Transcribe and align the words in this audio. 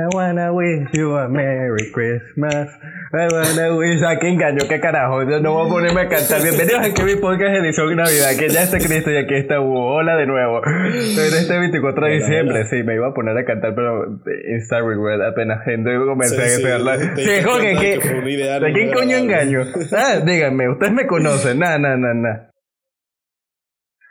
I 0.00 0.08
wanna 0.16 0.54
wish 0.54 0.88
you 0.94 1.14
a 1.14 1.28
Merry 1.28 1.90
Christmas. 1.92 2.68
I 3.12 3.28
wanna 3.28 3.76
wish. 3.76 4.00
¿A 4.02 4.18
qué 4.18 4.28
engaño? 4.28 4.66
¿Qué 4.66 4.80
carajo? 4.80 5.28
Yo 5.28 5.40
no 5.40 5.52
voy 5.52 5.66
a 5.66 5.68
ponerme 5.68 6.00
a 6.00 6.08
cantar. 6.08 6.42
Bienvenidos 6.42 6.80
a 6.80 6.94
que 6.94 7.04
mi 7.04 7.16
podcast 7.16 7.56
edición 7.56 7.96
Navidad. 7.96 8.30
Que 8.38 8.48
ya 8.48 8.62
está 8.62 8.78
Cristo 8.78 9.10
y 9.10 9.18
aquí 9.18 9.34
está 9.34 9.60
Hugo. 9.60 9.96
Hola 9.96 10.16
de 10.16 10.26
nuevo. 10.26 10.62
En 10.64 11.34
este 11.34 11.58
24 11.58 12.06
de 12.06 12.12
diciembre. 12.14 12.64
Sí, 12.64 12.82
me 12.82 12.94
iba 12.94 13.08
a 13.08 13.12
poner 13.12 13.36
a 13.36 13.44
cantar, 13.44 13.74
pero 13.74 14.06
Insta 14.48 14.80
regret 14.80 15.20
apenas 15.20 15.64
gente 15.66 15.90
comencé 16.06 16.48
Sí, 16.48 16.64
a 16.64 16.78
sí, 16.78 16.86
te 16.86 17.04
Sí, 17.04 17.30
diste 17.30 17.42
Jorge, 17.42 18.60
¿De 18.60 18.72
quién 18.72 18.92
coño 18.92 19.16
engaño? 19.18 19.64
Ah, 19.92 20.20
díganme, 20.24 20.70
ustedes 20.70 20.92
me 20.94 21.06
conocen. 21.06 21.58
Nah, 21.60 21.76
nah, 21.76 21.94
nah, 21.94 22.14
nah. 22.14 22.49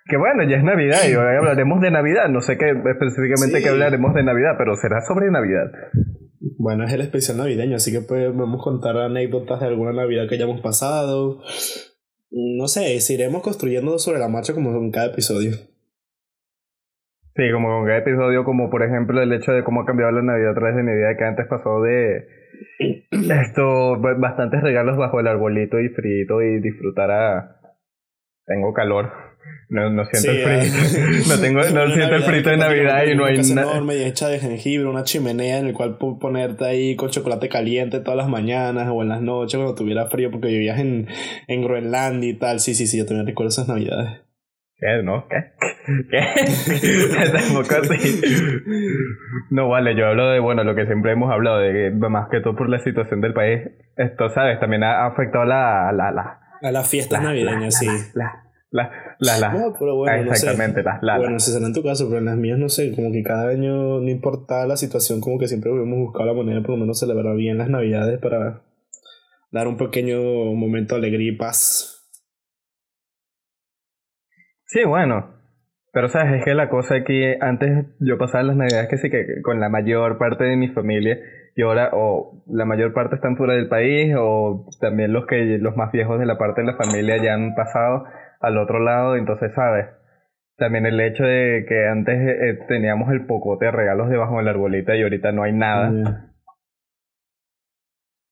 Que 0.09 0.17
bueno, 0.17 0.43
ya 0.49 0.57
es 0.57 0.63
Navidad 0.63 0.97
y 1.07 1.15
hoy 1.15 1.35
hablaremos 1.37 1.79
de 1.81 1.91
Navidad. 1.91 2.29
No 2.29 2.41
sé 2.41 2.57
qué 2.57 2.69
específicamente 2.71 3.57
Sí. 3.57 3.63
que 3.63 3.69
hablaremos 3.69 4.13
de 4.13 4.23
Navidad, 4.23 4.55
pero 4.57 4.75
será 4.75 5.01
sobre 5.01 5.29
Navidad. 5.31 5.71
Bueno, 6.57 6.83
es 6.85 6.93
el 6.93 7.01
especial 7.01 7.37
navideño, 7.37 7.75
así 7.75 7.91
que 7.91 8.01
pues 8.01 8.35
vamos 8.35 8.59
a 8.61 8.63
contar 8.63 8.97
anécdotas 8.97 9.59
de 9.61 9.67
alguna 9.67 9.93
Navidad 9.93 10.27
que 10.27 10.35
hayamos 10.35 10.61
pasado. 10.61 11.41
No 12.31 12.67
sé, 12.67 12.99
si 12.99 13.13
iremos 13.15 13.41
construyendo 13.41 13.97
sobre 13.99 14.19
la 14.19 14.27
marcha 14.27 14.53
como 14.53 14.71
en 14.77 14.91
cada 14.91 15.07
episodio. 15.07 15.51
Sí, 17.35 17.43
como 17.53 17.69
con 17.69 17.85
cada 17.85 17.99
episodio, 17.99 18.43
como 18.43 18.69
por 18.69 18.83
ejemplo 18.83 19.21
el 19.21 19.31
hecho 19.31 19.51
de 19.53 19.63
cómo 19.63 19.81
ha 19.81 19.85
cambiado 19.85 20.11
la 20.11 20.21
Navidad 20.21 20.51
a 20.51 20.55
través 20.55 20.75
de 20.75 20.83
mi 20.83 20.91
vida, 20.93 21.15
que 21.17 21.23
antes 21.23 21.47
pasó 21.47 21.81
de 21.81 22.25
esto, 23.11 23.99
ba- 23.99 24.15
bastantes 24.17 24.61
regalos 24.61 24.97
bajo 24.97 25.19
el 25.19 25.27
arbolito 25.27 25.79
y 25.79 25.89
frito 25.89 26.41
y 26.41 26.59
disfrutar 26.61 27.11
a... 27.11 27.55
Tengo 28.45 28.73
calor. 28.73 29.11
No, 29.71 29.89
no 29.91 30.03
siento 30.05 30.31
Sí, 30.31 30.37
el 30.39 30.61
frito. 30.63 31.29
no 31.35 31.41
tengo, 31.41 31.59
no 31.59 31.93
siento 31.93 32.15
el 32.15 32.23
frito 32.23 32.49
de 32.49 32.57
Navidad 32.57 33.03
y 33.05 33.15
no 33.15 33.25
hay 33.25 33.37
nada. 33.37 33.71
enorme 33.71 33.97
y 33.97 34.03
hecha 34.03 34.27
de 34.27 34.39
jengibre, 34.39 34.87
una 34.87 35.03
chimenea 35.03 35.59
en 35.59 35.67
el 35.67 35.73
cual 35.73 35.97
po- 35.99 36.17
ponerte 36.17 36.65
ahí 36.65 36.95
con 36.95 37.09
chocolate 37.09 37.49
caliente 37.49 37.99
todas 37.99 38.17
las 38.17 38.27
mañanas 38.29 38.87
o 38.91 39.03
en 39.03 39.09
las 39.09 39.21
noches 39.21 39.57
cuando 39.57 39.75
tuviera 39.75 40.07
frío 40.07 40.31
porque 40.31 40.47
vivías 40.47 40.79
en, 40.79 41.07
en 41.47 41.61
Groenlandia 41.63 42.29
y 42.29 42.33
tal. 42.33 42.59
Sí, 42.59 42.73
sí, 42.73 42.87
sí, 42.87 42.97
yo 42.97 43.05
también 43.05 43.27
recuerdo 43.27 43.49
esas 43.49 43.67
navidades. 43.67 44.21
¿Qué? 44.81 45.03
¿No? 45.03 45.27
¿Qué? 45.27 45.35
¿Qué? 46.09 46.19
Tampoco 47.31 47.75
así. 47.83 48.21
No, 49.51 49.67
vale, 49.69 49.95
yo 49.95 50.07
hablo 50.07 50.29
de, 50.29 50.39
bueno, 50.39 50.63
lo 50.63 50.73
que 50.73 50.85
siempre 50.85 51.11
hemos 51.11 51.31
hablado, 51.31 51.59
de 51.59 51.73
que 51.73 52.09
más 52.09 52.29
que 52.31 52.39
todo 52.39 52.55
por 52.55 52.69
la 52.69 52.79
situación 52.79 53.19
del 53.21 53.33
país, 53.33 53.59
esto, 53.97 54.29
¿sabes? 54.29 54.59
También 54.59 54.83
ha 54.83 55.05
afectado 55.05 55.43
la... 55.45 55.91
la, 55.91 56.11
la 56.11 56.39
A 56.61 56.71
las 56.71 56.89
fiestas 56.89 57.21
navideñas, 57.21 57.77
sí. 57.77 57.87
La, 58.71 58.91
la, 59.19 59.37
la, 59.39 59.39
la, 59.39 59.53
No, 59.53 59.73
pero 59.79 59.95
bueno, 59.95 60.13
Ah, 60.13 60.17
no 60.17 60.33
sé. 60.35 60.45
exactamente, 60.47 60.83
las 60.83 61.01
la, 61.01 61.13
la. 61.13 61.17
Bueno, 61.19 61.39
si 61.39 61.51
será 61.51 61.65
en 61.65 61.73
tu 61.73 61.83
caso, 61.83 62.07
pero 62.07 62.19
en 62.19 62.25
las 62.25 62.37
mías 62.37 62.59
no 62.59 62.69
sé, 62.69 62.93
como 62.95 63.11
que 63.11 63.23
cada 63.23 63.49
año, 63.49 63.99
no 63.99 64.09
importa 64.09 64.65
la 64.67 64.77
situación, 64.77 65.21
como 65.21 65.39
que 65.39 65.47
siempre 65.47 65.71
hemos 65.71 65.97
buscado 65.99 66.25
la 66.27 66.33
manera 66.33 66.59
de 66.59 66.61
por 66.65 66.71
lo 66.75 66.81
menos 66.81 66.99
celebrar 66.99 67.35
bien 67.35 67.57
las 67.57 67.69
navidades 67.69 68.19
para 68.19 68.61
dar 69.51 69.67
un 69.67 69.77
pequeño 69.77 70.19
momento 70.53 70.95
de 70.95 70.99
alegría 71.07 71.31
y 71.31 71.35
paz. 71.35 71.95
Sí, 74.65 74.83
bueno. 74.85 75.37
Pero 75.91 76.07
sabes, 76.07 76.33
es 76.39 76.45
que 76.45 76.53
la 76.53 76.69
cosa 76.69 76.93
aquí, 76.95 77.23
antes 77.41 77.87
yo 77.99 78.19
pasaba 78.19 78.43
las 78.43 78.55
navidades 78.55 78.87
que 78.89 78.97
sí 78.99 79.09
que 79.09 79.41
con 79.43 79.59
la 79.59 79.69
mayor 79.69 80.19
parte 80.19 80.43
de 80.43 80.55
mi 80.55 80.67
familia 80.67 81.17
y 81.55 81.63
ahora 81.63 81.89
o 81.93 82.43
la 82.47 82.65
mayor 82.65 82.93
parte 82.93 83.15
están 83.15 83.35
fuera 83.35 83.55
del 83.55 83.67
país 83.69 84.13
o 84.15 84.67
también 84.79 85.11
los 85.11 85.25
que 85.25 85.57
los 85.59 85.75
más 85.75 85.91
viejos 85.91 86.19
de 86.19 86.27
la 86.27 86.37
parte 86.37 86.61
de 86.61 86.67
la 86.67 86.77
familia 86.77 87.17
ya 87.17 87.33
han 87.33 87.55
pasado 87.55 88.03
al 88.39 88.57
otro 88.57 88.79
lado, 88.79 89.15
entonces 89.15 89.51
sabes. 89.55 89.85
También 90.57 90.85
el 90.85 90.99
hecho 90.99 91.23
de 91.23 91.65
que 91.67 91.87
antes 91.87 92.15
eh, 92.19 92.59
teníamos 92.67 93.11
el 93.11 93.25
pocote 93.25 93.65
de 93.65 93.71
regalos 93.71 94.09
debajo 94.09 94.37
del 94.37 94.47
arbolito 94.49 94.93
y 94.93 95.01
ahorita 95.03 95.31
no 95.31 95.43
hay 95.43 95.53
nada. 95.53 96.31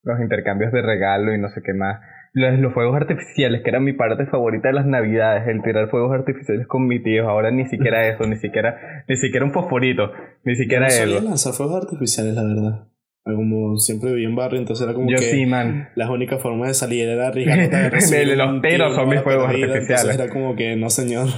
Los 0.03 0.19
intercambios 0.19 0.71
de 0.71 0.81
regalo 0.81 1.33
y 1.33 1.39
no 1.39 1.49
sé 1.49 1.61
qué 1.61 1.73
más. 1.73 1.99
Los, 2.33 2.59
los 2.59 2.73
fuegos 2.73 2.95
artificiales, 2.95 3.61
que 3.63 3.69
era 3.69 3.79
mi 3.79 3.93
parte 3.93 4.25
favorita 4.25 4.67
de 4.67 4.73
las 4.75 4.85
navidades, 4.85 5.47
el 5.47 5.63
tirar 5.63 5.89
fuegos 5.89 6.13
artificiales 6.13 6.67
con 6.67 6.85
mi 6.85 7.01
tío. 7.01 7.29
Ahora 7.29 7.51
ni 7.51 7.65
siquiera 7.65 8.07
eso, 8.09 8.25
ni 8.27 8.35
siquiera, 8.35 9.03
ni 9.07 9.15
siquiera 9.15 9.45
un 9.45 9.51
fosforito, 9.53 10.11
ni 10.43 10.53
Yo 10.53 10.57
siquiera 10.63 10.87
no 10.87 10.93
eso. 10.93 11.21
lanzar 11.21 11.53
fuegos 11.53 11.83
artificiales, 11.83 12.35
la 12.35 12.43
verdad. 12.43 12.87
Como 13.35 13.77
siempre 13.77 14.11
viví 14.11 14.25
en 14.25 14.35
barrio, 14.35 14.59
entonces 14.59 14.83
era 14.85 14.93
como 14.93 15.09
Yo 15.09 15.17
que 15.17 15.23
sí, 15.25 15.45
man. 15.45 15.89
la 15.95 16.09
única 16.11 16.37
forma 16.37 16.67
de 16.67 16.73
salir 16.73 17.07
era 17.07 17.27
arriesgarte 17.27 17.89
recibir 17.89 18.27
De 18.29 18.35
los 18.35 18.61
tiro, 18.61 18.93
son 18.93 19.09
mis 19.09 19.21
perdida, 19.21 19.73
artificiales. 19.73 20.15
Era 20.15 20.29
como 20.29 20.55
que, 20.55 20.75
no 20.75 20.89
señor. 20.89 21.27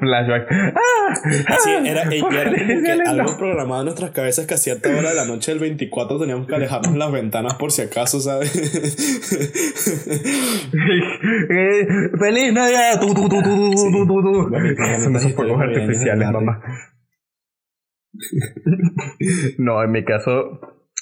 Flashback. 0.00 0.46
¡Ah! 0.50 1.14
Sí, 1.62 1.70
era, 1.84 2.02
¡Ah! 2.02 2.04
era 2.04 2.04
como 2.20 2.28
que 2.30 2.38
Artificiales, 2.38 3.04
no. 3.04 3.10
algo 3.10 3.36
programado 3.38 3.80
en 3.82 3.86
nuestras 3.86 4.10
cabezas 4.12 4.46
que 4.46 4.54
a 4.54 4.56
cierta 4.56 4.88
hora 4.90 5.10
de 5.10 5.14
la 5.16 5.26
noche 5.26 5.50
del 5.52 5.60
24 5.60 6.18
teníamos 6.18 6.46
que 6.46 6.54
alejarnos 6.54 6.96
las 6.96 7.12
ventanas 7.12 7.54
por 7.54 7.70
si 7.72 7.82
acaso, 7.82 8.20
¿sabes? 8.20 8.50
¡Feliz 12.18 12.52
Navidad! 12.52 13.00
Son 15.02 15.16
esos 15.16 15.32
fuegos 15.34 15.60
artificiales, 15.60 16.30
mamá. 16.30 16.60
No, 19.58 19.82
en 19.82 19.90
mi 19.92 20.04
caso, 20.04 20.60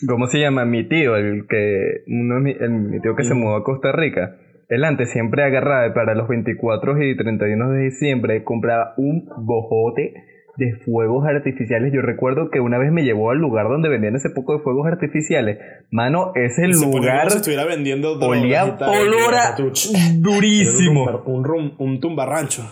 ¿cómo 0.09 0.27
se 0.27 0.39
llama? 0.41 0.65
Mi 0.65 0.89
tío, 0.89 1.17
el 1.17 1.47
que, 1.49 2.05
uno 2.07 2.39
el- 2.47 2.71
mi 2.71 3.01
tío 3.01 3.15
que 3.17 3.25
se 3.25 3.35
mudó 3.35 3.57
a 3.57 3.65
Costa 3.65 3.93
Rica, 3.93 4.37
él 4.69 4.85
antes 4.85 5.11
siempre 5.11 5.45
agarraba 5.45 5.93
para 5.95 6.15
los 6.15 6.29
24 6.29 7.03
y 7.03 7.17
31 7.17 7.71
de 7.71 7.85
diciembre, 7.85 8.45
compraba 8.45 8.95
un 8.97 9.27
bojote 9.39 10.15
de 10.59 10.75
fuegos 10.85 11.27
artificiales. 11.27 11.93
Yo 11.95 12.03
recuerdo 12.03 12.51
que 12.51 12.61
una 12.61 12.77
vez 12.79 12.93
me 12.93 13.05
llevó 13.05 13.31
al 13.31 13.39
lugar 13.39 13.69
donde 13.69 13.89
vendían 13.89 14.17
ese 14.17 14.29
poco 14.31 14.55
de 14.57 14.63
fuegos 14.63 14.87
artificiales. 14.87 15.59
Mano, 15.91 16.33
ese 16.35 16.65
lugar 16.69 17.31
si 17.31 17.37
estuviera 17.39 17.65
vendiendo 17.65 18.19
olía 18.29 19.57
ch- 19.73 20.21
durísimo. 20.21 21.05
Un, 21.25 21.45
rum- 21.45 21.75
un 21.79 22.01
tumbarrancho. 22.01 22.63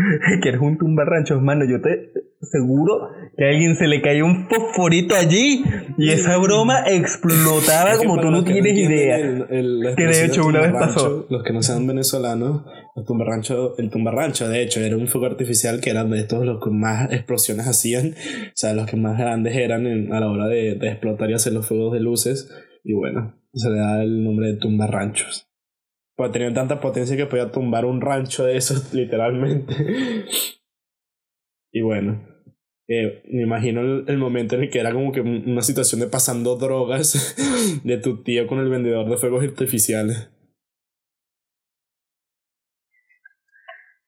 que 0.42 0.48
eres 0.48 0.60
un 0.60 0.78
tumbarranchos, 0.78 1.40
mano. 1.42 1.64
Yo 1.64 1.80
te 1.80 2.12
seguro 2.42 3.10
que 3.36 3.44
a 3.44 3.48
alguien 3.50 3.76
se 3.76 3.86
le 3.86 4.00
cayó 4.00 4.24
un 4.24 4.48
fosforito 4.48 5.14
allí 5.14 5.62
y 5.98 6.10
esa 6.10 6.38
broma 6.38 6.84
explotaba 6.86 7.92
Es 7.92 7.98
que 7.98 8.06
como 8.06 8.20
tú 8.20 8.30
no 8.30 8.42
tienes 8.44 8.76
idea. 8.78 9.18
el- 9.18 9.46
el- 9.50 9.80
la 9.80 9.94
Que 9.94 10.06
de 10.06 10.24
hecho 10.24 10.46
una 10.46 10.60
vez 10.60 10.72
pasó. 10.72 11.26
Los 11.28 11.42
que 11.42 11.52
no 11.52 11.62
sean 11.62 11.86
venezolanos, 11.86 12.62
el 12.96 13.04
tumbarrancho, 13.04 13.76
el 13.78 13.90
tumbarrancho, 13.90 14.48
de 14.48 14.62
hecho, 14.62 14.80
era 14.80 14.96
un 14.96 15.06
fuego 15.06 15.26
artificial 15.26 15.80
que 15.80 15.90
eran 15.90 16.10
de 16.10 16.20
estos 16.20 16.44
los 16.44 16.62
que 16.64 16.70
más 16.70 17.12
explosiones 17.12 17.68
hacían. 17.68 18.14
O 18.14 18.52
sea, 18.54 18.72
los 18.74 18.86
que 18.86 18.96
más 18.96 19.18
grandes 19.18 19.54
eran 19.56 19.86
en- 19.86 20.12
a 20.12 20.20
la 20.20 20.30
hora 20.30 20.46
de, 20.48 20.76
de 20.76 20.88
explotar 20.88 21.30
y 21.30 21.34
hacer 21.34 21.52
los 21.52 21.66
fuegos 21.68 21.92
de 21.92 22.00
luces. 22.00 22.50
Y 22.84 22.94
bueno, 22.94 23.34
se 23.52 23.68
le 23.68 23.78
da 23.78 24.02
el 24.02 24.24
nombre 24.24 24.48
de 24.48 24.56
tumbarranchos. 24.56 25.49
Porque 26.20 26.34
tenían 26.34 26.52
tanta 26.52 26.80
potencia 26.80 27.16
que 27.16 27.24
podía 27.24 27.50
tumbar 27.50 27.86
un 27.86 28.02
rancho 28.02 28.44
de 28.44 28.58
esos, 28.58 28.92
literalmente. 28.94 29.74
y 31.72 31.80
bueno, 31.80 32.20
eh, 32.88 33.22
me 33.32 33.42
imagino 33.42 33.80
el, 33.80 34.04
el 34.06 34.18
momento 34.18 34.54
en 34.56 34.64
el 34.64 34.70
que 34.70 34.80
era 34.80 34.92
como 34.92 35.12
que 35.12 35.22
un- 35.22 35.44
una 35.46 35.62
situación 35.62 35.98
de 36.02 36.08
pasando 36.08 36.56
drogas 36.56 37.34
de 37.84 37.96
tu 37.96 38.22
tío 38.22 38.46
con 38.46 38.58
el 38.58 38.68
vendedor 38.68 39.08
de 39.08 39.16
fuegos 39.16 39.42
artificiales. 39.44 40.30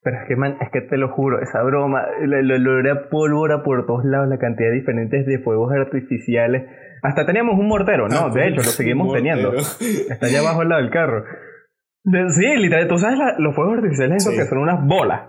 Pero 0.03 0.17
es 0.21 0.29
que, 0.29 0.37
man, 0.37 0.59
es 0.61 0.69
que 0.71 0.81
te 0.83 0.97
lo 0.99 1.09
juro, 1.15 1.41
esa 1.41 1.63
broma, 1.63 2.05
el, 2.21 2.35
olor 2.51 2.89
a 2.91 3.09
pólvora 3.09 3.63
por 3.63 3.87
todos 3.87 4.05
lados, 4.05 4.29
la 4.29 4.39
cantidad 4.39 4.71
diferentes 4.73 5.25
de 5.27 5.39
fuegos 5.39 5.73
artificiales. 5.73 6.65
Hasta 7.05 7.25
teníamos 7.25 7.59
un 7.59 7.69
mortero, 7.69 8.09
no, 8.09 8.27
Ah, 8.27 8.31
de 8.35 8.49
hecho, 8.49 8.57
lo 8.57 8.63
seguimos 8.65 9.13
teniendo. 9.13 9.55
Está 9.55 10.27
allá 10.27 10.41
abajo 10.41 10.61
al 10.63 10.69
lado 10.69 10.83
del 10.83 10.91
carro. 10.91 11.25
De- 12.05 12.29
sí, 12.31 12.45
literal, 12.57 12.89
tú 12.89 12.99
sabes 12.99 13.19
la- 13.19 13.37
los 13.39 13.55
fuegos 13.55 13.77
artificiales 13.79 14.17
esos 14.23 14.33
Sí. 14.35 14.39
que 14.41 14.47
son 14.47 14.59
unas 14.59 14.85
bolas. 14.87 15.29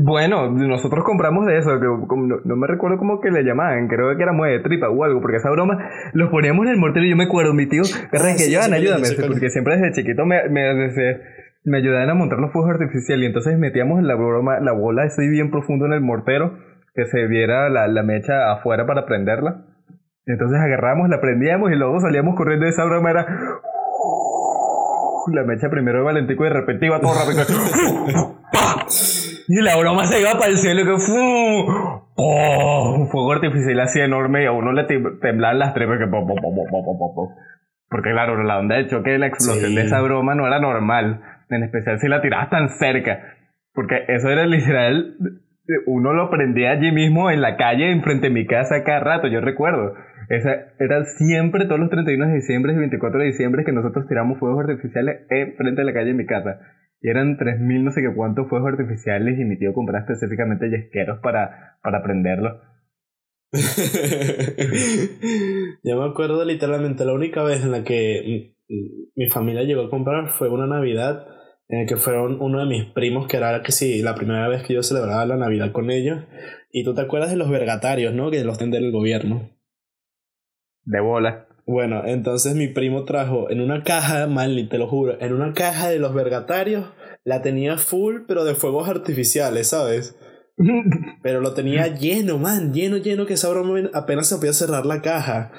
Bueno, 0.00 0.50
nosotros 0.52 1.02
compramos 1.04 1.46
de 1.46 1.58
eso, 1.58 1.70
que 1.80 1.86
no, 1.86 2.36
no 2.44 2.56
me 2.56 2.66
recuerdo 2.68 2.98
cómo 2.98 3.20
que 3.20 3.30
le 3.30 3.42
llamaban, 3.42 3.88
creo 3.88 4.16
que 4.16 4.22
era 4.22 4.32
mueve 4.32 4.58
de 4.58 4.62
tripa 4.62 4.88
o 4.88 5.02
algo, 5.02 5.20
porque 5.20 5.38
esa 5.38 5.50
broma 5.50 5.76
los 6.12 6.30
poníamos 6.30 6.66
en 6.66 6.72
el 6.72 6.78
mortero 6.78 7.04
y 7.04 7.10
yo 7.10 7.16
me 7.16 7.24
acuerdo, 7.24 7.52
mi 7.52 7.66
tío, 7.66 7.82
Ah, 7.82 8.08
que 8.12 8.18
sí, 8.18 8.44
sí, 8.50 8.54
ayúdame, 8.54 9.04
sí, 9.06 9.16
porque 9.26 9.50
siempre 9.50 9.76
desde 9.76 9.92
chiquito 9.92 10.24
me, 10.24 10.48
me, 10.50 10.60
desde- 10.74 11.20
me 11.64 11.78
ayudaban 11.78 12.10
a 12.10 12.14
montar 12.14 12.38
los 12.38 12.52
fuegos 12.52 12.70
artificiales 12.70 13.24
y 13.24 13.26
entonces 13.26 13.58
metíamos 13.58 14.00
la 14.02 14.14
broma, 14.14 14.60
la 14.60 14.72
bola 14.72 15.02
así 15.02 15.26
bien 15.28 15.50
profundo 15.50 15.86
en 15.86 15.92
el 15.94 16.00
mortero, 16.00 16.56
que 16.94 17.06
se 17.06 17.26
viera 17.26 17.68
la, 17.68 17.88
la 17.88 18.02
mecha 18.04 18.52
afuera 18.52 18.86
para 18.86 19.04
prenderla. 19.04 19.64
Entonces 20.26 20.60
agarramos, 20.60 21.08
la 21.08 21.20
prendíamos 21.20 21.72
y 21.72 21.74
luego 21.74 21.98
salíamos 22.00 22.36
corriendo 22.36 22.66
y 22.66 22.68
esa 22.68 22.84
broma 22.84 23.10
era 23.10 23.26
la 25.32 25.44
mecha 25.44 25.68
primero 25.70 25.98
de 25.98 26.04
Valentico 26.04 26.44
y 26.44 26.48
de 26.48 26.54
repente 26.54 26.86
iba 26.86 27.00
todo 27.00 27.12
rápido. 27.14 27.44
Y 29.48 29.62
la 29.62 29.76
broma 29.76 30.04
se 30.04 30.20
iba 30.20 30.32
para 30.34 30.48
el 30.50 30.58
cielo 30.58 30.84
que 30.84 30.98
¡fu! 31.00 31.72
¡Oh! 32.16 32.94
un 32.98 33.08
fuego 33.08 33.32
artificial 33.32 33.80
así 33.80 34.00
enorme 34.00 34.42
y 34.42 34.46
a 34.46 34.52
uno 34.52 34.72
le 34.72 34.86
tem- 34.86 35.18
temblaban 35.20 35.58
las 35.58 35.72
tripas 35.74 35.98
que 35.98 36.06
po, 36.06 36.26
po, 36.26 36.34
po, 36.34 36.54
po, 36.54 36.64
po, 36.70 36.84
po, 36.84 36.98
po, 36.98 37.14
po. 37.14 37.34
porque 37.88 38.10
claro 38.10 38.42
la 38.42 38.58
onda 38.58 38.76
de 38.76 38.88
choque 38.88 39.10
de 39.10 39.18
la 39.18 39.28
explosión 39.28 39.70
Sí. 39.70 39.76
de 39.76 39.82
esa 39.82 40.00
broma 40.02 40.34
no 40.34 40.46
era 40.46 40.58
normal 40.60 41.20
en 41.48 41.62
especial 41.62 41.98
si 42.00 42.08
la 42.08 42.20
tirabas 42.20 42.50
tan 42.50 42.68
cerca 42.70 43.20
porque 43.72 44.04
eso 44.08 44.28
era 44.28 44.44
literal 44.46 45.14
uno 45.86 46.12
lo 46.12 46.28
prendía 46.30 46.70
allí 46.72 46.90
mismo 46.92 47.30
en 47.30 47.40
la 47.42 47.56
calle, 47.58 47.92
enfrente 47.92 48.28
de 48.28 48.32
mi 48.34 48.46
casa 48.46 48.82
cada 48.84 49.00
rato, 49.00 49.26
yo 49.28 49.42
recuerdo. 49.42 49.92
Esa, 50.28 50.74
era 50.78 51.04
siempre 51.04 51.64
todos 51.64 51.80
los 51.80 51.90
31 51.90 52.28
de 52.28 52.34
diciembre 52.34 52.74
y 52.74 52.76
24 52.76 53.20
de 53.20 53.26
diciembre 53.26 53.64
que 53.64 53.72
nosotros 53.72 54.06
tiramos 54.08 54.38
fuegos 54.38 54.60
artificiales 54.60 55.22
enfrente 55.30 55.80
de 55.80 55.84
la 55.84 55.94
calle 55.94 56.08
de 56.08 56.14
mi 56.14 56.26
casa. 56.26 56.60
Y 57.00 57.08
eran 57.08 57.38
3.000 57.38 57.84
no 57.84 57.92
sé 57.92 58.02
qué 58.02 58.12
cuántos 58.14 58.48
fuegos 58.48 58.72
artificiales 58.72 59.38
y 59.38 59.44
mi 59.44 59.58
tío 59.58 59.72
compraba 59.72 60.04
específicamente 60.04 60.68
yesqueros 60.68 61.20
para, 61.20 61.78
para 61.82 62.02
prenderlos. 62.02 62.60
Yo 65.82 65.98
me 65.98 66.10
acuerdo 66.10 66.44
literalmente 66.44 67.06
la 67.06 67.14
única 67.14 67.42
vez 67.42 67.64
en 67.64 67.70
la 67.70 67.82
que 67.82 68.52
mi 69.14 69.30
familia 69.30 69.62
llegó 69.62 69.82
a 69.82 69.90
comprar 69.90 70.32
fue 70.32 70.50
una 70.50 70.66
Navidad 70.66 71.26
en 71.68 71.80
la 71.80 71.86
que 71.86 71.96
fueron 71.96 72.38
uno 72.40 72.60
de 72.60 72.66
mis 72.66 72.84
primos 72.92 73.28
que 73.28 73.38
era 73.38 73.62
que 73.62 73.72
sí, 73.72 74.02
la 74.02 74.14
primera 74.14 74.48
vez 74.48 74.62
que 74.62 74.74
yo 74.74 74.82
celebraba 74.82 75.24
la 75.24 75.36
Navidad 75.36 75.72
con 75.72 75.90
ellos. 75.90 76.18
Y 76.70 76.84
tú 76.84 76.94
te 76.94 77.00
acuerdas 77.00 77.30
de 77.30 77.36
los 77.36 77.48
vergatarios, 77.48 78.14
¿no? 78.14 78.30
Que 78.30 78.44
los 78.44 78.58
tendría 78.58 78.84
el 78.84 78.92
gobierno. 78.92 79.57
De 80.88 81.00
bola. 81.00 81.46
Bueno, 81.66 82.02
entonces 82.06 82.54
mi 82.54 82.68
primo 82.68 83.04
trajo 83.04 83.50
en 83.50 83.60
una 83.60 83.82
caja, 83.82 84.26
mal, 84.26 84.68
te 84.70 84.78
lo 84.78 84.88
juro, 84.88 85.20
en 85.20 85.34
una 85.34 85.52
caja 85.52 85.90
de 85.90 85.98
los 85.98 86.14
vergatarios, 86.14 86.86
la 87.24 87.42
tenía 87.42 87.76
full, 87.76 88.22
pero 88.26 88.44
de 88.44 88.54
fuegos 88.54 88.88
artificiales, 88.88 89.68
¿sabes? 89.68 90.18
pero 91.22 91.42
lo 91.42 91.52
tenía 91.52 91.88
lleno, 91.88 92.38
man, 92.38 92.72
lleno, 92.72 92.96
lleno, 92.96 93.26
que 93.26 93.34
esa 93.34 93.50
broma 93.50 93.90
apenas 93.92 94.28
se 94.28 94.36
podía 94.36 94.54
cerrar 94.54 94.86
la 94.86 95.02
caja. 95.02 95.52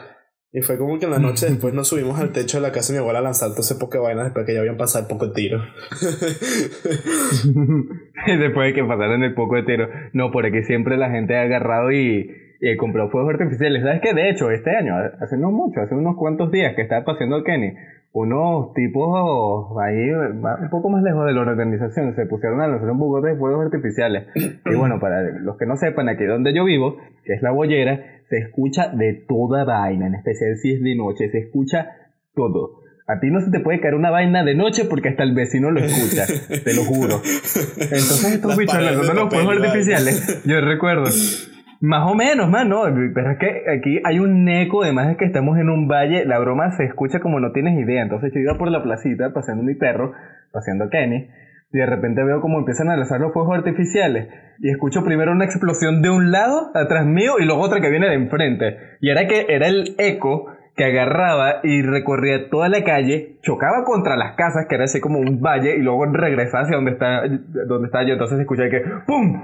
Y 0.52 0.64
fue 0.64 0.80
como 0.80 0.98
que 0.98 1.06
en 1.06 1.12
la 1.12 1.20
noche 1.20 1.46
después 1.50 1.76
nos 1.76 1.90
subimos 1.90 2.20
al 2.20 2.32
techo 2.32 2.58
de 2.58 2.64
la 2.64 2.72
casa 2.72 2.92
de 2.92 2.98
mi 2.98 3.04
abuela 3.04 3.20
a 3.20 3.22
lanzar 3.22 3.52
todo 3.52 3.62
ese 3.62 3.76
poco 3.76 4.02
vainas 4.02 4.26
después 4.26 4.48
que 4.48 4.56
ya 4.56 4.62
habían 4.62 4.78
pasado 4.78 5.04
el 5.04 5.10
poco 5.10 5.28
de 5.28 5.34
tiro. 5.36 5.62
después 8.26 8.68
de 8.68 8.74
que 8.74 8.84
pasaron 8.84 9.22
el 9.22 9.36
poco 9.36 9.58
de 9.58 9.64
tiro. 9.64 9.90
No, 10.14 10.32
por 10.32 10.48
aquí 10.48 10.64
siempre 10.64 10.98
la 10.98 11.12
gente 11.12 11.38
ha 11.38 11.44
agarrado 11.44 11.92
y 11.92 12.49
y 12.60 12.76
compró 12.76 13.10
fuegos 13.10 13.34
artificiales. 13.34 13.84
¿Sabes 13.84 14.02
qué? 14.02 14.14
De 14.14 14.30
hecho, 14.30 14.52
este 14.52 14.76
año, 14.76 14.96
hace 15.20 15.38
no 15.38 15.52
mucho, 15.52 15.82
hace 15.82 15.96
unos 15.96 16.16
cuantos 16.18 16.52
días 16.52 16.76
que 16.76 16.82
estaba 16.82 17.06
paseando 17.06 17.38
el 17.38 17.44
Kenny, 17.44 17.74
unos 18.12 18.74
tipos 18.74 19.78
ahí 19.80 20.10
un 20.12 20.70
poco 20.70 20.90
más 20.90 21.04
lejos 21.04 21.26
de 21.28 21.34
la 21.34 21.42
organización 21.42 22.16
se 22.16 22.26
pusieron 22.26 22.60
a 22.60 22.68
lanzar 22.68 22.90
un 22.90 22.98
bugote 22.98 23.30
de 23.30 23.36
fuegos 23.38 23.66
artificiales. 23.66 24.28
Y 24.66 24.76
bueno, 24.76 25.00
para 25.00 25.22
los 25.22 25.58
que 25.58 25.66
no 25.66 25.78
sepan, 25.78 26.10
aquí 26.10 26.26
donde 26.26 26.54
yo 26.54 26.64
vivo, 26.66 26.98
que 27.24 27.34
es 27.34 27.42
la 27.42 27.52
bollera, 27.52 28.04
se 28.30 28.38
escucha 28.38 28.90
de 28.90 29.26
toda 29.28 29.64
vaina, 29.64 30.08
en 30.08 30.16
especial 30.16 30.56
si 30.58 30.74
es 30.74 30.82
de 30.82 30.96
noche, 30.96 31.30
se 31.30 31.40
escucha 31.40 31.90
todo. 32.34 32.80
A 33.08 33.20
ti 33.20 33.32
no 33.32 33.42
se 33.42 33.50
te 33.50 33.60
puede 33.60 33.80
caer 33.80 33.96
una 33.96 34.12
vaina 34.12 34.44
de 34.44 34.54
noche 34.54 34.86
porque 34.86 35.10
hasta 35.10 35.24
el 35.24 35.34
vecino 35.34 35.72
lo 35.72 35.80
escucha, 35.80 36.26
te 36.64 36.76
lo 36.76 36.84
juro. 36.84 37.16
Entonces 37.80 38.34
estos 38.34 38.56
bichos 38.56 38.82
lanzando 38.82 39.14
los 39.14 39.34
fuegos 39.34 39.58
artificiales, 39.58 40.44
yo 40.46 40.62
recuerdo 40.62 41.06
más 41.82 42.12
o 42.12 42.16
menos, 42.16 42.50
más, 42.50 42.68
¿no? 42.68 42.84
Pero 43.14 43.32
es 43.32 43.38
que 43.38 43.64
aquí 43.78 44.02
hay 44.04 44.20
un 44.20 44.48
eco, 44.48 44.84
además 44.84 45.08
de 45.08 45.18
que 45.18 45.26
estamos 45.26 45.58
en 45.58 45.70
un 45.70 45.88
valle, 45.88 46.26
la 46.26 46.40
broma 46.40 46.72
se 46.72 46.84
escucha 46.84 47.20
como 47.20 47.40
no 47.40 47.52
tienes 47.52 47.80
idea. 47.80 48.02
Entonces 48.04 48.32
yo 48.34 48.40
iba 48.42 48.58
por 48.58 48.70
la 48.70 48.84
placita 48.84 49.32
paseando 49.34 49.64
mi 49.64 49.76
perro, 49.76 50.14
paseando 50.52 50.90
Kenny, 50.90 51.30
y 51.72 51.78
de 51.78 51.86
repente 51.86 52.24
veo 52.24 52.42
como 52.42 52.60
empiezan 52.60 52.90
a 52.90 52.98
lanzar 52.98 53.22
los 53.22 53.32
fuegos 53.32 53.58
artificiales. 53.58 54.28
Y 54.60 54.70
escucho 54.70 55.06
primero 55.06 55.32
una 55.32 55.46
explosión 55.46 56.02
de 56.02 56.10
un 56.10 56.32
lado, 56.32 56.72
atrás 56.76 57.06
mío, 57.06 57.34
y 57.40 57.46
luego 57.46 57.62
otra 57.62 57.80
que 57.80 57.90
viene 57.90 58.08
de 58.08 58.16
enfrente. 58.16 58.78
Y 59.00 59.10
era 59.10 59.28
que 59.28 59.46
era 59.48 59.68
el 59.68 59.96
eco 59.98 60.48
que 60.76 60.86
agarraba 60.86 61.60
y 61.64 61.82
recorría 61.82 62.50
toda 62.50 62.70
la 62.70 62.84
calle, 62.84 63.38
chocaba 63.42 63.84
contra 63.86 64.18
las 64.18 64.36
casas, 64.36 64.66
que 64.68 64.76
era 64.76 64.86
así 64.86 65.00
como 65.00 65.20
un 65.20 65.42
valle, 65.42 65.76
y 65.76 65.82
luego 65.82 66.06
regresaba 66.06 66.64
hacia 66.64 66.76
donde 66.76 66.92
está, 66.92 67.22
donde 67.68 67.86
estaba 67.86 68.06
yo. 68.06 68.14
Entonces 68.14 68.40
escuché 68.40 68.70
que 68.70 68.82
¡pum! 69.06 69.44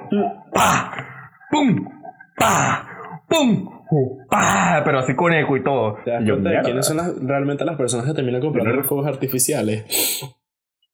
¡pum! 1.52 1.95
¡Pah! 2.38 3.24
¡Pum! 3.30 3.70
¡Pah! 4.30 4.82
Pero 4.84 5.00
así 5.00 5.16
con 5.16 5.34
eco 5.34 5.58
y 5.58 5.64
todo. 5.64 5.98
quiénes 6.04 6.86
son 6.86 7.28
realmente 7.28 7.66
las 7.66 7.78
personas 7.78 8.06
que 8.06 8.14
terminan 8.14 8.42
comprando 8.42 8.74
los 8.74 8.88
fuegos 8.88 9.08
artificiales? 9.08 9.86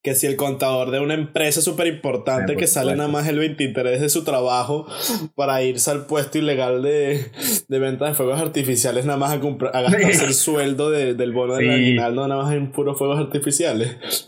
Que 0.04 0.16
si 0.16 0.26
el 0.26 0.36
contador 0.36 0.90
de 0.90 1.00
una 1.00 1.14
empresa 1.14 1.62
súper 1.62 1.86
importante 1.86 2.56
que 2.56 2.66
sale 2.66 2.96
nada 2.96 3.08
más 3.08 3.28
el 3.28 3.38
23 3.38 4.02
de 4.02 4.10
su 4.10 4.24
trabajo 4.24 4.88
para 5.36 5.62
irse 5.62 5.92
al 5.92 6.08
puesto 6.08 6.40
ilegal 6.40 6.82
de, 6.82 7.24
de 7.68 7.80
venta 7.80 8.06
de 8.06 8.16
fuegos 8.16 8.42
artificiales, 8.42 9.06
nada 9.06 9.20
más 9.20 9.32
a, 9.32 9.40
comprar, 9.40 9.76
a 9.76 9.82
gastarse 9.82 10.26
el 10.26 10.34
sueldo 10.34 10.90
del 10.90 11.34
bono 11.34 11.56
del 11.56 11.70
aguinaldo, 11.70 12.28
nada 12.28 12.44
más 12.44 12.54
en 12.54 12.72
puros 12.72 12.98
fuegos 12.98 13.20
artificiales. 13.20 13.96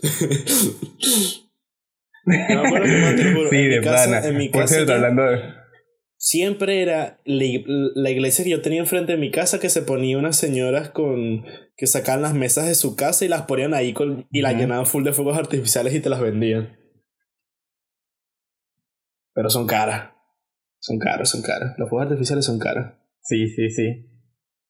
sí, 3.50 3.66
de 3.66 3.80
casa, 3.82 4.28
En 4.28 4.36
mi 4.36 4.50
casa, 4.50 4.80
hablando 4.80 5.22
de 5.24 5.63
siempre 6.24 6.80
era 6.80 7.20
la, 7.26 8.10
iglesia 8.10 8.44
que 8.44 8.50
yo 8.50 8.62
tenía 8.62 8.80
enfrente 8.80 9.12
de 9.12 9.18
mi 9.18 9.30
casa 9.30 9.60
que 9.60 9.68
se 9.68 9.82
ponía 9.82 10.16
unas 10.16 10.36
señoras 10.36 10.88
con 10.88 11.44
que 11.76 11.86
sacaban 11.86 12.22
las 12.22 12.32
mesas 12.32 12.66
de 12.66 12.74
su 12.74 12.96
casa 12.96 13.26
y 13.26 13.28
las 13.28 13.42
ponían 13.42 13.74
ahí 13.74 13.92
con, 13.92 14.26
y 14.30 14.40
las 14.40 14.54
llenaban 14.54 14.86
full 14.86 15.04
de 15.04 15.12
fuegos 15.12 15.36
artificiales 15.36 15.94
y 15.94 16.00
te 16.00 16.08
las 16.08 16.20
vendían. 16.20 16.78
Pero 19.34 19.50
son 19.50 19.66
caras. 19.66 20.12
Son 20.80 20.98
caros, 20.98 21.28
son 21.28 21.42
caros. 21.42 21.72
Los 21.76 21.90
fuegos 21.90 22.06
artificiales 22.06 22.46
son 22.46 22.58
caros. 22.58 22.94
Sí, 23.20 23.46
sí, 23.48 23.68
sí. 23.68 24.08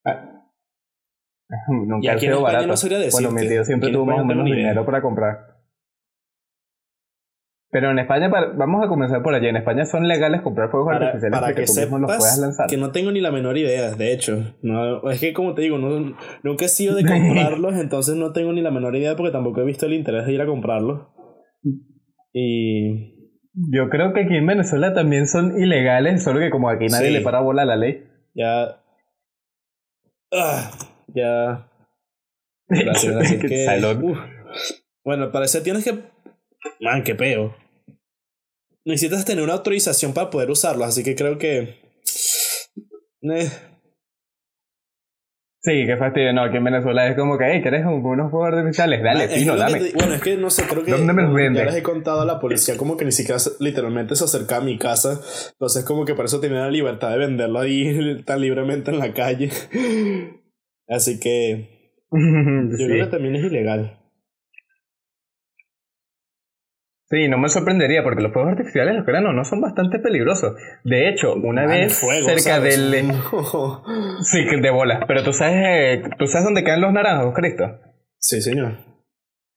Ah. 0.04 0.50
Nunca 1.68 2.04
y 2.04 2.08
aquí 2.08 2.26
en 2.26 2.42
barato. 2.42 2.66
no 2.66 3.10
Bueno, 3.12 3.30
mi 3.30 3.46
tío 3.46 3.64
siempre 3.64 3.92
tuvo 3.92 4.06
más 4.06 4.20
o 4.20 4.24
menos 4.24 4.44
dinero 4.44 4.84
para 4.84 5.00
comprar. 5.00 5.53
Pero 7.74 7.90
en 7.90 7.98
España, 7.98 8.28
vamos 8.28 8.84
a 8.84 8.88
comenzar 8.88 9.20
por 9.20 9.34
allí. 9.34 9.48
En 9.48 9.56
España 9.56 9.84
son 9.84 10.06
legales 10.06 10.42
comprar 10.42 10.70
fuegos 10.70 10.94
artificiales 10.94 11.40
para 11.40 11.54
que, 11.56 11.64
tú 11.64 11.72
sepas 11.72 12.00
los 12.00 12.06
puedas 12.08 12.38
lanzar. 12.38 12.68
Que 12.68 12.76
no 12.76 12.92
tengo 12.92 13.10
ni 13.10 13.20
la 13.20 13.32
menor 13.32 13.58
idea, 13.58 13.90
de 13.90 14.12
hecho. 14.12 14.54
No, 14.62 15.10
es 15.10 15.18
que, 15.18 15.32
como 15.32 15.54
te 15.54 15.62
digo, 15.62 15.76
no, 15.76 16.14
nunca 16.44 16.66
he 16.66 16.68
sido 16.68 16.94
de 16.94 17.04
comprarlos, 17.04 17.74
entonces 17.74 18.14
no 18.14 18.32
tengo 18.32 18.52
ni 18.52 18.62
la 18.62 18.70
menor 18.70 18.94
idea 18.94 19.16
porque 19.16 19.32
tampoco 19.32 19.60
he 19.60 19.64
visto 19.64 19.86
el 19.86 19.94
interés 19.94 20.24
de 20.24 20.32
ir 20.34 20.40
a 20.40 20.46
comprarlos. 20.46 21.08
Y. 22.32 23.12
Yo 23.54 23.88
creo 23.90 24.12
que 24.12 24.20
aquí 24.20 24.36
en 24.36 24.46
Venezuela 24.46 24.94
también 24.94 25.26
son 25.26 25.60
ilegales, 25.60 26.22
solo 26.22 26.38
que 26.38 26.50
como 26.50 26.68
aquí 26.68 26.86
nadie 26.86 27.10
le 27.10 27.22
para 27.22 27.40
bola 27.40 27.62
a 27.62 27.66
la 27.66 27.74
ley. 27.74 28.04
Ya. 28.34 28.80
Ah, 30.32 30.70
ya. 31.08 31.68
Gracias, 32.68 33.12
gracias. 33.12 33.40
que, 33.42 33.66
bueno, 35.04 35.24
al 35.24 35.32
parecer 35.32 35.64
tienes 35.64 35.82
que. 35.82 35.98
Man, 36.80 37.02
qué 37.02 37.16
peo 37.16 37.63
necesitas 38.84 39.24
tener 39.24 39.42
una 39.42 39.54
autorización 39.54 40.12
para 40.12 40.30
poder 40.30 40.50
usarlo, 40.50 40.84
así 40.84 41.02
que 41.02 41.14
creo 41.14 41.38
que... 41.38 41.82
Eh. 43.22 43.50
Sí, 45.64 45.86
qué 45.86 45.96
fastidio. 45.96 46.34
No, 46.34 46.42
aquí 46.42 46.58
en 46.58 46.64
Venezuela 46.64 47.08
es 47.08 47.16
como 47.16 47.38
que, 47.38 47.44
hey, 47.50 47.62
¿querés 47.62 47.86
unos 47.86 48.30
fuegos 48.30 48.52
artificiales? 48.52 49.02
Dale, 49.02 49.28
fino, 49.28 49.56
dame. 49.56 49.92
bueno, 49.94 50.12
es 50.12 50.20
que 50.20 50.36
no 50.36 50.50
sé, 50.50 50.64
creo 50.68 50.84
que 50.84 50.90
¿Dónde 50.90 51.14
me 51.14 51.22
los 51.22 51.56
ya 51.56 51.64
les 51.64 51.76
he 51.76 51.82
contado 51.82 52.20
a 52.20 52.26
la 52.26 52.38
policía 52.38 52.76
como 52.76 52.98
que 52.98 53.06
ni 53.06 53.12
siquiera 53.12 53.40
literalmente 53.60 54.14
se 54.14 54.24
acerca 54.24 54.58
a 54.58 54.60
mi 54.60 54.76
casa. 54.76 55.22
Entonces 55.52 55.86
como 55.86 56.04
que 56.04 56.14
por 56.14 56.26
eso 56.26 56.38
tenía 56.38 56.60
la 56.60 56.70
libertad 56.70 57.12
de 57.12 57.18
venderlo 57.18 57.60
ahí 57.60 58.22
tan 58.26 58.42
libremente 58.42 58.90
en 58.90 58.98
la 58.98 59.14
calle. 59.14 59.48
Así 60.86 61.18
que... 61.18 61.70
Yo 62.12 62.86
creo 62.86 63.06
que 63.06 63.10
también 63.10 63.36
es 63.36 63.44
ilegal. 63.44 64.03
Sí, 67.14 67.28
no 67.28 67.38
me 67.38 67.48
sorprendería 67.48 68.02
porque 68.02 68.22
los 68.22 68.32
fuegos 68.32 68.50
artificiales, 68.50 68.96
los 68.96 69.06
granos, 69.06 69.34
no 69.34 69.44
son 69.44 69.60
bastante 69.60 70.00
peligrosos. 70.00 70.56
De 70.82 71.08
hecho, 71.08 71.34
una 71.36 71.64
vez 71.64 71.94
cerca 71.94 72.58
del... 72.58 72.92
sí, 74.22 74.44
de 74.60 74.70
bolas. 74.70 75.04
Pero 75.06 75.22
tú 75.22 75.32
sabes, 75.32 75.54
eh, 75.64 76.02
¿tú 76.18 76.26
sabes 76.26 76.44
dónde 76.44 76.64
caen 76.64 76.80
los 76.80 76.92
naranjos, 76.92 77.32
Cristo? 77.32 77.78
Sí, 78.18 78.40
señor. 78.40 78.78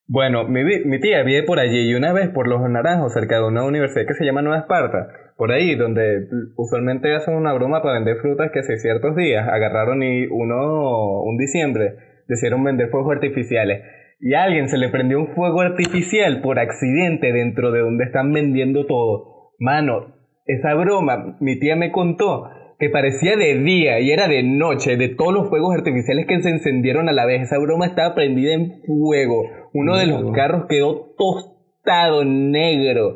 Bueno, 0.05 0.47
mi, 0.47 0.63
mi 0.85 0.99
tía 0.99 1.23
vive 1.23 1.41
por 1.43 1.57
allí 1.57 1.89
y 1.89 1.95
una 1.95 2.13
vez 2.13 2.29
por 2.29 2.47
los 2.47 2.61
naranjos, 2.69 3.13
cerca 3.13 3.37
de 3.37 3.47
una 3.47 3.63
universidad 3.63 4.05
que 4.05 4.13
se 4.13 4.23
llama 4.23 4.43
Nueva 4.43 4.59
Esparta, 4.59 5.07
por 5.35 5.51
ahí 5.51 5.73
donde 5.75 6.27
usualmente 6.57 7.15
hacen 7.15 7.33
una 7.33 7.53
broma 7.53 7.81
para 7.81 7.95
vender 7.95 8.17
frutas 8.17 8.51
que 8.53 8.59
hace 8.59 8.77
ciertos 8.77 9.15
días 9.15 9.47
agarraron 9.47 10.03
y 10.03 10.27
uno, 10.27 11.23
un 11.23 11.37
diciembre, 11.37 11.95
decidieron 12.27 12.63
vender 12.63 12.89
fuegos 12.89 13.15
artificiales 13.15 13.81
y 14.19 14.33
a 14.33 14.43
alguien 14.43 14.69
se 14.69 14.77
le 14.77 14.89
prendió 14.89 15.19
un 15.19 15.35
fuego 15.35 15.61
artificial 15.61 16.41
por 16.41 16.59
accidente 16.59 17.31
dentro 17.31 17.71
de 17.71 17.81
donde 17.81 18.05
están 18.05 18.33
vendiendo 18.33 18.85
todo. 18.85 19.51
Mano, 19.59 20.15
esa 20.45 20.73
broma, 20.73 21.37
mi 21.39 21.59
tía 21.59 21.75
me 21.75 21.91
contó 21.91 22.49
que 22.79 22.89
parecía 22.89 23.35
de 23.35 23.57
día 23.59 23.99
y 23.99 24.11
era 24.11 24.27
de 24.27 24.43
noche, 24.43 24.97
de 24.97 25.09
todos 25.09 25.33
los 25.33 25.49
fuegos 25.49 25.75
artificiales 25.75 26.25
que 26.27 26.41
se 26.41 26.49
encendieron 26.49 27.09
a 27.09 27.13
la 27.13 27.25
vez. 27.25 27.41
Esa 27.41 27.57
broma 27.57 27.87
estaba 27.87 28.15
prendida 28.15 28.53
en 28.53 28.81
fuego. 28.85 29.43
Uno 29.73 29.97
de 29.97 30.05
los 30.05 30.31
carros 30.31 30.65
quedó 30.69 31.13
tostado 31.17 32.23
negro. 32.23 33.15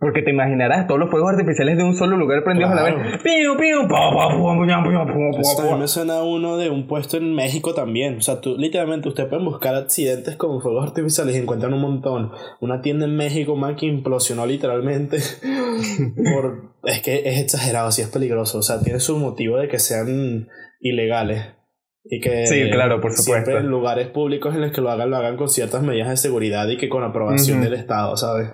Porque 0.00 0.22
te 0.22 0.30
imaginarás 0.30 0.86
todos 0.86 0.98
los 0.98 1.10
fuegos 1.10 1.32
artificiales 1.34 1.76
de 1.76 1.84
un 1.84 1.94
solo 1.94 2.16
lugar 2.16 2.42
prendidos 2.42 2.72
a 2.72 2.74
la 2.74 2.82
vez. 2.84 2.94
¡Piu, 3.22 3.54
piu! 3.58 3.86
Pa, 3.86 5.76
me 5.76 5.86
suena 5.86 6.14
a 6.14 6.22
uno 6.22 6.56
de 6.56 6.70
un 6.70 6.86
puesto 6.86 7.18
en 7.18 7.34
México 7.34 7.74
también. 7.74 8.16
O 8.16 8.20
sea, 8.22 8.40
tú, 8.40 8.56
literalmente, 8.56 9.08
ustedes 9.08 9.28
pueden 9.28 9.44
buscar 9.44 9.74
accidentes 9.74 10.36
con 10.36 10.62
fuegos 10.62 10.88
artificiales 10.88 11.36
y 11.36 11.40
encuentran 11.40 11.74
un 11.74 11.82
montón. 11.82 12.32
Una 12.62 12.80
tienda 12.80 13.04
en 13.04 13.14
México, 13.14 13.56
man, 13.56 13.76
que 13.76 13.84
implosionó 13.84 14.46
literalmente. 14.46 15.18
por, 16.32 16.72
es 16.84 17.02
que 17.02 17.20
es 17.26 17.38
exagerado, 17.38 17.88
así 17.88 18.00
es 18.00 18.08
peligroso. 18.08 18.56
O 18.56 18.62
sea, 18.62 18.80
tiene 18.80 19.00
su 19.00 19.18
motivo 19.18 19.58
de 19.58 19.68
que 19.68 19.78
sean 19.78 20.48
ilegales. 20.80 21.44
Y 22.04 22.20
que 22.20 22.46
Sí, 22.46 22.70
claro, 22.70 23.02
por 23.02 23.12
supuesto. 23.12 23.44
siempre 23.44 23.58
en 23.58 23.66
lugares 23.66 24.08
públicos 24.08 24.54
en 24.54 24.62
los 24.62 24.72
que 24.72 24.80
lo 24.80 24.90
hagan, 24.90 25.10
lo 25.10 25.18
hagan 25.18 25.36
con 25.36 25.50
ciertas 25.50 25.82
medidas 25.82 26.08
de 26.08 26.16
seguridad 26.16 26.66
y 26.68 26.78
que 26.78 26.88
con 26.88 27.04
aprobación 27.04 27.60
del 27.60 27.74
Estado, 27.74 28.16
¿sabes? 28.16 28.48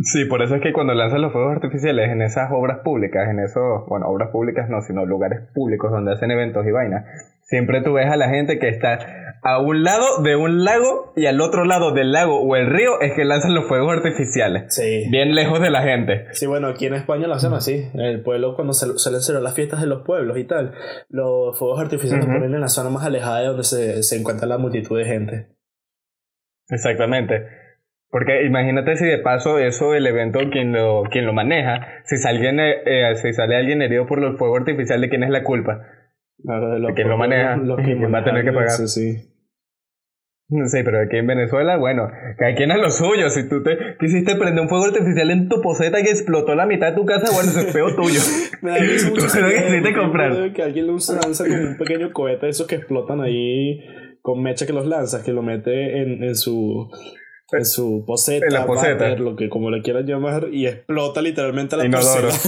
Sí, 0.00 0.26
por 0.26 0.42
eso 0.42 0.54
es 0.54 0.62
que 0.62 0.72
cuando 0.72 0.94
lanzan 0.94 1.22
los 1.22 1.32
fuegos 1.32 1.56
artificiales 1.56 2.10
en 2.10 2.22
esas 2.22 2.50
obras 2.52 2.78
públicas, 2.84 3.28
en 3.28 3.40
esos, 3.40 3.84
bueno, 3.88 4.06
obras 4.06 4.30
públicas 4.30 4.68
no, 4.70 4.80
sino 4.80 5.04
lugares 5.04 5.40
públicos 5.52 5.90
donde 5.90 6.12
hacen 6.12 6.30
eventos 6.30 6.64
y 6.66 6.70
vainas, 6.70 7.04
siempre 7.42 7.82
tú 7.82 7.94
ves 7.94 8.08
a 8.08 8.16
la 8.16 8.28
gente 8.28 8.60
que 8.60 8.68
está 8.68 8.98
a 9.42 9.60
un 9.60 9.82
lado 9.82 10.22
de 10.22 10.36
un 10.36 10.64
lago 10.64 11.12
y 11.16 11.26
al 11.26 11.40
otro 11.40 11.64
lado 11.64 11.92
del 11.92 12.12
lago 12.12 12.40
o 12.40 12.54
el 12.54 12.66
río 12.66 13.00
es 13.00 13.14
que 13.14 13.24
lanzan 13.24 13.54
los 13.54 13.66
fuegos 13.66 13.96
artificiales. 13.96 14.72
Sí. 14.74 15.06
Bien 15.10 15.34
lejos 15.34 15.60
de 15.60 15.70
la 15.70 15.82
gente. 15.82 16.26
Sí, 16.32 16.46
bueno, 16.46 16.68
aquí 16.68 16.86
en 16.86 16.94
España 16.94 17.26
lo 17.26 17.34
hacen 17.34 17.52
así. 17.52 17.90
En 17.92 18.00
el 18.00 18.22
pueblo, 18.22 18.54
cuando 18.54 18.74
se 18.74 18.98
suelen 18.98 19.20
celebrar 19.20 19.42
las 19.42 19.54
fiestas 19.54 19.80
de 19.80 19.88
los 19.88 20.04
pueblos 20.04 20.38
y 20.38 20.44
tal, 20.44 20.74
los 21.08 21.58
fuegos 21.58 21.80
artificiales 21.80 22.24
los 22.24 22.36
ponen 22.36 22.54
en 22.54 22.60
la 22.60 22.68
zona 22.68 22.90
más 22.90 23.04
alejada 23.04 23.40
de 23.40 23.46
donde 23.46 23.64
se, 23.64 24.02
se 24.04 24.16
encuentra 24.16 24.46
la 24.46 24.58
multitud 24.58 24.96
de 24.96 25.04
gente. 25.04 25.48
Exactamente. 26.68 27.67
Porque 28.10 28.44
imagínate 28.44 28.96
si 28.96 29.06
de 29.06 29.18
paso 29.18 29.58
eso, 29.58 29.94
el 29.94 30.06
evento, 30.06 30.40
quien 30.50 30.72
lo, 30.72 31.02
quien 31.10 31.26
lo 31.26 31.34
maneja, 31.34 32.02
si 32.04 32.16
sale, 32.16 32.38
alguien, 32.38 32.60
eh, 32.60 32.76
eh, 32.86 33.14
si 33.16 33.34
sale 33.34 33.56
alguien 33.56 33.82
herido 33.82 34.06
por 34.06 34.20
los 34.20 34.38
fuegos 34.38 34.60
artificiales, 34.60 35.02
¿de 35.02 35.08
quién 35.10 35.24
es 35.24 35.30
la 35.30 35.44
culpa? 35.44 35.82
Claro, 36.42 36.70
de 36.70 36.78
los 36.78 36.94
Que 36.94 37.04
lo 37.04 37.18
maneja, 37.18 37.56
los 37.56 37.76
que 37.84 37.84
¿quién 37.84 38.12
va 38.12 38.20
a 38.20 38.24
tener 38.24 38.44
que 38.44 38.52
pagar? 38.52 38.68
eso, 38.68 38.86
sí. 38.86 39.16
Sí, 40.50 40.80
pero 40.82 41.02
aquí 41.02 41.18
en 41.18 41.26
Venezuela, 41.26 41.76
bueno, 41.76 42.10
cada 42.38 42.54
quien 42.54 42.70
es 42.70 42.78
lo 42.78 42.90
suyo. 42.90 43.28
Si 43.28 43.46
tú 43.50 43.62
te 43.62 43.76
quisiste 44.00 44.34
prender 44.34 44.62
un 44.62 44.70
fuego 44.70 44.86
artificial 44.86 45.30
en 45.30 45.46
tu 45.50 45.60
poseta 45.60 46.02
que 46.02 46.08
explotó 46.10 46.54
la 46.54 46.64
mitad 46.64 46.88
de 46.88 46.94
tu 46.94 47.04
casa, 47.04 47.30
bueno, 47.34 47.50
eso 47.50 47.60
es 47.60 47.70
feo 47.70 47.94
tuyo. 47.94 48.18
Me 48.62 48.70
da 48.70 48.78
mucho 48.80 49.08
Tú 49.14 49.36
video, 49.36 49.66
quisiste 49.66 49.92
comprar. 49.92 50.52
Que 50.54 50.62
alguien 50.62 50.86
lo 50.86 50.94
usa, 50.94 51.20
lanza 51.22 51.44
con 51.46 51.52
un 51.52 51.76
pequeño 51.76 52.10
cohete, 52.14 52.46
de 52.46 52.50
esos 52.50 52.66
que 52.66 52.76
explotan 52.76 53.20
ahí 53.20 53.78
con 54.22 54.42
mecha 54.42 54.66
que 54.66 54.72
los 54.72 54.86
lanzas, 54.86 55.22
que 55.22 55.32
lo 55.32 55.42
mete 55.42 56.00
en, 56.00 56.24
en 56.24 56.34
su 56.34 56.90
en 57.52 57.64
su 57.64 58.04
poseta, 58.06 58.46
En 58.46 58.52
la 58.52 58.66
poseta. 58.66 59.08
lo 59.16 59.36
que 59.36 59.48
como 59.48 59.70
le 59.70 59.82
quieran 59.82 60.06
llamar, 60.06 60.48
y 60.52 60.66
explota 60.66 61.22
literalmente 61.22 61.76
la 61.76 61.86
Inodoro. 61.86 62.28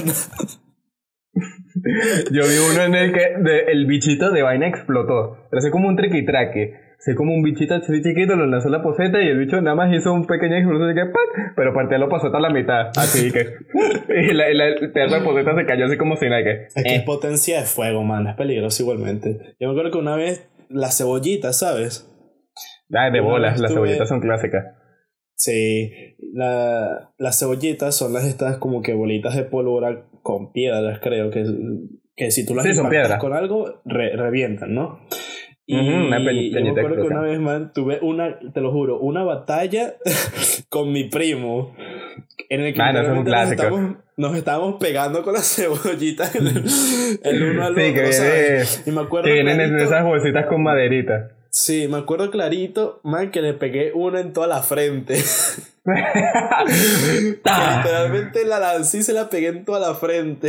Yo 2.33 2.42
vi 2.42 2.59
uno 2.73 2.83
en 2.83 2.95
el 2.95 3.12
que 3.12 3.35
de- 3.38 3.64
el 3.73 3.87
bichito 3.87 4.30
de 4.30 4.42
vaina 4.42 4.66
explotó. 4.69 5.47
Pero 5.50 5.59
así 5.59 5.71
como 5.71 5.88
un 5.88 5.97
triquitraque. 5.97 6.75
Así 6.99 7.14
como 7.14 7.33
un 7.33 7.42
bichito 7.42 7.75
así 7.75 8.02
chiquito, 8.02 8.37
lo 8.37 8.47
lanzó 8.47 8.69
en 8.69 8.73
la 8.73 8.83
poseta 8.83 9.23
y 9.23 9.28
el 9.28 9.38
bicho 9.38 9.59
nada 9.62 9.75
más 9.75 9.90
hizo 9.95 10.12
un 10.12 10.26
pequeño 10.26 10.57
explosión 10.57 10.88
de 10.88 10.95
que 10.95 11.07
¡pac! 11.09 11.54
Pero 11.57 11.73
partió 11.73 11.97
la 11.97 12.09
poseta 12.09 12.37
a 12.37 12.40
la 12.40 12.50
mitad. 12.50 12.90
Así 12.97 13.33
que. 13.33 13.54
y 14.09 14.35
la, 14.35 14.50
y 14.50 14.54
la- 14.54 14.66
de 14.66 15.21
poseta 15.25 15.57
se 15.57 15.64
cayó 15.64 15.87
así 15.87 15.97
como 15.97 16.16
sin 16.16 16.28
nada 16.30 16.42
que. 16.42 16.64
Es 16.64 16.75
que 16.75 16.80
es 16.97 17.00
eh. 17.00 17.04
potencia 17.07 17.61
de 17.61 17.64
fuego, 17.66 18.02
man. 18.04 18.26
Es 18.26 18.37
peligroso 18.37 18.83
igualmente. 18.83 19.54
Yo 19.59 19.69
me 19.69 19.73
acuerdo 19.73 19.92
que 19.92 19.99
una 19.99 20.16
vez 20.16 20.47
las 20.69 20.99
cebollitas, 20.99 21.59
¿sabes? 21.59 22.07
Ay, 22.92 23.12
de 23.12 23.21
bolas, 23.21 23.59
las 23.61 23.73
cebollitas 23.73 24.09
son 24.09 24.21
clásicas. 24.21 24.66
Sí. 25.40 25.90
La, 26.35 27.11
las 27.16 27.38
cebollitas 27.38 27.97
son 27.97 28.12
las 28.12 28.25
estas 28.26 28.59
como 28.59 28.82
que 28.82 28.92
bolitas 28.92 29.35
de 29.35 29.44
pólvora 29.44 30.04
con 30.23 30.52
piedras, 30.52 30.99
creo. 31.00 31.30
Que, 31.30 31.44
que 32.14 32.30
si 32.30 32.44
tú 32.44 32.54
las 32.54 32.66
Sí, 32.66 32.73
impactas 32.73 33.18
con 33.18 33.32
algo, 33.32 33.80
re- 33.87 34.14
revientan, 34.16 34.75
¿no? 34.75 35.00
Y 35.66 35.76
una 35.78 36.18
yo 36.18 36.25
me 36.62 36.70
acuerdo 36.70 36.97
que 36.97 37.09
una 37.14 37.20
vez, 37.23 37.38
man, 37.40 37.73
tuve 37.73 38.00
una, 38.02 38.38
te 38.52 38.61
lo 38.61 38.70
juro, 38.73 38.99
una 38.99 39.23
batalla 39.23 39.94
con 40.68 40.92
mi 40.92 41.04
primo. 41.04 41.75
En 42.50 42.61
el 42.62 42.75
que 42.75 42.82
Ah, 42.82 42.92
no, 42.92 43.00
es 43.00 43.25
nos 43.25 43.50
estábamos, 43.52 43.97
nos 44.16 44.37
estábamos 44.37 44.76
pegando 44.80 45.23
con 45.23 45.32
las 45.35 45.54
cebollitas 45.56 46.35
el, 46.35 46.49
el 47.23 47.42
uno 47.50 47.64
al 47.64 47.75
Sí, 47.76 47.80
otro, 47.82 47.94
que 48.02 48.12
¿sabes? 48.12 48.82
viene- 48.85 48.90
Y 48.90 48.90
me 49.00 49.06
acuerdo 49.06 49.26
Que 49.26 49.32
vienen 49.35 49.61
en 49.61 49.78
esas 49.78 50.04
bolsitas 50.04 50.47
con 50.47 50.62
maderita. 50.62 51.30
Sí, 51.62 51.88
me 51.88 51.98
acuerdo 51.98 52.30
clarito, 52.30 53.00
man, 53.04 53.30
que 53.30 53.42
le 53.42 53.52
pegué 53.52 53.92
una 53.92 54.20
en 54.20 54.32
toda 54.32 54.46
la 54.46 54.62
frente. 54.62 55.16
Literalmente 57.44 58.46
la 58.46 58.58
lancé 58.58 59.00
y 59.00 59.02
se 59.02 59.12
la 59.12 59.28
pegué 59.28 59.48
en 59.48 59.66
toda 59.66 59.78
la 59.78 59.94
frente. 59.94 60.48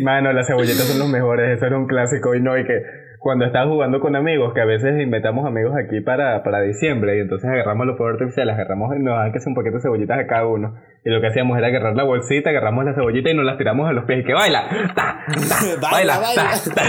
Mano, 0.00 0.32
las 0.32 0.46
cebollitas 0.46 0.86
son 0.86 1.00
los 1.00 1.08
mejores, 1.08 1.56
eso 1.56 1.66
era 1.66 1.76
un 1.76 1.88
clásico. 1.88 2.36
Y 2.36 2.40
no, 2.40 2.56
y 2.56 2.64
que 2.64 2.82
cuando 3.18 3.46
estás 3.46 3.66
jugando 3.66 3.98
con 3.98 4.14
amigos, 4.14 4.54
que 4.54 4.60
a 4.60 4.64
veces 4.64 5.02
inventamos 5.02 5.44
amigos 5.44 5.74
aquí 5.76 6.00
para, 6.00 6.44
para 6.44 6.60
diciembre, 6.60 7.16
y 7.16 7.20
entonces 7.22 7.50
agarramos 7.50 7.88
los 7.88 7.96
fuegos 7.96 8.20
artificiales, 8.20 8.54
agarramos, 8.54 8.96
nos 9.00 9.18
dan 9.18 9.32
que 9.32 9.38
hacer 9.38 9.48
un 9.48 9.56
paquete 9.56 9.78
de 9.78 9.82
cebollitas 9.82 10.20
a 10.20 10.28
cada 10.28 10.46
uno. 10.46 10.76
Y 11.04 11.10
lo 11.10 11.20
que 11.20 11.26
hacíamos 11.26 11.58
era 11.58 11.66
agarrar 11.66 11.96
la 11.96 12.04
bolsita, 12.04 12.50
agarramos 12.50 12.84
la 12.84 12.94
cebollita 12.94 13.28
y 13.28 13.34
nos 13.34 13.44
las 13.44 13.58
tiramos 13.58 13.88
a 13.88 13.92
los 13.92 14.04
pies 14.04 14.20
y 14.20 14.24
que 14.24 14.34
baila, 14.34 14.68
ta, 14.94 15.18
ta, 15.26 15.80
baila, 15.90 16.20
baila. 16.20 16.44
ta, 16.44 16.74
ta. 16.76 16.82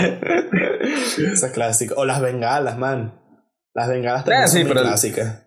Esa 1.33 1.47
es 1.47 1.51
clásica. 1.51 1.95
O 1.97 2.05
las 2.05 2.21
bengalas, 2.21 2.77
man. 2.77 3.22
Las 3.73 3.89
bengalas 3.89 4.23
también 4.23 4.43
Ah, 4.43 4.47
sí, 4.47 4.59
son 4.59 4.67
pero- 4.69 4.81
clásicas. 4.81 5.39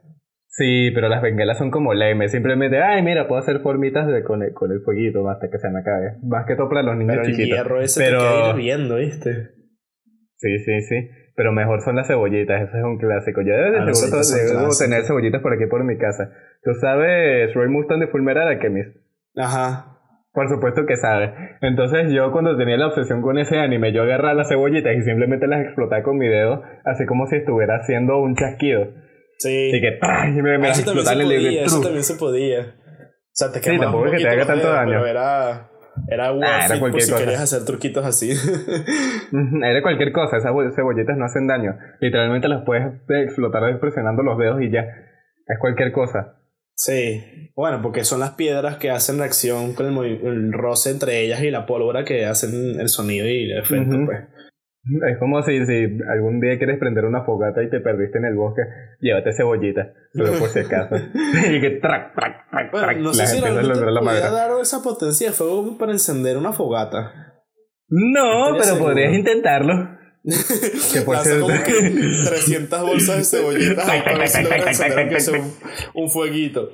Sí, 0.49 0.91
pero 0.95 1.11
las 1.11 1.21
bengalas 1.21 1.59
son 1.59 1.71
como 1.71 1.93
lemes, 1.93 2.33
simplemente, 2.33 2.81
ay, 2.83 3.03
mira, 3.03 3.29
puedo 3.29 3.41
hacer 3.43 3.61
formitas 3.61 4.07
de, 4.07 4.23
con, 4.25 4.43
el, 4.43 4.55
con 4.55 4.73
el 4.73 4.81
fueguito 4.81 5.29
hasta 5.29 5.51
que 5.51 5.59
se 5.59 5.69
me 5.69 5.81
acabe. 5.81 6.17
Más 6.23 6.47
que 6.47 6.57
todo 6.57 6.71
para 6.71 6.83
los 6.83 6.97
niños 6.97 7.17
Pero 7.21 7.29
el 7.29 7.37
hierro 7.37 7.81
ese 7.83 8.01
Pero- 8.01 8.21
te 8.21 8.25
queda 8.27 8.51
hirviendo, 8.51 8.97
¿viste? 8.97 9.51
Sí, 10.37 10.59
sí, 10.61 10.81
sí. 10.81 11.11
Pero 11.35 11.53
mejor 11.53 11.83
son 11.83 11.97
las 11.97 12.07
cebollitas, 12.09 12.63
eso 12.69 12.79
es 12.79 12.85
un 12.85 12.97
clásico. 12.99 13.43
Yo 13.43 13.53
de 13.53 13.79
Ah, 13.81 13.93
seguro 13.93 14.61
debo 14.63 14.71
tener 14.79 15.05
cebollitas 15.05 15.43
por 15.43 15.53
aquí 15.53 15.67
por 15.67 15.85
mi 15.85 15.99
casa. 15.99 16.31
¿Tú 16.63 16.73
sabes 16.81 17.53
Roy 17.53 17.69
Mustang 17.69 18.01
de 18.01 18.07
Fulmerar 18.09 18.49
Alchemist? 18.49 18.97
Ajá. 19.37 19.96
Por 20.37 20.51
supuesto 20.51 20.85
que 20.85 20.97
sabe. 20.99 21.33
Entonces 21.63 22.13
yo 22.13 22.31
cuando 22.31 22.59
tenía 22.59 22.77
la 22.77 22.89
obsesión 22.89 23.23
con 23.23 23.39
ese 23.39 23.57
anime, 23.59 23.95
yo 23.95 24.03
agarraba 24.03 24.35
las 24.35 24.49
cebollitas 24.51 24.95
y 24.95 25.01
simplemente 25.01 25.47
las 25.47 25.65
explotaba 25.65 26.03
con 26.03 26.19
mi 26.19 26.29
dedo, 26.29 26.63
así 26.85 27.07
como 27.07 27.27
si 27.27 27.37
estuviera 27.37 27.77
haciendo 27.77 28.19
un 28.19 28.37
chasquido. 28.37 28.85
Sí. 29.39 29.71
Así 29.71 29.81
que 29.81 29.93
¡pah! 29.99 30.29
y 30.29 30.33
me, 30.43 30.59
me 30.59 30.69
eso 30.69 30.85
también 30.85 31.07
se 31.07 31.13
el 31.15 31.23
podía, 31.47 31.63
eso 31.65 31.81
también 31.81 32.05
se 32.05 32.15
podía. 32.17 32.61
O 32.61 33.33
sea, 33.33 33.49
te 33.51 33.61
Sí, 33.61 33.65
quemabas 33.65 33.85
tampoco 33.87 34.03
un 34.03 34.09
es 34.09 34.17
que 34.19 34.25
te 34.25 34.29
haga 34.31 34.47
tanto 34.47 34.67
dedos, 34.67 34.77
daño. 34.77 34.91
Pero 34.93 35.07
era... 35.07 35.69
Era 36.09 36.27
Ah, 36.29 36.67
era 36.67 36.67
it 36.67 36.71
por 36.73 36.79
cualquier 36.81 37.03
si 37.05 37.11
cosa. 37.13 37.25
querías 37.25 37.43
hacer 37.43 37.65
truquitos 37.65 38.05
así. 38.05 38.31
Era 39.65 39.81
cualquier 39.83 40.13
cosa, 40.13 40.37
esas 40.37 40.53
bo- 40.53 40.71
cebollitas 40.71 41.17
no 41.17 41.25
hacen 41.25 41.47
daño. 41.47 41.75
Literalmente 42.01 42.49
las 42.49 42.63
puedes 42.67 42.85
explotar 43.09 43.63
presionando 43.81 44.23
los 44.23 44.37
dedos 44.39 44.61
y 44.61 44.71
ya. 44.71 44.83
Es 44.83 45.59
cualquier 45.59 45.93
cosa. 45.93 46.37
Sí. 46.77 47.51
Bueno, 47.57 47.81
porque 47.83 48.05
son 48.05 48.21
las 48.21 48.33
piedras 48.33 48.77
que 48.77 48.91
hacen 48.91 49.19
la 49.19 49.25
acción 49.25 49.75
con 49.75 49.87
el, 49.87 50.27
el 50.27 50.53
roce 50.53 50.91
entre 50.91 51.23
ellas 51.23 51.43
y 51.43 51.51
la 51.51 51.67
pólvora 51.67 52.05
que 52.05 52.27
hacen 52.27 52.79
el 52.79 52.89
sonido 52.89 53.27
y 53.27 53.51
el 53.51 53.59
efecto, 53.59 53.97
pues. 54.05 54.21
Es 55.11 55.19
como 55.19 55.43
si, 55.43 55.67
si 55.67 55.99
algún 56.09 56.39
día 56.39 56.57
quieres 56.59 56.79
prender 56.79 57.07
una 57.07 57.25
fogata 57.25 57.61
y 57.61 57.69
te 57.69 57.81
perdiste 57.81 58.19
en 58.19 58.27
el 58.27 58.37
bosque, 58.37 58.63
llévate 59.01 59.33
cebollita, 59.33 59.93
solo 60.13 60.39
por 60.39 60.49
si 60.49 60.61
acaso. 60.61 60.95
y 61.51 61.61
que 61.61 61.71
trac, 61.83 62.15
trac, 62.15 62.49
trac, 62.51 62.71
Bueno, 62.71 62.87
trac, 62.87 62.99
no 62.99 63.09
la 63.09 63.15
sé 63.15 63.27
si 63.27 63.43
gente 63.43 63.65
se 63.65 63.91
la 63.91 64.01
madera. 64.01 64.31
dar 64.31 64.51
esa 64.61 64.85
potencia 64.85 65.29
de 65.29 65.33
fuego 65.33 65.77
para 65.77 65.91
encender 65.91 66.37
una 66.37 66.53
fogata. 66.53 67.43
No, 67.89 68.57
pero 68.59 68.79
podrías 68.79 69.13
intentarlo. 69.13 69.75
Que 70.93 71.01
puede 71.03 71.21
ser- 71.25 71.41
como 71.41 71.55
que 71.63 71.73
300 71.73 72.83
bolsas 72.83 73.17
de 73.19 73.39
cebollitas 73.39 73.87
para 73.87 74.19
ver 75.05 75.21
si 75.21 75.31
un, 75.31 75.53
un 75.95 76.11
fueguito. 76.11 76.71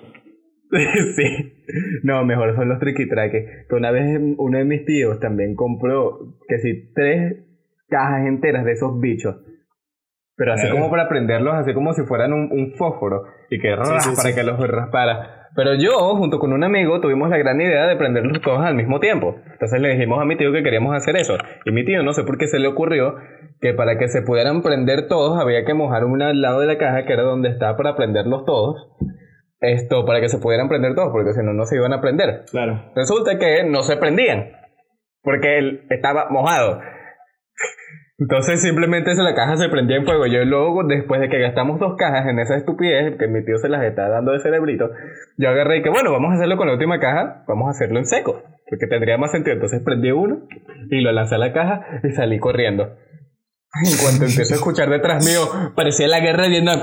sí. 1.16 1.52
No, 2.02 2.24
mejor 2.24 2.56
son 2.56 2.68
los 2.68 2.78
triquitraques. 2.78 3.66
Que 3.68 3.74
una 3.74 3.90
vez 3.90 4.18
uno 4.38 4.58
de 4.58 4.64
mis 4.64 4.84
tíos 4.86 5.20
también 5.20 5.54
compró, 5.54 6.38
que 6.48 6.58
si 6.58 6.92
tres 6.94 7.44
cajas 7.88 8.26
enteras 8.26 8.64
de 8.64 8.72
esos 8.72 8.98
bichos. 9.00 9.36
Pero 10.34 10.54
así 10.54 10.68
como 10.70 10.90
para 10.90 11.08
prenderlos, 11.10 11.54
así 11.54 11.74
como 11.74 11.92
si 11.92 12.02
fueran 12.04 12.32
un, 12.32 12.50
un 12.50 12.72
fósforo. 12.74 13.24
Y 13.50 13.60
que 13.60 13.68
sí, 14.00 14.10
para 14.16 14.30
sí. 14.30 14.34
que 14.34 14.42
los 14.42 14.58
raspara. 14.66 15.50
Pero 15.54 15.74
yo, 15.74 16.16
junto 16.16 16.38
con 16.38 16.54
un 16.54 16.64
amigo, 16.64 17.00
tuvimos 17.02 17.28
la 17.28 17.36
gran 17.36 17.60
idea 17.60 17.86
de 17.86 17.96
prenderlos 17.96 18.40
todos 18.40 18.64
al 18.64 18.74
mismo 18.74 18.98
tiempo. 18.98 19.36
Entonces 19.52 19.78
le 19.80 19.90
dijimos 19.90 20.20
a 20.20 20.24
mi 20.24 20.36
tío 20.38 20.50
que 20.50 20.62
queríamos 20.62 20.96
hacer 20.96 21.16
eso. 21.16 21.36
Y 21.66 21.72
mi 21.72 21.84
tío, 21.84 22.02
no 22.02 22.14
sé 22.14 22.24
por 22.24 22.38
qué 22.38 22.46
se 22.48 22.58
le 22.58 22.68
ocurrió, 22.68 23.16
que 23.62 23.74
para 23.74 23.96
que 23.96 24.08
se 24.08 24.22
pudieran 24.22 24.60
prender 24.60 25.06
todos, 25.06 25.40
había 25.40 25.64
que 25.64 25.72
mojar 25.72 26.04
una 26.04 26.30
al 26.30 26.42
lado 26.42 26.58
de 26.58 26.66
la 26.66 26.78
caja, 26.78 27.04
que 27.06 27.12
era 27.12 27.22
donde 27.22 27.48
estaba 27.48 27.76
para 27.76 27.94
prenderlos 27.94 28.44
todos. 28.44 28.88
Esto, 29.60 30.04
para 30.04 30.20
que 30.20 30.28
se 30.28 30.38
pudieran 30.38 30.68
prender 30.68 30.96
todos, 30.96 31.10
porque 31.12 31.32
si 31.32 31.44
no, 31.44 31.52
no 31.52 31.64
se 31.64 31.76
iban 31.76 31.92
a 31.92 32.00
prender. 32.00 32.42
Claro. 32.50 32.90
Resulta 32.96 33.38
que 33.38 33.62
no 33.62 33.82
se 33.82 33.96
prendían, 33.96 34.50
porque 35.22 35.58
él 35.58 35.86
estaba 35.90 36.28
mojado. 36.28 36.80
Entonces 38.18 38.62
simplemente 38.62 39.14
la 39.14 39.34
caja 39.34 39.56
se 39.56 39.68
prendía 39.68 39.96
en 39.96 40.04
fuego. 40.04 40.26
Yo 40.26 40.44
luego, 40.44 40.82
después 40.84 41.20
de 41.20 41.28
que 41.28 41.38
gastamos 41.38 41.78
dos 41.78 41.94
cajas 41.96 42.26
en 42.26 42.40
esa 42.40 42.56
estupidez, 42.56 43.16
que 43.16 43.28
mi 43.28 43.44
tío 43.44 43.58
se 43.58 43.68
las 43.68 43.84
está 43.84 44.08
dando 44.08 44.32
de 44.32 44.40
cerebrito, 44.40 44.90
yo 45.38 45.48
agarré 45.48 45.78
y 45.78 45.82
que 45.82 45.90
bueno, 45.90 46.10
vamos 46.10 46.32
a 46.32 46.34
hacerlo 46.34 46.56
con 46.56 46.66
la 46.66 46.72
última 46.72 46.98
caja, 46.98 47.44
vamos 47.46 47.68
a 47.68 47.70
hacerlo 47.70 48.00
en 48.00 48.06
seco, 48.06 48.42
porque 48.68 48.88
tendría 48.88 49.18
más 49.18 49.30
sentido. 49.30 49.54
Entonces 49.54 49.80
prendí 49.84 50.10
uno 50.10 50.48
y 50.90 51.00
lo 51.00 51.12
lancé 51.12 51.36
a 51.36 51.38
la 51.38 51.52
caja 51.52 51.86
y 52.02 52.10
salí 52.10 52.40
corriendo. 52.40 52.96
En 53.74 53.96
cuanto 53.96 54.26
empecé 54.26 54.52
a 54.52 54.56
escuchar 54.56 54.90
detrás 54.90 55.24
mío, 55.24 55.72
parecía 55.74 56.06
la 56.06 56.20
guerra 56.20 56.42
de 56.42 56.50
Vietnam. 56.50 56.80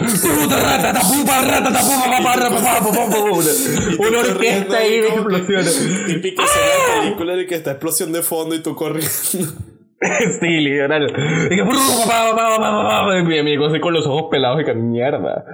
Una 4.00 4.20
orquesta 4.20 4.78
ahí 4.78 5.00
de 5.00 5.08
explosiones. 5.08 6.06
Típica 6.08 6.44
escena 6.44 6.66
de 6.66 7.02
película 7.02 7.36
de 7.36 7.46
que 7.46 7.56
está 7.56 7.72
explosión 7.72 8.12
de 8.12 8.24
fondo 8.24 8.56
y 8.56 8.64
tú 8.64 8.74
corriendo. 8.74 9.08
sí, 10.40 10.48
literal. 10.48 11.14
Y 11.46 11.56
que 11.56 13.24
mi 13.24 13.38
amigo 13.38 13.68
así 13.68 13.80
con 13.80 13.94
los 13.94 14.08
ojos 14.08 14.30
pelados 14.32 14.62
y 14.62 14.66
que 14.66 14.74
mierda. 14.74 15.46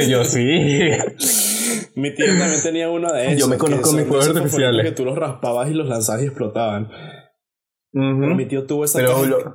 Y 0.00 0.08
yo 0.08 0.24
sí. 0.24 0.42
Mi 1.96 2.14
tío 2.14 2.26
también 2.26 2.62
tenía 2.62 2.88
uno 2.88 3.12
de 3.12 3.26
esos. 3.26 3.40
Yo 3.40 3.48
me 3.48 3.58
conozco 3.58 3.92
mis 3.92 4.06
fuegos 4.06 4.28
artificiales. 4.28 4.86
Que 4.86 4.92
tú 4.92 5.04
los 5.04 5.18
raspabas 5.18 5.68
y 5.68 5.74
los 5.74 5.88
lanzabas 5.88 6.22
y 6.22 6.26
explotaban. 6.26 6.88
Mi 7.92 8.46
tío 8.46 8.66
tuvo, 8.66 8.84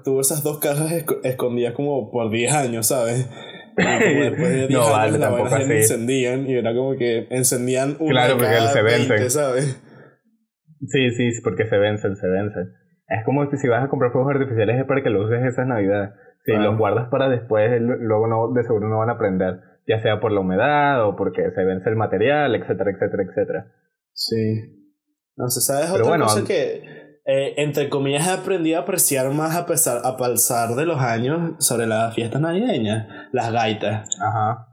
tuvo 0.04 0.22
esas 0.22 0.44
dos 0.44 0.60
cajas 0.60 0.92
escondidas 1.24 1.74
como 1.74 2.10
por 2.12 2.32
10 2.32 2.54
años, 2.54 2.88
¿sabes? 2.88 3.30
después 3.78 4.50
de 4.50 4.68
10 4.68 4.72
no, 4.72 4.96
años 4.96 5.20
vale, 5.20 5.50
las 5.50 5.70
encendían 5.70 6.48
y 6.48 6.56
era 6.56 6.74
como 6.74 6.96
que 6.96 7.28
encendían 7.30 7.96
una 8.00 8.26
Claro, 8.26 8.38
porque 8.38 8.56
se 8.72 8.82
vencen. 8.82 9.30
¿sabes? 9.30 9.82
Sí, 10.88 11.12
sí, 11.12 11.32
porque 11.44 11.66
se 11.68 11.78
vencen, 11.78 12.16
se 12.16 12.28
vencen. 12.28 12.74
Es 13.08 13.24
como 13.26 13.50
si 13.50 13.68
vas 13.68 13.84
a 13.84 13.90
comprar 13.90 14.12
fuegos 14.12 14.34
artificiales 14.34 14.80
es 14.80 14.86
para 14.86 15.04
que 15.04 15.10
los 15.10 15.26
uses 15.26 15.44
esas 15.44 15.68
navidades. 15.68 16.12
Si 16.46 16.52
los 16.52 16.78
guardas 16.78 17.08
para 17.10 17.30
después, 17.30 17.72
luego 17.80 18.28
no, 18.28 18.52
de 18.54 18.64
seguro 18.64 18.90
no 18.90 18.98
van 18.98 19.10
a 19.10 19.18
prender. 19.18 19.62
Ya 19.88 20.02
sea 20.02 20.20
por 20.20 20.32
la 20.32 20.42
humedad 20.42 21.06
o 21.06 21.16
porque 21.16 21.52
se 21.52 21.64
vence 21.64 21.90
el 21.90 21.96
material, 21.96 22.56
etcétera, 22.56 22.92
etcétera, 22.92 23.24
etcétera. 23.24 23.72
Sí. 24.12 24.90
No 25.36 25.48
sé, 25.48 25.62
¿sabes 25.62 25.90
otra 25.90 26.20
cosa 26.20 26.44
que 26.46 26.84
eh, 27.26 27.54
entre 27.58 27.90
comillas, 27.90 28.28
he 28.28 28.32
aprendido 28.32 28.80
a 28.80 28.82
apreciar 28.82 29.30
más 29.32 29.56
a 29.56 29.66
pesar, 29.66 30.02
a 30.04 30.18
pasar 30.18 30.76
de 30.76 30.86
los 30.86 31.00
años 31.00 31.54
sobre 31.60 31.88
las 31.88 32.14
fiestas 32.14 32.42
navideñas, 32.42 33.08
las 33.32 33.52
gaitas. 33.52 34.10
Ajá. 34.22 34.68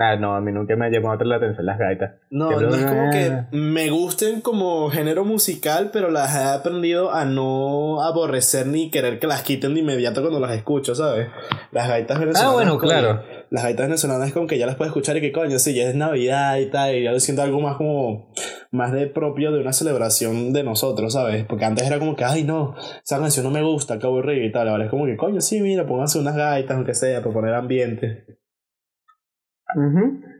Ah, 0.00 0.16
no, 0.16 0.36
a 0.36 0.40
mí 0.40 0.52
nunca 0.52 0.76
me 0.76 0.86
ha 0.86 0.90
llamado 0.90 1.24
la 1.24 1.36
atención 1.36 1.66
las 1.66 1.76
gaitas. 1.76 2.12
No, 2.30 2.50
no 2.50 2.74
es 2.74 2.84
como 2.84 3.10
que 3.10 3.46
me 3.50 3.90
gusten 3.90 4.40
como 4.40 4.88
género 4.90 5.24
musical, 5.24 5.90
pero 5.92 6.08
las 6.10 6.36
he 6.36 6.44
aprendido 6.44 7.12
a 7.12 7.24
no 7.24 8.02
aborrecer 8.02 8.68
ni 8.68 8.90
querer 8.90 9.18
que 9.18 9.26
las 9.26 9.42
quiten 9.42 9.74
de 9.74 9.80
inmediato 9.80 10.20
cuando 10.20 10.38
las 10.38 10.52
escucho, 10.52 10.94
¿sabes? 10.94 11.28
Las 11.72 11.88
gaitas 11.88 12.20
venezolanas. 12.20 12.50
Ah, 12.50 12.54
bueno, 12.54 12.78
claro. 12.78 13.24
Las 13.50 13.64
gaitas 13.64 13.86
venezolanas 13.86 14.28
es 14.28 14.34
como 14.34 14.46
que 14.46 14.56
ya 14.56 14.66
las 14.66 14.76
puedes 14.76 14.90
escuchar 14.90 15.16
y 15.16 15.20
que 15.20 15.32
coño, 15.32 15.58
sí, 15.58 15.74
ya 15.74 15.88
es 15.88 15.96
Navidad 15.96 16.58
y 16.58 16.66
tal, 16.66 16.94
y 16.94 17.02
ya 17.02 17.10
lo 17.10 17.18
siento 17.18 17.42
algo 17.42 17.60
más 17.60 17.76
como, 17.76 18.30
más 18.70 18.92
de 18.92 19.06
propio 19.06 19.52
de 19.52 19.60
una 19.60 19.72
celebración 19.72 20.52
de 20.52 20.62
nosotros, 20.62 21.12
¿sabes? 21.12 21.44
Porque 21.44 21.64
antes 21.64 21.86
era 21.86 21.98
como 21.98 22.16
que, 22.16 22.24
ay 22.24 22.44
no, 22.44 22.74
esa 23.02 23.18
canción 23.18 23.44
no 23.44 23.50
me 23.50 23.62
gusta, 23.62 23.98
que 23.98 24.06
aburrido 24.06 24.44
y 24.44 24.52
tal, 24.52 24.68
ahora 24.68 24.84
es 24.84 24.90
como 24.90 25.06
que, 25.06 25.16
coño, 25.16 25.40
sí, 25.40 25.60
mira, 25.60 25.86
pónganse 25.86 26.18
unas 26.18 26.36
gaitas, 26.36 26.76
aunque 26.76 26.94
sea, 26.94 27.20
para 27.20 27.32
poner 27.32 27.54
ambiente. 27.54 28.24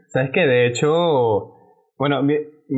Sabes 0.09 0.31
que 0.33 0.41
de 0.41 0.67
hecho, 0.67 1.55
bueno, 1.99 2.27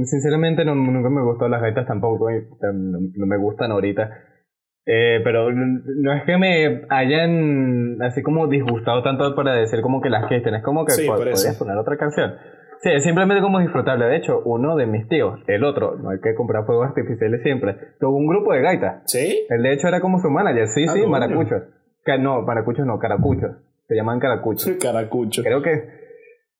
sinceramente 0.05 0.65
no, 0.65 0.75
nunca 0.75 1.11
me 1.11 1.23
gustó 1.23 1.49
las 1.49 1.63
gaitas 1.63 1.87
tampoco, 1.87 2.29
no, 2.31 3.27
me 3.27 3.37
gustan 3.39 3.73
ahorita. 3.73 4.27
Eh, 4.87 5.21
pero 5.23 5.53
no 5.53 6.13
es 6.13 6.25
que 6.25 6.39
me 6.39 6.87
hayan 6.89 8.01
así 8.03 8.23
como 8.23 8.49
disgustado 8.49 9.03
tanto 9.03 9.35
para 9.37 9.55
decir 9.55 9.83
como 9.83 10.01
que 10.01 10.11
las 10.11 10.29
gesten, 10.29 10.55
es 10.55 10.65
como 10.65 10.85
que 10.85 10.95
podrías 11.07 11.57
poner 11.59 11.77
otra 11.77 11.97
canción. 11.97 12.35
Sí, 12.83 12.89
es 12.91 13.05
simplemente 13.05 13.43
como 13.43 13.61
disfrutable. 13.61 14.07
De 14.07 14.17
hecho, 14.17 14.41
uno 14.45 14.75
de 14.75 14.87
mis 14.87 15.07
tíos, 15.07 15.39
el 15.47 15.65
otro, 15.65 15.97
no 15.97 16.11
hay 16.11 16.21
que 16.21 16.35
comprar 16.35 16.65
fuegos 16.65 16.89
artificiales 16.89 17.43
siempre, 17.43 17.77
tuvo 17.99 18.17
un 18.17 18.27
grupo 18.27 18.55
de 18.55 18.63
gaitas. 18.63 19.03
¿Sí? 19.05 19.47
Él 19.51 19.63
de 19.63 19.75
hecho 19.75 19.89
era 19.89 20.01
como 20.01 20.19
su 20.19 20.31
manager, 20.31 20.67
sí, 20.69 20.87
ah, 20.89 20.93
sí, 20.93 21.07
maracuchos. 21.07 21.63
no, 22.21 22.43
maracuchos 22.43 22.87
no, 22.87 22.99
caracuchos. 22.99 23.51
Se 23.87 23.95
llaman 23.95 24.19
caracuchos. 24.19 24.77
Caracuchos. 24.81 25.45
Creo 25.45 25.63
que 25.63 26.01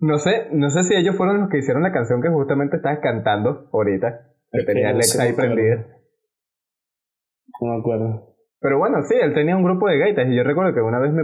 no 0.01 0.19
sé, 0.19 0.49
no 0.53 0.69
sé 0.71 0.83
si 0.83 0.95
ellos 0.95 1.17
fueron 1.17 1.41
los 1.41 1.49
que 1.49 1.59
hicieron 1.59 1.83
la 1.83 1.93
canción 1.93 2.21
que 2.21 2.29
justamente 2.29 2.77
estabas 2.77 2.99
cantando 3.01 3.69
ahorita. 3.73 4.27
Que 4.51 4.65
tenía 4.65 4.91
Alexa 4.91 5.23
ahí 5.23 5.33
prendida. 5.33 5.87
No 7.61 7.75
me 7.75 7.81
acuerdo. 7.81 8.35
Pero 8.61 8.79
bueno, 8.79 9.01
sí, 9.03 9.15
él 9.21 9.33
tenía 9.33 9.57
un 9.57 9.63
grupo 9.63 9.89
de 9.89 9.99
gaitas 9.99 10.27
y 10.29 10.37
yo 10.37 10.43
recuerdo 10.43 10.75
que 10.75 10.81
una 10.81 10.99
vez 10.99 11.13
me 11.13 11.23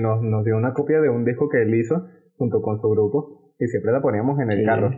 nos, 0.00 0.22
nos 0.22 0.44
dio 0.44 0.56
una 0.56 0.74
copia 0.74 1.00
de 1.00 1.08
un 1.08 1.24
disco 1.24 1.48
que 1.48 1.62
él 1.62 1.74
hizo 1.74 2.08
junto 2.36 2.60
con 2.60 2.80
su 2.80 2.90
grupo 2.90 3.37
y 3.58 3.66
siempre 3.66 3.92
la 3.92 4.00
poníamos 4.00 4.38
en 4.40 4.50
el 4.50 4.64
carro. 4.64 4.90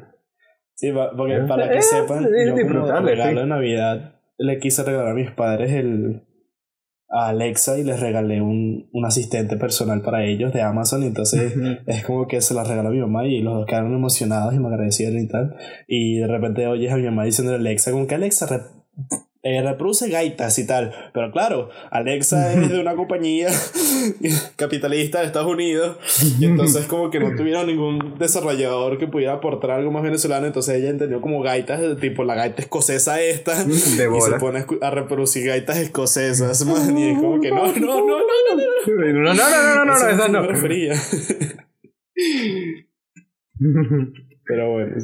Sí, 0.75 0.92
porque 1.16 1.40
para 1.46 1.68
que 1.68 1.83
sepan, 1.83 2.25
yo 2.25 2.55
como 2.66 3.01
regalo 3.03 3.40
de 3.40 3.46
Navidad 3.46 4.20
le 4.38 4.59
quise 4.59 4.83
regalar 4.83 5.09
a 5.09 5.14
mis 5.14 5.31
padres 5.31 5.73
el, 5.73 6.23
a 7.11 7.29
Alexa 7.29 7.79
y 7.79 7.85
les 7.85 8.01
regalé 8.01 8.40
un, 8.40 8.88
un 8.92 9.05
asistente 9.05 9.57
personal 9.57 10.01
para 10.01 10.25
ellos 10.25 10.53
de 10.53 10.62
Amazon. 10.62 11.03
Y 11.03 11.07
entonces 11.09 11.55
es 11.87 12.05
como 12.05 12.27
que 12.27 12.40
se 12.40 12.55
la 12.55 12.64
regaló 12.64 12.88
a 12.88 12.92
mi 12.92 13.01
mamá 13.01 13.27
y 13.27 13.42
los 13.42 13.55
dos 13.55 13.66
quedaron 13.66 13.94
emocionados 13.94 14.55
y 14.55 14.59
me 14.59 14.68
agradecieron 14.68 15.18
y 15.18 15.29
tal. 15.29 15.57
Y 15.87 16.18
de 16.18 16.27
repente 16.27 16.66
oyes 16.66 16.92
a 16.92 16.96
mi 16.96 17.05
mamá 17.05 17.25
diciendo 17.25 17.53
a 17.53 17.57
Alexa, 17.57 17.90
como 17.90 18.07
que 18.07 18.14
Alexa, 18.14 18.46
eh, 19.42 19.62
reproduce 19.62 20.11
gaitas 20.11 20.59
y 20.59 20.66
tal. 20.66 20.92
Pero 21.14 21.31
claro, 21.33 21.70
Alexa 21.90 22.53
es 22.53 22.70
de 22.70 22.79
una 22.79 22.94
compañía 22.94 23.48
capitalista 24.57 25.20
de 25.20 25.26
Estados 25.26 25.50
Unidos. 25.50 25.96
Y 26.38 26.44
entonces 26.44 26.87
como 26.87 27.11
que 27.11 27.20
no 27.20 27.35
tuvieron 27.37 27.66
ningún 27.66 28.18
desarrollador 28.18 28.98
que 28.98 29.07
pudiera 29.07 29.35
aportar 29.35 29.70
algo 29.70 29.90
más 29.90 30.03
venezolano. 30.03 30.46
Entonces 30.46 30.76
ella 30.76 30.90
entendió 30.90 31.20
como 31.20 31.42
gaitas, 31.42 31.81
tipo 32.00 32.24
la 32.24 32.35
gaita 32.35 32.61
escocesa 32.62 33.20
esta. 33.22 33.64
y 33.68 33.72
se 33.72 34.09
pone 34.38 34.66
a 34.83 34.90
reproducir 34.90 35.46
gaitas 35.46 35.79
escocesas. 35.79 36.61
y 36.66 37.09
es 37.09 37.18
como 37.18 37.40
que 37.40 37.50
no, 37.50 37.66
no, 37.66 37.72
no, 37.74 38.00
no, 38.00 38.18
no, 38.50 38.57
no. 38.57 39.35
No, 39.35 39.35
no, 39.35 39.35
no, 39.35 39.35
no, 39.35 39.74
no, 39.76 39.85
no, 39.85 39.94
esa 39.94 40.29
no. 40.29 40.46
Refería. 40.46 40.94
Pero 44.44 44.72
bueno. 44.72 44.96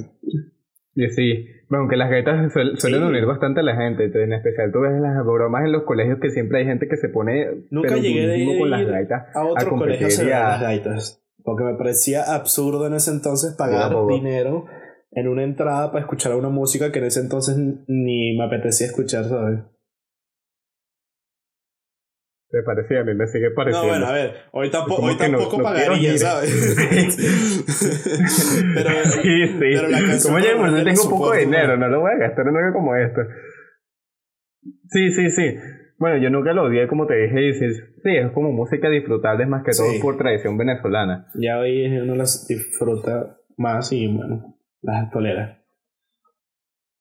Sí. 1.14 1.46
Bueno, 1.68 1.82
aunque 1.82 1.96
las 1.96 2.10
gaitas 2.10 2.52
suelen 2.78 3.02
unir 3.02 3.26
bastante 3.26 3.60
a 3.60 3.62
la 3.62 3.76
gente, 3.76 4.04
en 4.04 4.32
especial 4.32 4.70
tú 4.72 4.80
ves 4.80 5.00
las 5.00 5.24
bromas 5.24 5.64
en 5.64 5.72
los 5.72 5.82
colegios 5.82 6.18
que 6.20 6.30
siempre 6.30 6.60
hay 6.60 6.64
gente 6.64 6.88
que 6.88 6.96
se 6.96 7.08
pone 7.08 7.64
Nunca 7.70 7.96
llegué 7.96 8.26
de 8.26 8.58
con 8.58 8.70
las 8.70 8.86
gaitas 8.86 9.34
a 9.34 9.44
otro 9.44 9.70
colegio 9.76 10.36
a 10.36 10.38
las 10.40 10.60
gaitas, 10.60 11.22
porque 11.42 11.64
me 11.64 11.74
parecía 11.74 12.34
absurdo 12.34 12.86
en 12.86 12.94
ese 12.94 13.10
entonces 13.10 13.54
pagar 13.56 13.92
dinero 14.08 14.66
en 15.10 15.28
una 15.28 15.44
entrada 15.44 15.90
para 15.90 16.02
escuchar 16.02 16.34
una 16.34 16.50
música 16.50 16.92
que 16.92 16.98
en 16.98 17.06
ese 17.06 17.20
entonces 17.20 17.56
ni 17.86 18.36
me 18.36 18.44
apetecía 18.44 18.86
escuchar, 18.86 19.24
¿sabes? 19.24 19.60
Te 22.56 22.62
parecía, 22.62 23.00
a 23.00 23.04
mí 23.04 23.12
me 23.12 23.26
sigue 23.26 23.50
pareciendo. 23.50 23.86
No, 23.86 23.92
bueno, 23.92 24.06
a 24.06 24.12
ver, 24.12 24.34
hoy 24.52 24.70
tampoco, 24.70 25.02
hoy 25.02 25.16
tampoco 25.18 25.62
pagaría, 25.62 26.16
¿sabes? 26.16 26.74
pero, 28.74 28.90
sí, 29.04 29.46
sí. 29.46 29.56
pero 29.60 29.88
la 29.88 29.98
canción. 29.98 30.32
Como 30.32 30.38
ya, 30.38 30.56
pues, 30.56 30.84
tengo 30.84 31.10
poco 31.10 31.34
dinero, 31.34 31.76
no 31.76 31.88
lo 31.88 32.00
voy 32.00 32.12
a 32.12 32.16
gastar 32.16 32.48
en 32.48 32.56
algo 32.56 32.72
como 32.72 32.96
esto. 32.96 33.20
Sí, 34.88 35.10
sí, 35.10 35.30
sí. 35.32 35.54
Bueno, 35.98 36.16
yo 36.16 36.30
nunca 36.30 36.54
lo 36.54 36.62
odié, 36.62 36.88
como 36.88 37.06
te 37.06 37.14
dije, 37.14 37.46
y 37.46 37.52
sí, 37.52 37.66
es 38.04 38.32
como 38.32 38.52
música 38.52 38.88
disfrutable 38.88 39.44
más 39.44 39.62
que 39.62 39.72
todo 39.72 39.92
por 40.00 40.16
tradición 40.16 40.56
venezolana. 40.56 41.26
Ya 41.34 41.58
hoy 41.58 41.84
uno 41.98 42.14
las 42.14 42.48
disfruta 42.48 43.36
más 43.58 43.92
y, 43.92 44.06
bueno, 44.06 44.56
las 44.80 45.10
tolera. 45.10 45.62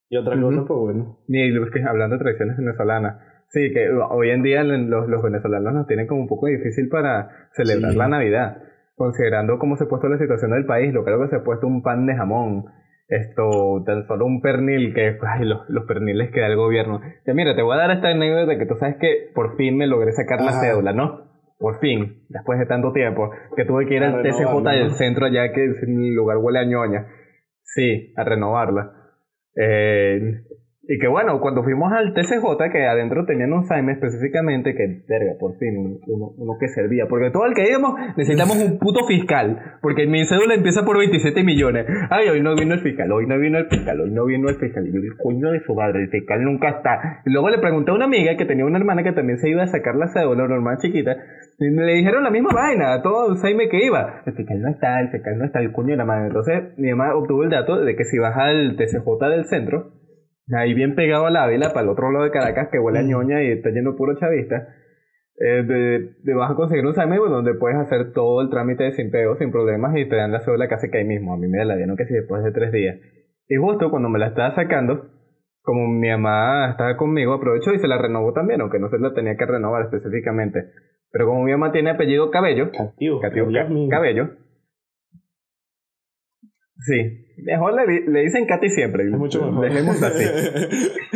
Y 0.10 0.18
otra 0.18 0.38
cosa, 0.38 0.66
pues 0.68 0.80
bueno. 0.80 1.20
Ni 1.30 1.50
hablando 1.88 2.18
de 2.18 2.24
tradiciones 2.24 2.58
venezolanas 2.58 3.35
Sí, 3.56 3.72
que 3.72 3.90
hoy 3.90 4.32
en 4.32 4.44
día 4.44 4.66
los, 4.66 5.08
los 5.08 5.24
venezolanos 5.24 5.74
nos 5.74 5.88
tienen 5.88 6.08
como 6.08 6.20
un 6.20 6.28
poco 6.28 6.48
difícil 6.48 6.90
para 6.90 7.48
celebrar 7.54 7.96
la 7.96 8.10
Navidad, 8.10 8.58
considerando 8.96 9.60
cómo 9.60 9.78
se 9.78 9.86
ha 9.86 9.88
puesto 9.88 10.10
la 10.10 10.18
situación 10.18 10.52
del 10.52 10.66
país, 10.66 10.94
lo 10.94 11.06
creo 11.06 11.22
que 11.22 11.30
se 11.30 11.38
ha 11.38 11.44
puesto 11.46 11.66
un 11.66 11.82
pan 11.82 12.06
de 12.06 12.18
jamón, 12.18 12.66
esto, 13.08 13.82
tan 13.86 14.06
solo 14.08 14.26
un 14.26 14.42
pernil, 14.42 14.94
que 14.94 15.18
ay, 15.22 15.46
los, 15.46 15.62
los 15.70 15.86
perniles 15.86 16.32
que 16.34 16.42
da 16.42 16.48
el 16.48 16.58
gobierno. 16.58 17.00
Ya 17.26 17.34
mira, 17.34 17.56
te 17.56 17.62
voy 17.62 17.76
a 17.76 17.80
dar 17.80 17.92
esta 17.92 18.10
anécdota 18.10 18.58
que 18.58 18.66
tú 18.66 18.76
sabes 18.76 18.98
que 18.98 19.32
por 19.34 19.56
fin 19.56 19.78
me 19.78 19.88
logré 19.88 20.12
sacar 20.12 20.42
la 20.42 20.52
cédula, 20.60 20.92
¿no? 20.92 21.24
Por 21.58 21.80
fin, 21.80 22.26
después 22.28 22.60
de 22.60 22.66
tanto 22.66 22.92
tiempo, 22.92 23.32
que 23.56 23.64
tuve 23.64 23.86
que 23.88 23.96
ir 23.96 24.04
al 24.04 24.22
TCJ 24.22 24.64
del 24.64 24.92
centro 24.96 25.28
allá 25.28 25.54
que 25.54 25.64
el 25.64 26.14
lugar 26.14 26.40
huele 26.40 26.60
a 26.60 26.66
ñoña. 26.66 27.08
Sí, 27.64 28.12
a 28.18 28.26
renovarla. 28.26 28.92
Eh, 29.56 30.42
Y 30.88 31.00
que 31.00 31.08
bueno, 31.08 31.40
cuando 31.40 31.64
fuimos 31.64 31.92
al 31.92 32.14
TCJ, 32.14 32.72
que 32.72 32.86
adentro 32.86 33.26
tenían 33.26 33.54
un 33.54 33.66
SAIME 33.66 33.94
específicamente, 33.94 34.76
que, 34.76 35.02
verga, 35.08 35.34
por 35.40 35.58
fin, 35.58 36.00
uno, 36.08 36.32
uno 36.38 36.54
que 36.60 36.68
servía. 36.68 37.06
Porque 37.10 37.32
todo 37.32 37.46
el 37.46 37.56
que 37.56 37.70
íbamos 37.70 37.94
necesitamos 38.16 38.58
un 38.64 38.78
puto 38.78 39.06
fiscal. 39.08 39.58
Porque 39.82 40.06
mi 40.06 40.26
cédula 40.26 40.54
empieza 40.54 40.86
por 40.86 40.98
27 40.98 41.44
millones. 41.44 41.88
Ay, 42.10 42.30
hoy 42.30 42.42
no 42.42 42.56
vino 42.56 42.76
el 42.76 42.82
fiscal, 42.82 43.12
hoy 43.12 43.26
no 43.26 43.40
vino 43.40 43.58
el 43.58 43.68
fiscal, 43.68 44.00
hoy 44.00 44.12
no 44.12 44.26
vino 44.26 44.50
el 44.50 44.58
fiscal. 44.58 44.86
Y 44.88 44.94
yo, 44.94 45.00
el 45.00 45.18
coño 45.18 45.52
de 45.52 45.60
su 45.62 45.74
madre, 45.74 46.04
el 46.04 46.10
fiscal 46.10 46.44
nunca 46.44 46.70
está. 46.70 47.22
Y 47.26 47.32
luego 47.32 47.50
le 47.50 47.58
pregunté 47.58 47.92
a 47.92 47.96
una 47.96 48.06
amiga 48.06 48.38
que 48.38 48.46
tenía 48.46 48.66
una 48.66 48.78
hermana 48.78 49.04
que 49.04 49.12
también 49.12 49.40
se 49.40 49.50
iba 49.50 49.64
a 49.64 49.68
sacar 49.68 49.96
la 49.96 50.08
cédula, 50.08 50.44
hermana 50.44 50.78
chiquita. 50.78 51.16
Y 51.58 51.70
le 51.70 51.94
dijeron 51.94 52.24
la 52.24 52.30
misma 52.30 52.50
vaina 52.54 52.94
a 52.94 53.02
todo 53.02 53.32
el 53.32 53.38
SAIME 53.38 53.70
que 53.70 53.86
iba. 53.86 54.22
El 54.26 54.34
fiscal 54.34 54.62
no 54.62 54.70
está, 54.70 55.00
el 55.00 55.10
fiscal 55.10 55.38
no 55.38 55.46
está, 55.46 55.60
el 55.62 55.72
coño 55.72 55.92
de 55.92 55.98
la 55.98 56.06
madre. 56.06 56.28
Entonces, 56.28 56.78
mi 56.78 56.90
mamá 56.92 57.16
obtuvo 57.16 57.44
el 57.44 57.50
dato 57.50 57.82
de 57.82 57.96
que 57.96 58.04
si 58.04 58.20
vas 58.20 58.38
al 58.38 58.76
TCJ 58.76 59.30
del 59.30 59.46
centro, 59.46 59.92
Ahí 60.54 60.74
bien 60.74 60.96
pegado 60.96 61.26
a 61.26 61.32
la 61.32 61.44
Ávila, 61.44 61.70
para 61.70 61.82
el 61.82 61.90
otro 61.90 62.12
lado 62.12 62.26
de 62.26 62.32
Caracas, 62.32 62.70
que 62.72 62.80
huele 62.80 63.00
a 63.00 63.04
ñoña 63.04 63.42
y 63.42 63.52
está 63.52 63.70
lleno 63.70 63.96
puro 63.96 64.16
chavista. 64.20 64.68
Eh, 65.38 65.64
de, 66.24 66.34
vas 66.34 66.52
a 66.52 66.56
conseguir 66.56 66.86
un 66.86 66.94
SAME 66.94 67.18
donde 67.18 67.56
puedes 67.56 67.78
hacer 67.78 68.14
todo 68.14 68.42
el 68.42 68.50
trámite 68.50 68.92
sin 68.94 69.12
pego, 69.12 69.36
sin 69.36 69.52
problemas 69.52 69.96
y 69.98 70.08
te 70.08 70.16
dan 70.16 70.32
la 70.32 70.40
cédula 70.40 70.68
casi 70.68 70.90
que 70.90 71.00
ahí 71.00 71.04
mismo. 71.04 71.34
A 71.34 71.38
mí 71.38 71.48
me 71.48 71.66
la 71.66 71.76
dieron 71.76 71.98
que 71.98 72.06
si 72.06 72.14
después 72.14 72.44
de 72.44 72.52
tres 72.52 72.72
días. 72.72 72.98
Y 73.48 73.56
justo 73.58 73.90
cuando 73.90 74.08
me 74.10 74.20
la 74.20 74.28
estaba 74.28 74.56
sacando, 74.56 75.10
como 75.62 75.88
mi 75.88 76.10
mamá 76.10 76.70
estaba 76.72 76.96
conmigo, 76.96 77.34
aprovechó 77.34 77.74
y 77.74 77.80
se 77.80 77.88
la 77.88 77.98
renovó 77.98 78.32
también, 78.34 78.62
aunque 78.62 78.80
no 78.80 78.90
se 78.90 79.00
la 79.00 79.14
tenía 79.14 79.36
que 79.36 79.46
renovar 79.46 79.84
específicamente. 79.84 80.64
Pero 81.12 81.28
como 81.28 81.44
mi 81.44 81.52
mamá 81.52 81.72
tiene 81.72 81.92
apellido 81.92 82.30
Cabello, 82.30 82.72
Cabello, 83.90 84.30
Sí, 86.78 87.26
mejor 87.44 87.74
le, 87.74 88.02
le 88.10 88.22
dicen 88.22 88.46
Katy 88.46 88.70
siempre. 88.70 89.06
mucho 89.06 89.46
mejor. 89.46 89.70
Dejemos 89.70 90.02
así. 90.04 90.24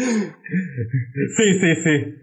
sí, 1.37 1.59
sí, 1.59 1.75
sí. 1.83 2.15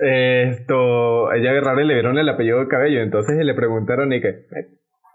Esto, 0.00 1.32
ella 1.32 1.50
agarraron 1.50 1.84
y 1.84 1.88
le 1.88 1.94
vieron 1.94 2.18
el 2.18 2.28
apellido 2.28 2.60
de 2.60 2.68
cabello, 2.68 3.00
entonces 3.00 3.36
le 3.44 3.54
preguntaron 3.54 4.12
y 4.12 4.20
que, 4.20 4.46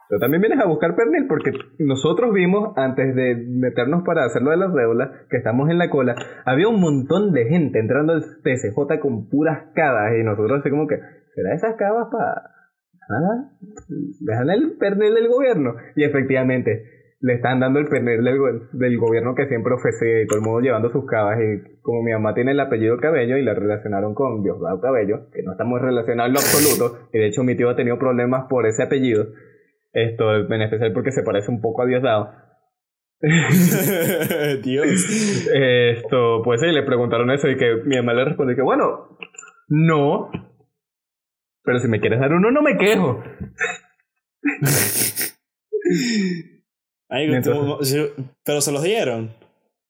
¿tú 0.10 0.20
también 0.20 0.42
vienes 0.42 0.60
a 0.60 0.68
buscar 0.68 0.94
pernil? 0.96 1.26
Porque 1.28 1.52
nosotros 1.80 2.34
vimos, 2.34 2.74
antes 2.76 3.16
de 3.16 3.36
meternos 3.48 4.04
para 4.06 4.26
hacerlo 4.26 4.52
de 4.52 4.58
las 4.58 4.74
deudas, 4.74 5.10
que 5.30 5.38
estamos 5.38 5.70
en 5.70 5.78
la 5.78 5.90
cola, 5.90 6.16
había 6.46 6.68
un 6.68 6.82
montón 6.82 7.32
de 7.32 7.46
gente 7.46 7.80
entrando 7.80 8.12
al 8.14 8.24
TCJ 8.44 9.00
con 9.00 9.30
puras 9.30 9.72
cavas 9.74 10.14
y 10.20 10.24
nosotros 10.24 10.60
así 10.60 10.70
como 10.70 10.88
que, 10.88 10.98
¿será 11.34 11.54
esas 11.54 11.76
cavas 11.76 12.10
para 12.12 12.42
nada, 13.10 13.52
dejan 14.20 14.50
el 14.50 14.78
pernil 14.78 15.14
del 15.14 15.28
gobierno. 15.28 15.76
Y 15.96 16.04
efectivamente, 16.04 16.94
le 17.24 17.36
están 17.36 17.62
dando 17.62 17.80
el 17.80 17.88
pernil 17.88 18.22
del, 18.22 18.98
gobierno 18.98 19.34
que 19.34 19.48
siempre 19.48 19.74
ofrece 19.74 20.24
y 20.24 20.28
todo 20.28 20.40
el 20.40 20.46
mundo 20.46 20.60
llevando 20.60 20.92
sus 20.92 21.06
cabas. 21.06 21.40
Y 21.40 21.80
como 21.82 22.04
mi 22.04 22.12
mamá 22.12 22.34
tiene 22.34 22.52
el 22.52 22.60
apellido 22.60 22.98
Cabello 22.98 23.38
y 23.38 23.44
la 23.44 23.54
relacionaron 23.54 24.14
con 24.14 24.44
Diosdado 24.44 24.82
Cabello, 24.82 25.30
que 25.32 25.42
no 25.42 25.54
estamos 25.54 25.82
relacionados 25.82 26.28
en 26.28 26.34
lo 26.34 26.40
absoluto, 26.40 27.08
y 27.14 27.20
de 27.20 27.28
hecho 27.28 27.44
mi 27.44 27.56
tío 27.56 27.70
ha 27.70 27.78
tenido 27.78 27.98
problemas 27.98 28.48
por 28.50 28.66
ese 28.66 28.84
apellido, 28.84 29.28
esto 29.94 30.36
en 30.36 30.62
especial 30.64 30.92
porque 30.92 31.12
se 31.12 31.24
parece 31.24 31.50
un 31.50 31.62
poco 31.62 31.84
a 31.84 31.86
Diosdado. 31.86 32.30
Dios. 34.64 35.48
Esto, 35.54 36.42
pues 36.44 36.60
sí, 36.60 36.68
le 36.68 36.84
preguntaron 36.84 37.32
eso 37.32 37.48
y 37.48 37.56
que 37.56 37.84
mi 37.86 37.96
mamá 37.96 38.16
le 38.16 38.26
respondió 38.26 38.54
que 38.54 38.62
bueno, 38.62 39.18
no, 39.70 40.30
pero 41.64 41.80
si 41.80 41.88
me 41.88 42.00
quieres 42.00 42.20
dar 42.20 42.34
uno, 42.34 42.52
no 42.52 42.62
me 42.62 42.78
quejo. 42.78 43.24
pero 48.44 48.62
se 48.62 48.72
los 48.72 48.84
dieron. 48.84 49.32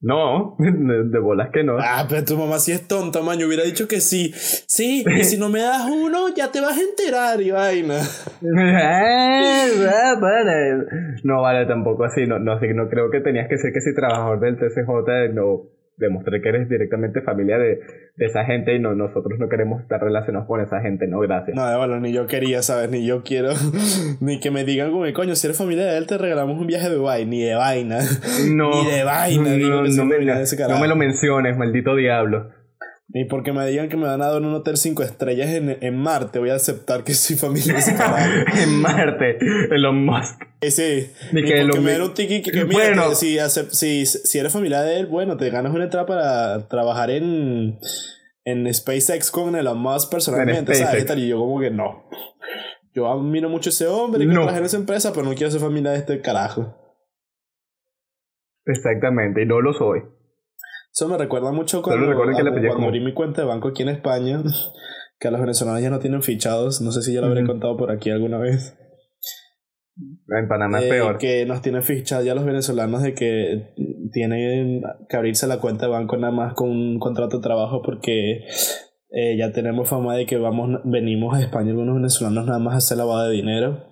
No, 0.04 0.54
de, 0.58 1.18
bolas 1.18 1.48
que 1.50 1.64
no. 1.64 1.78
Ah, 1.80 2.04
pero 2.06 2.22
tu 2.24 2.36
mamá 2.36 2.58
sí 2.58 2.72
es 2.72 2.86
tonta, 2.86 3.22
man. 3.22 3.38
Yo 3.38 3.46
hubiera 3.46 3.64
dicho 3.64 3.88
que 3.88 4.00
sí. 4.00 4.32
Sí, 4.34 5.02
y 5.06 5.24
si 5.24 5.38
no 5.38 5.48
me 5.48 5.62
das 5.62 5.90
uno, 5.90 6.28
ya 6.28 6.52
te 6.52 6.60
vas 6.60 6.76
a 6.76 6.82
enterar 6.82 7.40
y 7.40 7.50
vaina. 7.50 8.00
no 11.24 11.40
vale 11.40 11.64
tampoco 11.64 12.04
así. 12.04 12.26
No, 12.26 12.38
no, 12.38 12.60
no 12.60 12.88
creo 12.90 13.10
que 13.10 13.20
tenías 13.20 13.48
que 13.48 13.56
ser 13.56 13.72
que 13.72 13.80
si 13.80 13.94
trabajador 13.94 14.40
del 14.40 14.58
TCJ 14.58 15.32
no 15.32 15.70
demostré 15.96 16.40
que 16.40 16.48
eres 16.48 16.68
directamente 16.68 17.20
familia 17.22 17.58
de, 17.58 17.80
de, 18.16 18.26
esa 18.26 18.44
gente 18.44 18.74
y 18.74 18.78
no, 18.78 18.94
nosotros 18.94 19.38
no 19.38 19.48
queremos 19.48 19.82
estar 19.82 20.00
relacionados 20.02 20.48
con 20.48 20.60
esa 20.60 20.80
gente, 20.80 21.06
no, 21.06 21.20
gracias. 21.20 21.56
No, 21.56 21.68
de 21.68 21.76
valor, 21.76 22.00
ni 22.00 22.12
yo 22.12 22.26
quería, 22.26 22.62
¿sabes? 22.62 22.90
Ni 22.90 23.06
yo 23.06 23.22
quiero, 23.22 23.50
ni 24.20 24.40
que 24.40 24.50
me 24.50 24.64
digan 24.64 24.90
como, 24.90 25.04
coño, 25.12 25.34
si 25.34 25.46
eres 25.46 25.58
familia 25.58 25.86
de 25.86 25.98
él 25.98 26.06
te 26.06 26.18
regalamos 26.18 26.58
un 26.60 26.66
viaje 26.66 26.88
de 26.88 26.96
Dubai, 26.96 27.26
ni 27.26 27.42
de 27.42 27.54
vaina. 27.54 27.98
No. 28.52 28.70
ni 28.70 28.90
de 28.90 29.04
vaina, 29.04 29.52
digo 29.52 29.82
que 29.82 29.90
no, 29.90 30.04
me, 30.04 30.18
no 30.18 30.80
me 30.80 30.88
lo 30.88 30.96
menciones, 30.96 31.56
maldito 31.56 31.94
diablo. 31.96 32.50
Ni 33.08 33.26
porque 33.26 33.52
me 33.52 33.66
digan 33.66 33.88
que 33.88 33.96
me 33.96 34.06
van 34.06 34.22
a 34.22 34.28
dar 34.30 34.40
un 34.40 34.54
hotel 34.54 34.76
5 34.76 35.02
estrellas 35.02 35.50
en, 35.50 35.76
en, 35.80 35.96
Marte, 35.96 36.38
voy 36.38 36.50
a 36.50 36.54
aceptar 36.54 37.04
que 37.04 37.12
soy 37.12 37.36
familia 37.36 37.74
de 37.74 37.82
En 38.62 38.80
Marte, 38.80 39.38
Elon 39.70 40.04
Musk. 40.04 40.42
Eh, 40.60 40.70
sí, 40.70 41.12
Ni 41.32 41.44
que 41.44 41.64
me 41.64 41.92
den 41.92 42.02
un 42.02 42.14
tiki 42.14 42.40
que, 42.40 42.50
que 42.50 42.64
mira, 42.64 42.86
bueno. 42.86 43.14
si, 43.14 43.38
si, 43.70 44.06
si 44.06 44.38
eres 44.38 44.52
familia 44.52 44.80
de 44.80 44.98
él, 45.00 45.06
bueno, 45.06 45.36
te 45.36 45.50
ganas 45.50 45.74
una 45.74 45.84
entrada 45.84 46.06
para 46.06 46.68
trabajar 46.68 47.10
en, 47.10 47.78
en 48.44 48.72
SpaceX 48.72 49.30
con 49.30 49.54
Elon 49.54 49.78
Musk 49.78 50.10
personalmente, 50.10 50.74
¿sabes? 50.74 51.06
Y 51.16 51.28
yo 51.28 51.38
como 51.38 51.60
que 51.60 51.70
no. 51.70 52.08
Yo 52.94 53.10
admiro 53.10 53.48
mucho 53.48 53.68
a 53.68 53.72
ese 53.72 53.86
hombre 53.86 54.24
y 54.24 54.26
que 54.26 54.32
no. 54.32 54.40
trabaja 54.40 54.58
en 54.58 54.64
esa 54.64 54.76
empresa, 54.76 55.12
pero 55.12 55.26
no 55.26 55.34
quiero 55.34 55.50
ser 55.50 55.60
familia 55.60 55.90
de 55.90 55.98
este 55.98 56.20
carajo. 56.20 56.74
Exactamente, 58.66 59.42
y 59.42 59.46
no 59.46 59.60
lo 59.60 59.74
soy. 59.74 60.00
Eso 60.94 61.08
me 61.08 61.18
recuerda 61.18 61.50
mucho 61.50 61.82
cuando, 61.82 62.14
cuando 62.14 62.86
abrí 62.86 63.00
mi 63.00 63.12
cuenta 63.12 63.42
de 63.42 63.48
banco 63.48 63.68
aquí 63.68 63.82
en 63.82 63.88
España, 63.88 64.40
que 65.18 65.26
a 65.26 65.30
los 65.32 65.40
venezolanos 65.40 65.82
ya 65.82 65.90
no 65.90 65.98
tienen 65.98 66.22
fichados. 66.22 66.80
No 66.80 66.92
sé 66.92 67.02
si 67.02 67.12
ya 67.12 67.20
lo 67.20 67.26
habré 67.26 67.44
contado 67.44 67.76
por 67.76 67.90
aquí 67.90 68.10
alguna 68.10 68.38
vez. 68.38 68.78
En 70.28 70.48
Panamá 70.48 70.78
es 70.78 70.84
eh, 70.86 70.90
peor. 70.90 71.18
Que 71.18 71.46
nos 71.46 71.62
tienen 71.62 71.82
fichados 71.82 72.24
ya 72.24 72.36
los 72.36 72.44
venezolanos 72.44 73.02
de 73.02 73.14
que 73.14 73.74
tienen 74.12 74.82
que 75.08 75.16
abrirse 75.16 75.48
la 75.48 75.58
cuenta 75.58 75.86
de 75.86 75.92
banco 75.92 76.16
nada 76.16 76.32
más 76.32 76.54
con 76.54 76.70
un 76.70 77.00
contrato 77.00 77.38
de 77.38 77.42
trabajo 77.42 77.82
porque 77.82 78.44
eh, 79.10 79.36
ya 79.36 79.50
tenemos 79.52 79.88
fama 79.88 80.14
de 80.14 80.26
que 80.26 80.36
vamos, 80.38 80.80
venimos 80.84 81.36
a 81.36 81.40
España 81.40 81.70
algunos 81.70 81.96
venezolanos 81.96 82.46
nada 82.46 82.60
más 82.60 82.74
a 82.74 82.78
hacer 82.78 82.98
lavado 82.98 83.28
de 83.28 83.34
dinero. 83.34 83.84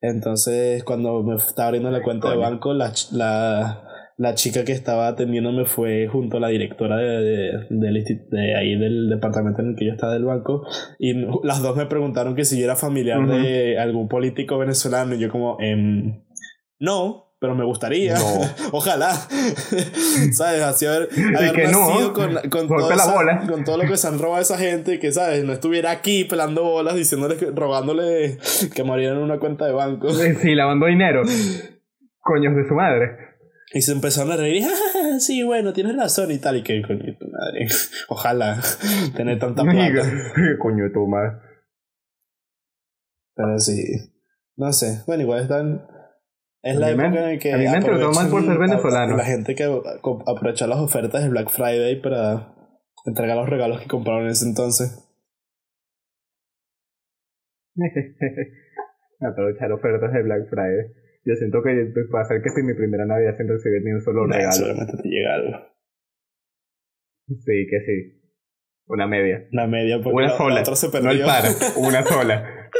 Entonces, 0.00 0.84
cuando 0.84 1.20
me 1.24 1.34
estaba 1.34 1.68
abriendo 1.68 1.90
la 1.90 2.02
cuenta 2.02 2.30
de 2.30 2.36
banco, 2.36 2.74
la, 2.74 2.92
la 3.12 3.93
la 4.16 4.34
chica 4.34 4.64
que 4.64 4.72
estaba 4.72 5.08
atendiéndome 5.08 5.64
fue 5.64 6.06
junto 6.06 6.36
a 6.36 6.40
la 6.40 6.48
directora 6.48 6.96
de, 6.96 7.66
de, 7.68 8.56
ahí 8.56 8.78
del 8.78 9.08
departamento 9.10 9.60
en 9.60 9.70
el 9.70 9.76
que 9.76 9.86
yo 9.86 9.92
estaba 9.92 10.12
del 10.12 10.24
banco 10.24 10.64
y 10.98 11.14
las 11.42 11.62
dos 11.62 11.76
me 11.76 11.86
preguntaron 11.86 12.36
que 12.36 12.44
si 12.44 12.58
yo 12.58 12.64
era 12.64 12.76
familiar 12.76 13.26
de 13.26 13.78
algún 13.78 14.08
político 14.08 14.58
venezolano 14.58 15.14
y 15.14 15.18
yo 15.18 15.30
como 15.30 15.56
em, 15.60 16.22
no 16.78 17.22
pero 17.40 17.54
me 17.54 17.64
gustaría. 17.64 18.14
Ojalá. 18.72 19.12
Sabes 20.32 20.62
así 20.62 20.86
haber, 20.86 21.10
haber 21.36 21.70
nacido 21.70 22.14
con, 22.14 22.32
con, 22.48 22.68
con 22.68 23.64
todo 23.64 23.76
lo 23.76 23.86
que 23.86 23.98
se 23.98 24.08
han 24.08 24.18
robado 24.18 24.40
esa 24.40 24.56
gente 24.56 24.98
que 24.98 25.12
sabes 25.12 25.44
no 25.44 25.52
estuviera 25.52 25.90
aquí 25.90 26.24
pelando 26.24 26.62
bolas 26.62 26.94
diciéndole 26.94 27.36
robándole 27.54 28.38
que 28.74 28.82
murieran 28.82 29.18
en 29.18 29.24
una 29.24 29.38
cuenta 29.38 29.66
de 29.66 29.72
banco. 29.72 30.08
Sí 30.08 30.54
lavando 30.54 30.86
dinero. 30.86 31.20
Coños 32.20 32.56
de 32.56 32.66
su 32.66 32.72
madre 32.72 33.23
y 33.74 33.82
se 33.82 33.92
empezaron 33.92 34.32
a 34.32 34.36
reír. 34.36 34.62
Ah, 34.64 35.18
sí, 35.18 35.42
bueno, 35.42 35.72
tienes 35.72 35.96
razón 35.96 36.30
y 36.30 36.38
tal. 36.38 36.56
Y 36.56 36.62
que, 36.62 36.80
coño, 36.80 37.16
tu 37.18 37.26
madre. 37.26 37.66
Ojalá 38.08 38.60
tener 39.16 39.38
tanta 39.40 39.62
plata. 39.64 40.02
coño, 40.60 40.84
tu 40.92 41.06
madre. 41.08 41.32
Pero 43.34 43.58
sí. 43.58 43.82
No 44.56 44.72
sé. 44.72 45.02
Bueno, 45.06 45.24
igual 45.24 45.42
están. 45.42 45.86
Es 46.62 46.76
la 46.76 46.90
época 46.90 47.32
en 47.32 47.38
que. 47.40 47.52
A 47.52 47.58
mí 47.58 47.68
me 47.68 47.80
trató 47.80 48.12
mal 48.12 48.30
por 48.30 48.44
ser 48.46 48.58
venezolano. 48.58 49.16
La 49.16 49.24
gente 49.24 49.56
que 49.56 49.64
aprovecha 49.64 50.68
las 50.68 50.78
ofertas 50.78 51.22
de 51.24 51.28
Black 51.28 51.50
Friday 51.50 52.00
para 52.00 52.54
entregar 53.04 53.36
los 53.36 53.48
regalos 53.48 53.80
que 53.80 53.88
compraron 53.88 54.22
en 54.24 54.30
ese 54.30 54.46
entonces. 54.46 55.00
aprovechar 59.20 59.72
ofertas 59.72 60.12
de 60.12 60.22
Black 60.22 60.48
Friday. 60.48 61.03
Yo 61.24 61.34
siento 61.36 61.62
que 61.62 61.70
va 62.14 62.20
a 62.20 62.24
ser 62.24 62.42
que 62.42 62.50
si 62.50 62.62
mi 62.62 62.74
primera 62.74 63.06
Navidad 63.06 63.34
sin 63.36 63.48
recibir 63.48 63.82
ni 63.82 63.92
un 63.92 64.02
solo 64.02 64.26
regalo. 64.26 64.52
Seguramente 64.52 65.02
te 65.02 65.08
llega 65.08 65.34
algo. 65.34 65.74
Sí, 67.28 67.66
que 67.70 67.80
sí. 67.86 68.20
Una 68.86 69.06
media. 69.06 69.48
Una 69.50 69.66
media, 69.66 70.00
porque 70.02 70.16
una 70.16 70.36
sola. 70.36 70.60
otra 70.60 70.76
se 70.76 70.90
perdió. 70.90 71.08
No 71.08 71.12
el 71.12 71.24
par, 71.24 71.44
una 71.76 72.02
sola. 72.04 72.70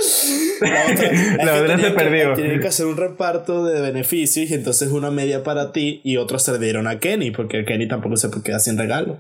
la 1.41 1.63
otra, 1.63 1.79
se 1.79 1.91
perdió. 1.93 2.35
Tienen 2.35 2.61
que 2.61 2.69
hacer 2.69 2.85
un 2.85 2.99
reparto 2.99 3.65
de 3.65 3.81
beneficios 3.81 4.51
y 4.51 4.55
entonces 4.55 4.91
una 4.91 5.11
media 5.11 5.43
para 5.43 5.73
ti 5.73 6.03
y 6.05 6.19
otros 6.19 6.43
se 6.43 6.59
dieron 6.59 6.87
a 6.87 6.99
Kenny, 6.99 7.31
porque 7.31 7.65
Kenny 7.65 7.89
tampoco 7.89 8.17
se 8.17 8.29
queda 8.43 8.59
sin 8.59 8.77
regalo. 8.77 9.19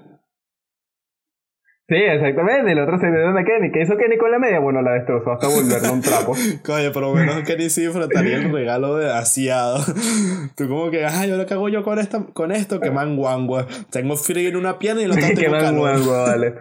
Sí, 1.86 1.96
exactamente. 1.96 2.72
El 2.72 2.78
otro 2.78 2.98
se 2.98 3.10
dio 3.10 3.28
a 3.28 3.44
Kenny. 3.44 3.70
¿Qué 3.70 3.82
hizo 3.82 3.98
Kenny 3.98 4.16
con 4.16 4.30
la 4.30 4.38
media? 4.38 4.58
Bueno, 4.58 4.80
la 4.80 4.92
destrozó 4.92 5.32
hasta 5.32 5.48
volverle 5.48 5.90
un 5.90 6.00
trapo. 6.00 6.34
Coño, 6.64 6.92
por 6.92 7.02
lo 7.02 7.12
menos 7.12 7.42
Kenny 7.42 7.68
sí 7.68 7.82
disfrutaría 7.82 8.36
el 8.36 8.50
regalo 8.50 8.96
de 8.96 9.12
asiado. 9.12 9.80
Tú 10.56 10.66
como 10.66 10.90
que, 10.90 11.04
ay, 11.04 11.28
yo 11.28 11.36
lo 11.36 11.44
que 11.44 11.52
hago 11.52 11.68
yo 11.68 11.82
con, 11.82 11.98
esta, 11.98 12.24
con 12.32 12.52
esto, 12.52 12.80
que 12.80 12.90
manguangua. 12.90 13.66
Tengo 13.90 14.16
frío 14.16 14.48
en 14.48 14.56
una 14.56 14.78
pierna 14.78 15.02
y 15.02 15.06
lo 15.06 15.14
otro 15.14 15.28
tengo 15.34 15.52
calor. 15.52 16.08
vale. 16.08 16.54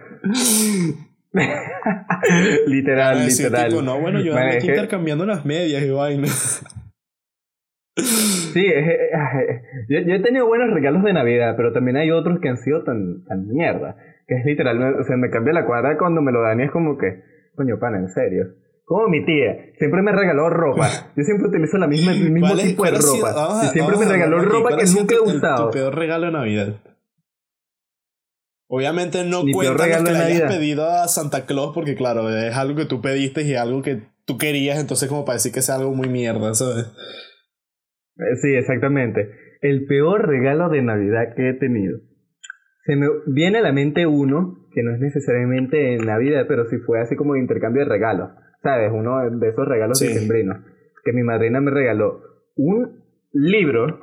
literal, 2.66 3.26
literal. 3.26 3.68
Tipo, 3.70 3.80
no, 3.80 3.98
bueno, 3.98 4.20
yo 4.20 4.36
ando 4.36 4.56
aquí 4.56 4.68
intercambiando 4.68 5.24
las 5.24 5.46
medias 5.46 5.82
y 5.82 5.90
vaina. 5.90 6.28
Sí, 7.96 8.66
yo, 9.88 10.00
yo, 10.00 10.14
he 10.14 10.20
tenido 10.20 10.46
buenos 10.46 10.70
regalos 10.70 11.02
de 11.02 11.14
Navidad, 11.14 11.54
pero 11.56 11.72
también 11.72 11.96
hay 11.96 12.10
otros 12.10 12.40
que 12.40 12.48
han 12.48 12.58
sido 12.58 12.84
tan, 12.84 13.24
tan 13.24 13.48
mierda. 13.48 13.96
Que 14.26 14.36
es 14.36 14.44
literal, 14.44 15.00
o 15.00 15.04
sea, 15.04 15.16
me 15.16 15.30
cambia 15.30 15.52
la 15.52 15.66
cuadra 15.66 15.98
cuando 15.98 16.22
me 16.22 16.32
lo 16.32 16.42
dan 16.42 16.60
y 16.60 16.64
es 16.64 16.70
como 16.70 16.96
que, 16.96 17.22
coño, 17.54 17.78
pana, 17.78 17.98
en 17.98 18.08
serio. 18.08 18.46
Como 18.84 19.08
mi 19.08 19.24
tía, 19.24 19.72
siempre 19.78 20.02
me 20.02 20.12
regaló 20.12 20.50
ropa. 20.50 20.88
Yo 21.16 21.24
siempre 21.24 21.48
utilizo 21.48 21.78
la 21.78 21.86
misma, 21.86 22.12
el 22.12 22.30
mismo 22.30 22.54
tipo 22.54 22.84
de 22.84 22.90
ropa. 22.90 23.62
y 23.64 23.66
siempre 23.68 23.96
me 23.96 24.04
regaló 24.04 24.38
ropa 24.40 24.76
que 24.76 24.86
nunca 24.86 25.14
he 25.14 25.20
usado. 25.20 25.66
Tu 25.66 25.72
peor 25.72 25.94
regalo 25.94 26.26
de 26.26 26.32
Navidad. 26.32 26.74
Obviamente 28.66 29.24
no 29.24 29.42
cuenta 29.52 29.84
que 29.84 30.02
le 30.02 30.18
hayas 30.18 30.52
pedido 30.52 30.88
a 30.88 31.06
Santa 31.06 31.46
Claus 31.46 31.72
porque 31.74 31.94
claro, 31.94 32.28
es 32.30 32.56
algo 32.56 32.76
que 32.76 32.86
tú 32.86 33.00
pediste 33.00 33.42
y 33.42 33.54
algo 33.54 33.82
que 33.82 34.02
tú 34.24 34.38
querías, 34.38 34.80
entonces 34.80 35.08
como 35.08 35.24
para 35.24 35.36
decir 35.36 35.52
que 35.52 35.60
es 35.60 35.70
algo 35.70 35.94
muy 35.94 36.08
mierda, 36.08 36.54
¿sabes? 36.54 36.86
Eh, 38.16 38.36
sí, 38.40 38.54
exactamente. 38.54 39.30
El 39.60 39.86
peor 39.86 40.26
regalo 40.26 40.70
de 40.70 40.82
Navidad 40.82 41.34
que 41.36 41.50
he 41.50 41.54
tenido. 41.54 41.98
Se 42.84 42.96
me 42.96 43.06
viene 43.26 43.58
a 43.58 43.62
la 43.62 43.72
mente 43.72 44.06
uno, 44.06 44.66
que 44.72 44.82
no 44.82 44.94
es 44.94 45.00
necesariamente 45.00 45.94
en 45.94 46.06
Navidad, 46.06 46.44
pero 46.46 46.66
sí 46.66 46.76
fue 46.78 47.00
así 47.00 47.16
como 47.16 47.34
de 47.34 47.40
intercambio 47.40 47.84
de 47.84 47.88
regalos. 47.88 48.30
¿Sabes? 48.62 48.90
Uno 48.92 49.18
de 49.30 49.48
esos 49.48 49.66
regalos 49.66 49.98
de 50.00 50.08
sembrino. 50.08 50.54
Que 51.04 51.12
mi 51.12 51.22
madrina 51.22 51.60
me 51.60 51.70
regaló 51.70 52.20
un 52.56 53.04
libro 53.32 54.00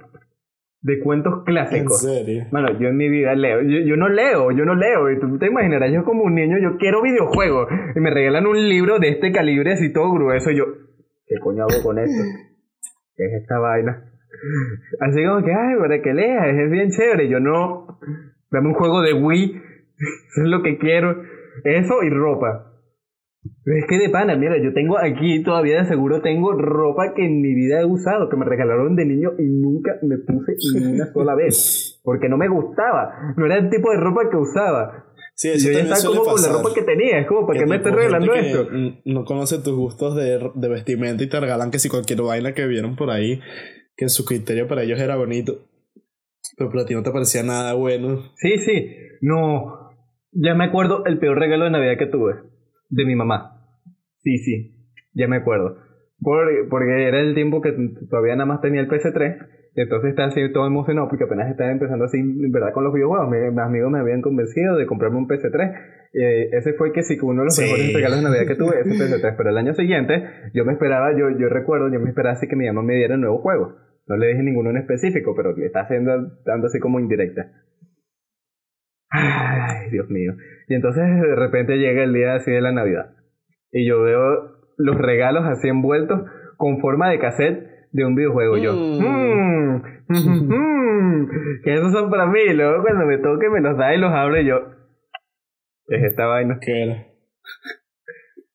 de 0.82 1.00
cuentos 1.00 1.44
clásicos. 1.46 2.04
¿En 2.06 2.26
serio? 2.26 2.44
Bueno, 2.52 2.80
yo 2.80 2.89
en 2.89 2.98
mi 2.98 3.10
vida 3.10 3.36
leo. 3.36 3.62
Yo, 3.62 3.96
no 3.98 4.10
leo, 4.10 4.52
yo 4.52 4.65
no 4.65 4.76
leo. 4.76 5.12
Y 5.12 5.20
tú 5.20 5.38
te 5.38 5.48
imaginarás, 5.48 5.91
yo 5.91 6.04
como 6.04 6.24
un 6.24 6.36
niño, 6.36 6.58
yo 6.62 6.78
quiero 6.78 7.02
videojuegos. 7.02 7.67
Y 7.96 8.00
me 8.00 8.10
regalan 8.10 8.48
un 8.48 8.58
libro 8.67 9.00
de 9.00 9.10
este 9.10 9.32
calibre 9.32 9.74
así 9.74 9.94
todo 9.94 10.12
grueso. 10.13 10.52
Y 10.52 10.58
yo, 10.58 10.65
¿qué 11.28 11.36
coño 11.39 11.63
hago 11.63 11.84
con 11.84 12.00
esto? 12.00 12.24
¿Qué 13.15 13.26
es 13.26 13.41
esta 13.41 13.60
vaina? 13.60 14.06
Así 15.02 15.24
como 15.24 15.44
que, 15.46 15.52
ay, 15.52 15.76
para 15.80 16.02
que 16.02 16.13
leas, 16.13 16.48
es 16.48 16.72
bien 16.72 16.89
chévere. 16.89 17.30
Yo 17.30 17.39
no, 17.39 17.90
dame 18.51 18.69
un 18.69 18.75
juego 18.75 19.01
de 19.01 19.13
Wii, 19.13 19.43
eso 19.45 20.41
es 20.43 20.49
lo 20.49 20.61
que 20.61 20.77
quiero. 20.77 21.23
Eso 21.63 22.03
y 22.03 22.09
ropa. 22.09 22.67
Es 23.65 23.85
que 23.87 23.97
de 23.97 24.09
pana, 24.09 24.35
mira, 24.35 24.61
yo 24.61 24.71
tengo 24.73 24.97
aquí 24.99 25.43
todavía 25.43 25.81
de 25.81 25.87
seguro 25.87 26.21
tengo 26.21 26.53
ropa 26.53 27.13
que 27.15 27.25
en 27.25 27.41
mi 27.41 27.55
vida 27.55 27.81
he 27.81 27.85
usado, 27.85 28.29
que 28.29 28.37
me 28.37 28.45
regalaron 28.45 28.95
de 28.95 29.05
niño 29.05 29.31
y 29.39 29.43
nunca 29.43 29.97
me 30.03 30.17
puse 30.17 30.53
ni 30.79 30.93
una 30.93 31.11
sola 31.11 31.33
vez. 31.35 31.99
Porque 32.03 32.29
no 32.29 32.37
me 32.37 32.47
gustaba. 32.49 33.33
No 33.37 33.45
era 33.45 33.57
el 33.57 33.69
tipo 33.69 33.91
de 33.91 33.97
ropa 33.97 34.29
que 34.29 34.37
usaba. 34.37 35.05
Sí, 35.33 35.49
eso 35.49 35.71
yo 35.71 35.79
ya 35.79 35.83
estaba 35.83 36.15
como 36.15 36.23
con 36.31 36.41
la 36.41 36.49
ropa 36.49 36.69
que 36.73 36.83
tenía. 36.83 37.19
Es 37.19 37.27
como, 37.27 37.47
¿para 37.47 37.59
qué 37.59 37.65
me 37.65 37.77
estoy 37.77 37.91
regalando 37.93 38.33
esto? 38.33 38.67
No 39.05 39.25
conoce 39.25 39.57
tus 39.57 39.75
gustos 39.75 40.15
de, 40.15 40.51
de 40.53 40.69
vestimenta 40.69 41.23
y 41.23 41.29
te 41.29 41.39
regalan 41.39 41.71
que 41.71 41.79
si 41.79 41.89
cualquier 41.89 42.21
vaina 42.21 42.53
que 42.53 42.67
vieron 42.67 42.95
por 42.95 43.09
ahí 43.09 43.39
que 43.95 44.05
en 44.05 44.09
su 44.09 44.25
criterio 44.25 44.67
para 44.67 44.83
ellos 44.83 44.99
era 44.99 45.15
bonito. 45.15 45.67
Pero 46.62 46.71
para 46.71 46.86
ti 46.86 46.93
no 46.93 47.02
te 47.02 47.10
parecía 47.10 47.41
nada 47.41 47.74
bueno. 47.74 48.19
Sí, 48.36 48.60
sí. 48.60 48.95
No. 49.21 49.89
Ya 50.32 50.54
me 50.54 50.65
acuerdo 50.65 51.06
el 51.06 51.17
peor 51.17 51.39
regalo 51.39 51.65
de 51.65 51.71
Navidad 51.71 51.97
que 51.97 52.06
tuve. 52.06 52.36
De 52.89 53.04
mi 53.04 53.15
mamá. 53.15 53.65
Sí, 54.19 54.38
sí. 54.38 54.76
Ya 55.13 55.28
me 55.28 55.38
acuerdo. 55.38 55.78
porque 56.21 57.08
era 57.08 57.19
el 57.19 57.34
tiempo 57.34 57.62
que 57.62 57.74
todavía 58.08 58.36
nada 58.36 58.45
más 58.45 58.62
tenía 58.62 58.80
el 58.80 58.88
PS3. 58.88 59.38
Entonces 59.74 60.12
estaba 60.12 60.28
así 60.28 60.54
todo 60.54 60.67
emocionado 60.67 61.08
porque 61.08 61.24
apenas 61.24 61.50
estaba 61.50 61.71
empezando 61.71 62.06
así, 62.06 62.19
en 62.19 62.52
verdad, 62.52 62.74
con 62.74 62.84
los 62.84 62.93
videojuegos. 62.93 63.28
Mis 63.32 63.58
amigos 63.58 63.91
me 63.91 64.00
habían 64.00 64.21
convencido 64.21 64.76
de 64.76 64.86
comprarme 64.86 65.17
un 65.17 65.28
PS3. 65.28 65.74
Eh, 66.13 66.50
ese 66.52 66.74
fue 66.74 66.91
que 66.91 67.02
sí, 67.02 67.17
uno 67.24 67.41
de 67.41 67.45
los 67.45 67.60
mejores 67.60 67.91
regalos 67.91 68.17
de 68.19 68.24
Navidad 68.24 68.45
que 68.45 68.56
tuve, 68.56 68.82
ese 68.82 68.91
PS3. 68.91 69.34
Pero 69.36 69.50
el 69.50 69.58
año 69.58 69.74
siguiente, 69.74 70.24
yo 70.54 70.63
me 70.63 70.74
esperaba, 70.74 71.12
yo, 71.17 71.32
yo 71.39 71.50
recuerdo, 71.50 71.91
yo 71.91 72.00
me 72.00 72.10
esperaba 72.10 72.36
así 72.36 72.47
que 72.47 72.56
mi 72.56 72.67
mamá 72.67 72.84
me 72.84 72.97
diera 72.97 73.15
un 73.15 73.21
nuevo 73.21 73.39
juego. 73.39 73.78
No 74.07 74.17
le 74.17 74.27
dije 74.27 74.43
ninguno 74.43 74.71
en 74.71 74.77
específico, 74.77 75.33
pero 75.35 75.55
le 75.55 75.67
está 75.67 75.81
haciendo, 75.81 76.11
dando 76.45 76.67
así 76.67 76.79
como 76.79 76.99
indirecta. 76.99 77.51
Ay, 79.09 79.89
Dios 79.91 80.09
mío. 80.09 80.33
Y 80.67 80.75
entonces 80.75 81.03
de 81.03 81.35
repente 81.35 81.77
llega 81.77 82.03
el 82.03 82.13
día 82.13 82.35
así 82.35 82.51
de 82.51 82.61
la 82.61 82.71
Navidad. 82.71 83.15
Y 83.71 83.87
yo 83.87 84.01
veo 84.01 84.61
los 84.77 84.97
regalos 84.97 85.45
así 85.45 85.67
envueltos 85.67 86.21
con 86.57 86.79
forma 86.79 87.09
de 87.09 87.19
cassette 87.19 87.67
de 87.91 88.05
un 88.05 88.15
videojuego. 88.15 88.57
Yo, 88.57 88.73
mmm, 88.73 89.81
mmm, 90.07 91.27
que 91.63 91.73
esos 91.73 91.91
son 91.91 92.09
para 92.09 92.25
mí. 92.25 92.53
Luego 92.53 92.81
cuando 92.83 93.05
me 93.05 93.17
toque 93.17 93.49
me 93.49 93.61
los 93.61 93.77
da 93.77 93.93
y 93.93 93.99
los 93.99 94.11
abro 94.11 94.39
y 94.39 94.45
yo, 94.45 94.59
es 95.87 96.03
esta 96.03 96.25
vaina. 96.25 96.59
¿Qué 96.61 96.83
era? 96.83 97.07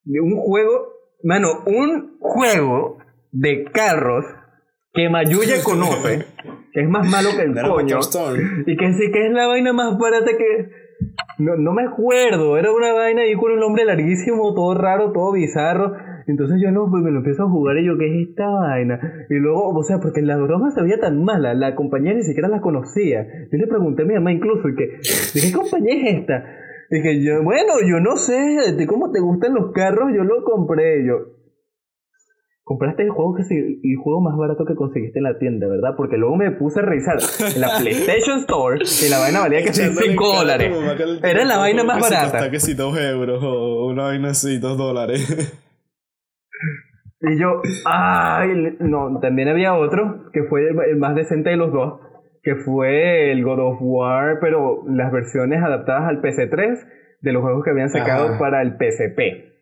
Un 0.06 0.36
juego, 0.36 0.88
mano, 1.22 1.48
un 1.66 2.16
juego 2.20 2.98
de 3.32 3.64
carros 3.64 4.24
que 4.96 5.08
Mayuya 5.08 5.56
conoce, 5.64 6.24
que 6.72 6.80
es 6.80 6.88
más 6.88 7.08
malo 7.08 7.28
que 7.36 7.42
el 7.42 7.54
coño, 7.54 7.98
y 8.66 8.76
que 8.76 8.92
sí 8.94 9.12
que 9.12 9.26
es 9.26 9.32
la 9.32 9.46
vaina 9.46 9.72
más 9.72 9.96
barata 9.98 10.32
que... 10.36 10.86
No, 11.38 11.54
no 11.56 11.74
me 11.74 11.84
acuerdo, 11.84 12.56
era 12.56 12.72
una 12.72 12.94
vaina 12.94 13.22
ahí 13.22 13.34
con 13.34 13.52
un 13.52 13.60
nombre 13.60 13.84
larguísimo, 13.84 14.54
todo 14.54 14.74
raro, 14.74 15.12
todo 15.12 15.32
bizarro. 15.32 15.92
Entonces 16.26 16.58
yo 16.60 16.70
no, 16.72 16.88
pues 16.90 17.04
me 17.04 17.10
lo 17.10 17.18
empiezo 17.18 17.44
a 17.44 17.50
jugar 17.50 17.76
y 17.76 17.86
yo, 17.86 17.98
¿qué 17.98 18.06
es 18.06 18.28
esta 18.30 18.48
vaina? 18.48 18.98
Y 19.28 19.34
luego, 19.34 19.68
o 19.68 19.82
sea, 19.82 19.98
porque 20.00 20.22
la 20.22 20.38
broma 20.38 20.70
se 20.70 20.82
veía 20.82 20.98
tan 20.98 21.22
mala, 21.22 21.52
la 21.52 21.74
compañía 21.74 22.14
ni 22.14 22.22
siquiera 22.22 22.48
la 22.48 22.62
conocía. 22.62 23.26
Yo 23.52 23.58
le 23.58 23.66
pregunté 23.66 24.02
a 24.02 24.06
mi 24.06 24.14
mamá 24.14 24.32
incluso, 24.32 24.62
que, 24.76 24.86
¿de 25.34 25.40
qué 25.40 25.52
compañía 25.54 25.94
es 25.94 26.20
esta? 26.20 26.44
Dije 26.90 27.22
yo, 27.22 27.42
bueno, 27.42 27.74
yo 27.86 28.00
no 28.00 28.16
sé, 28.16 28.72
de 28.72 28.86
cómo 28.86 29.10
te 29.12 29.20
gustan 29.20 29.54
los 29.54 29.72
carros, 29.72 30.12
yo 30.16 30.24
lo 30.24 30.42
compré. 30.44 31.06
Yo, 31.06 31.35
compraste 32.66 33.04
el 33.04 33.10
juego 33.10 33.36
que 33.36 33.42
el 33.44 33.96
juego 33.96 34.20
más 34.20 34.36
barato 34.36 34.64
que 34.64 34.74
conseguiste 34.74 35.20
en 35.20 35.22
la 35.22 35.38
tienda, 35.38 35.68
¿verdad? 35.68 35.94
Porque 35.96 36.16
luego 36.16 36.34
me 36.34 36.50
puse 36.50 36.80
a 36.80 36.82
revisar 36.82 37.16
en 37.54 37.60
la 37.60 37.68
PlayStation 37.80 38.40
Store 38.40 38.80
y 38.82 39.08
la 39.08 39.20
vaina 39.20 39.38
valía 39.38 39.62
que 39.62 39.72
5 39.72 40.36
dólares. 40.36 40.74
Era 41.22 41.44
la 41.44 41.58
vaina 41.58 41.84
más 41.84 42.00
barata. 42.00 42.38
Hasta 42.38 42.50
que 42.50 42.58
si 42.58 42.74
2 42.74 42.98
euros 42.98 43.40
o 43.40 43.86
una 43.86 44.06
vaina 44.06 44.30
así, 44.30 44.58
2 44.58 44.76
dólares. 44.76 45.62
Y 47.20 47.38
yo, 47.38 47.62
ay, 47.84 48.48
no, 48.80 49.20
también 49.20 49.46
había 49.46 49.74
otro 49.74 50.32
que 50.32 50.42
fue 50.42 50.68
el 50.68 50.96
más 50.96 51.14
decente 51.14 51.50
de 51.50 51.56
los 51.56 51.72
dos, 51.72 52.00
que 52.42 52.56
fue 52.56 53.30
el 53.30 53.44
God 53.44 53.60
of 53.60 53.78
War, 53.80 54.38
pero 54.40 54.82
las 54.88 55.12
versiones 55.12 55.62
adaptadas 55.62 56.08
al 56.08 56.20
PC3 56.20 56.84
de 57.20 57.32
los 57.32 57.42
juegos 57.42 57.62
que 57.62 57.70
habían 57.70 57.90
sacado 57.90 58.36
para 58.40 58.60
el 58.60 58.72
PSP. 58.72 59.54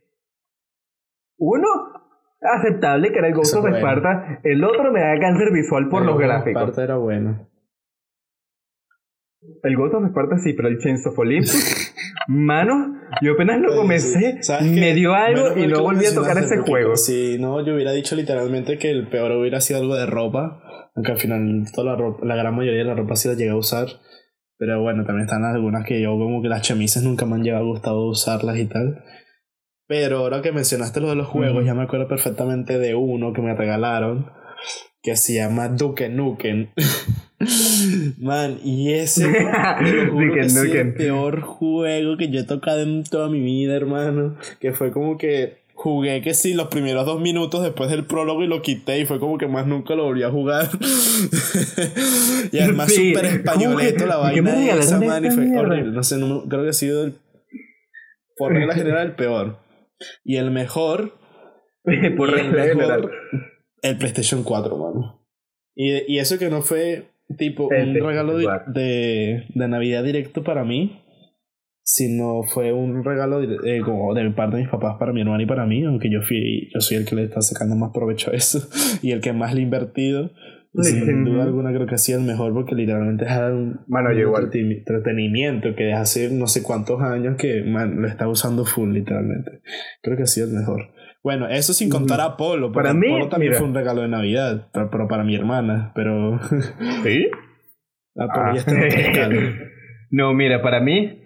Uno 1.36 1.68
aceptable, 2.44 3.10
que 3.10 3.18
era 3.18 3.28
el 3.28 3.34
Ghost 3.34 3.54
of 3.56 3.66
Sparta. 3.66 4.40
El 4.42 4.62
otro 4.62 4.92
me 4.92 5.00
da 5.00 5.18
cáncer 5.18 5.52
visual 5.52 5.88
por 5.88 6.04
los 6.04 6.18
gráficos. 6.18 6.62
Sparta 6.62 6.84
era 6.84 6.96
bueno. 6.96 7.48
El 9.62 9.76
Ghost 9.76 9.94
of 9.94 10.04
Sparta 10.10 10.38
sí, 10.38 10.52
pero 10.54 10.68
el 10.68 10.78
Chains 10.78 11.06
of 11.06 11.18
Olympus, 11.18 11.94
mano, 12.28 13.00
yo 13.20 13.32
apenas 13.32 13.60
lo 13.60 13.76
comencé, 13.76 14.40
me 14.62 14.94
dio 14.94 15.14
algo 15.14 15.56
y 15.56 15.66
no 15.66 15.82
volví 15.82 16.06
a 16.06 16.14
tocar 16.14 16.38
ese 16.38 16.58
juego. 16.58 16.96
Si 16.96 17.38
no, 17.38 17.64
yo 17.64 17.74
hubiera 17.74 17.92
dicho 17.92 18.16
literalmente 18.16 18.78
que 18.78 18.90
el 18.90 19.08
peor 19.08 19.32
hubiera 19.32 19.60
sido 19.60 19.80
algo 19.80 19.96
de 19.96 20.06
ropa, 20.06 20.62
aunque 20.94 21.12
al 21.12 21.18
final 21.18 21.64
toda 21.74 21.92
la, 21.92 21.96
ropa, 21.96 22.24
la 22.24 22.36
gran 22.36 22.54
mayoría 22.54 22.80
de 22.80 22.86
la 22.86 22.94
ropa 22.94 23.16
sí 23.16 23.28
la 23.28 23.34
llegué 23.34 23.50
a 23.50 23.56
usar. 23.56 23.88
Pero 24.56 24.80
bueno, 24.80 25.04
también 25.04 25.26
están 25.26 25.44
algunas 25.44 25.84
que 25.84 26.00
yo 26.00 26.10
como 26.12 26.40
que 26.40 26.48
las 26.48 26.62
chamisas 26.62 27.02
nunca 27.02 27.26
me 27.26 27.34
han 27.34 27.42
llegado 27.42 27.66
gustado 27.66 28.08
usarlas 28.08 28.56
y 28.56 28.66
tal. 28.66 29.02
Pero 29.86 30.18
ahora 30.18 30.42
que 30.42 30.52
mencionaste 30.52 31.00
lo 31.00 31.08
de 31.08 31.16
los 31.16 31.26
juegos, 31.26 31.64
ya 31.64 31.74
me 31.74 31.82
acuerdo 31.82 32.08
perfectamente 32.08 32.78
de 32.78 32.94
uno 32.94 33.32
que 33.32 33.42
me 33.42 33.54
regalaron 33.54 34.30
que 35.04 35.16
se 35.16 35.34
llama 35.34 35.68
Duke 35.68 36.08
Nukem. 36.08 36.68
Man, 38.18 38.58
y 38.64 38.94
ese 38.94 39.26
es 40.40 40.56
el 40.56 40.94
peor 40.94 41.42
juego 41.42 42.16
que 42.16 42.30
yo 42.30 42.40
he 42.40 42.44
tocado 42.44 42.80
en 42.80 43.04
toda 43.04 43.28
mi 43.28 43.40
vida, 43.40 43.76
hermano. 43.76 44.36
Que 44.60 44.72
fue 44.72 44.92
como 44.92 45.18
que 45.18 45.58
jugué 45.74 46.22
que 46.22 46.32
sí 46.32 46.54
los 46.54 46.68
primeros 46.68 47.04
dos 47.04 47.20
minutos 47.20 47.62
después 47.62 47.90
del 47.90 48.06
prólogo 48.06 48.42
y 48.42 48.46
lo 48.46 48.62
quité 48.62 49.00
y 49.00 49.04
fue 49.04 49.20
como 49.20 49.36
que 49.36 49.46
más 49.46 49.66
nunca 49.66 49.94
lo 49.94 50.04
volví 50.04 50.22
a 50.22 50.30
jugar. 50.30 50.70
y 52.52 52.58
además 52.58 52.94
súper 52.94 53.26
españoleto 53.26 54.06
la 54.06 54.16
vaina 54.16 54.54
de 54.54 54.70
esa 54.70 55.00
man 55.00 55.22
y 55.26 55.30
fue 55.30 55.54
horrible. 55.54 55.92
No 55.92 56.02
sé, 56.02 56.16
creo 56.48 56.62
que 56.62 56.70
ha 56.70 56.72
sido 56.72 57.04
el, 57.04 57.14
por 58.38 58.54
regla 58.54 58.74
general 58.74 59.08
el 59.08 59.14
peor. 59.16 59.63
Y 60.24 60.36
el 60.36 60.50
mejor. 60.50 61.18
Por 62.16 62.38
el, 62.38 62.50
mejor, 62.50 63.12
el 63.82 63.98
PlayStation 63.98 64.42
4, 64.42 64.78
mano. 64.78 65.22
Y, 65.74 66.14
y 66.14 66.18
eso 66.18 66.38
que 66.38 66.48
no 66.48 66.62
fue 66.62 67.10
tipo 67.36 67.68
un 67.68 67.94
regalo 67.94 68.36
de, 68.36 69.44
de, 69.54 69.68
Navidad 69.68 70.04
directo 70.04 70.42
para 70.42 70.64
mí. 70.64 71.02
sino 71.82 72.42
fue 72.42 72.72
un 72.72 73.04
regalo 73.04 73.40
de, 73.40 73.80
como 73.82 74.14
de 74.14 74.30
parte 74.30 74.56
de 74.56 74.62
mis 74.62 74.70
papás 74.70 74.96
para 74.98 75.12
mi 75.12 75.20
hermana 75.20 75.42
y 75.42 75.46
para 75.46 75.66
mí, 75.66 75.84
aunque 75.84 76.10
yo 76.10 76.22
fui, 76.22 76.70
yo 76.72 76.80
soy 76.80 76.98
el 76.98 77.04
que 77.04 77.16
le 77.16 77.24
está 77.24 77.40
sacando 77.42 77.76
más 77.76 77.90
provecho 77.92 78.30
a 78.30 78.34
eso 78.34 78.60
y 79.02 79.12
el 79.12 79.20
que 79.20 79.32
más 79.32 79.54
le 79.54 79.60
he 79.60 79.64
invertido. 79.64 80.30
Sin 80.82 81.24
duda 81.24 81.44
alguna 81.44 81.72
creo 81.72 81.86
que 81.86 81.94
ha 81.94 81.98
sido 81.98 82.18
el 82.18 82.26
mejor 82.26 82.52
porque 82.52 82.74
literalmente 82.74 83.24
es 83.24 83.30
un, 83.30 83.80
Mano, 83.86 84.12
yo 84.12 84.20
igual. 84.20 84.50
entretenimiento 84.52 85.74
que 85.76 85.84
desde 85.84 85.98
hace 85.98 86.30
no 86.30 86.46
sé 86.46 86.62
cuántos 86.62 87.00
años 87.00 87.36
que 87.36 87.60
lo 87.60 88.08
está 88.08 88.28
usando 88.28 88.64
full 88.64 88.92
literalmente. 88.92 89.60
Creo 90.02 90.16
que 90.16 90.24
ha 90.24 90.26
sido 90.26 90.48
el 90.48 90.54
mejor. 90.54 90.88
Bueno, 91.22 91.48
eso 91.48 91.72
sin 91.72 91.88
contar 91.88 92.20
a 92.20 92.36
Polo. 92.36 92.70
Para 92.70 92.92
mí, 92.92 93.08
Polo 93.08 93.28
también 93.28 93.54
fue 93.54 93.66
un 93.66 93.74
regalo 93.74 94.02
de 94.02 94.08
Navidad, 94.08 94.68
pero, 94.72 95.08
para 95.08 95.24
mi 95.24 95.34
hermana, 95.34 95.92
pero... 95.94 96.38
¿Sí? 97.02 97.30
Ah, 98.16 98.52
ya 98.54 98.60
está 98.60 99.28
No, 100.12 100.34
mira, 100.34 100.62
para 100.62 100.78
mí, 100.78 101.20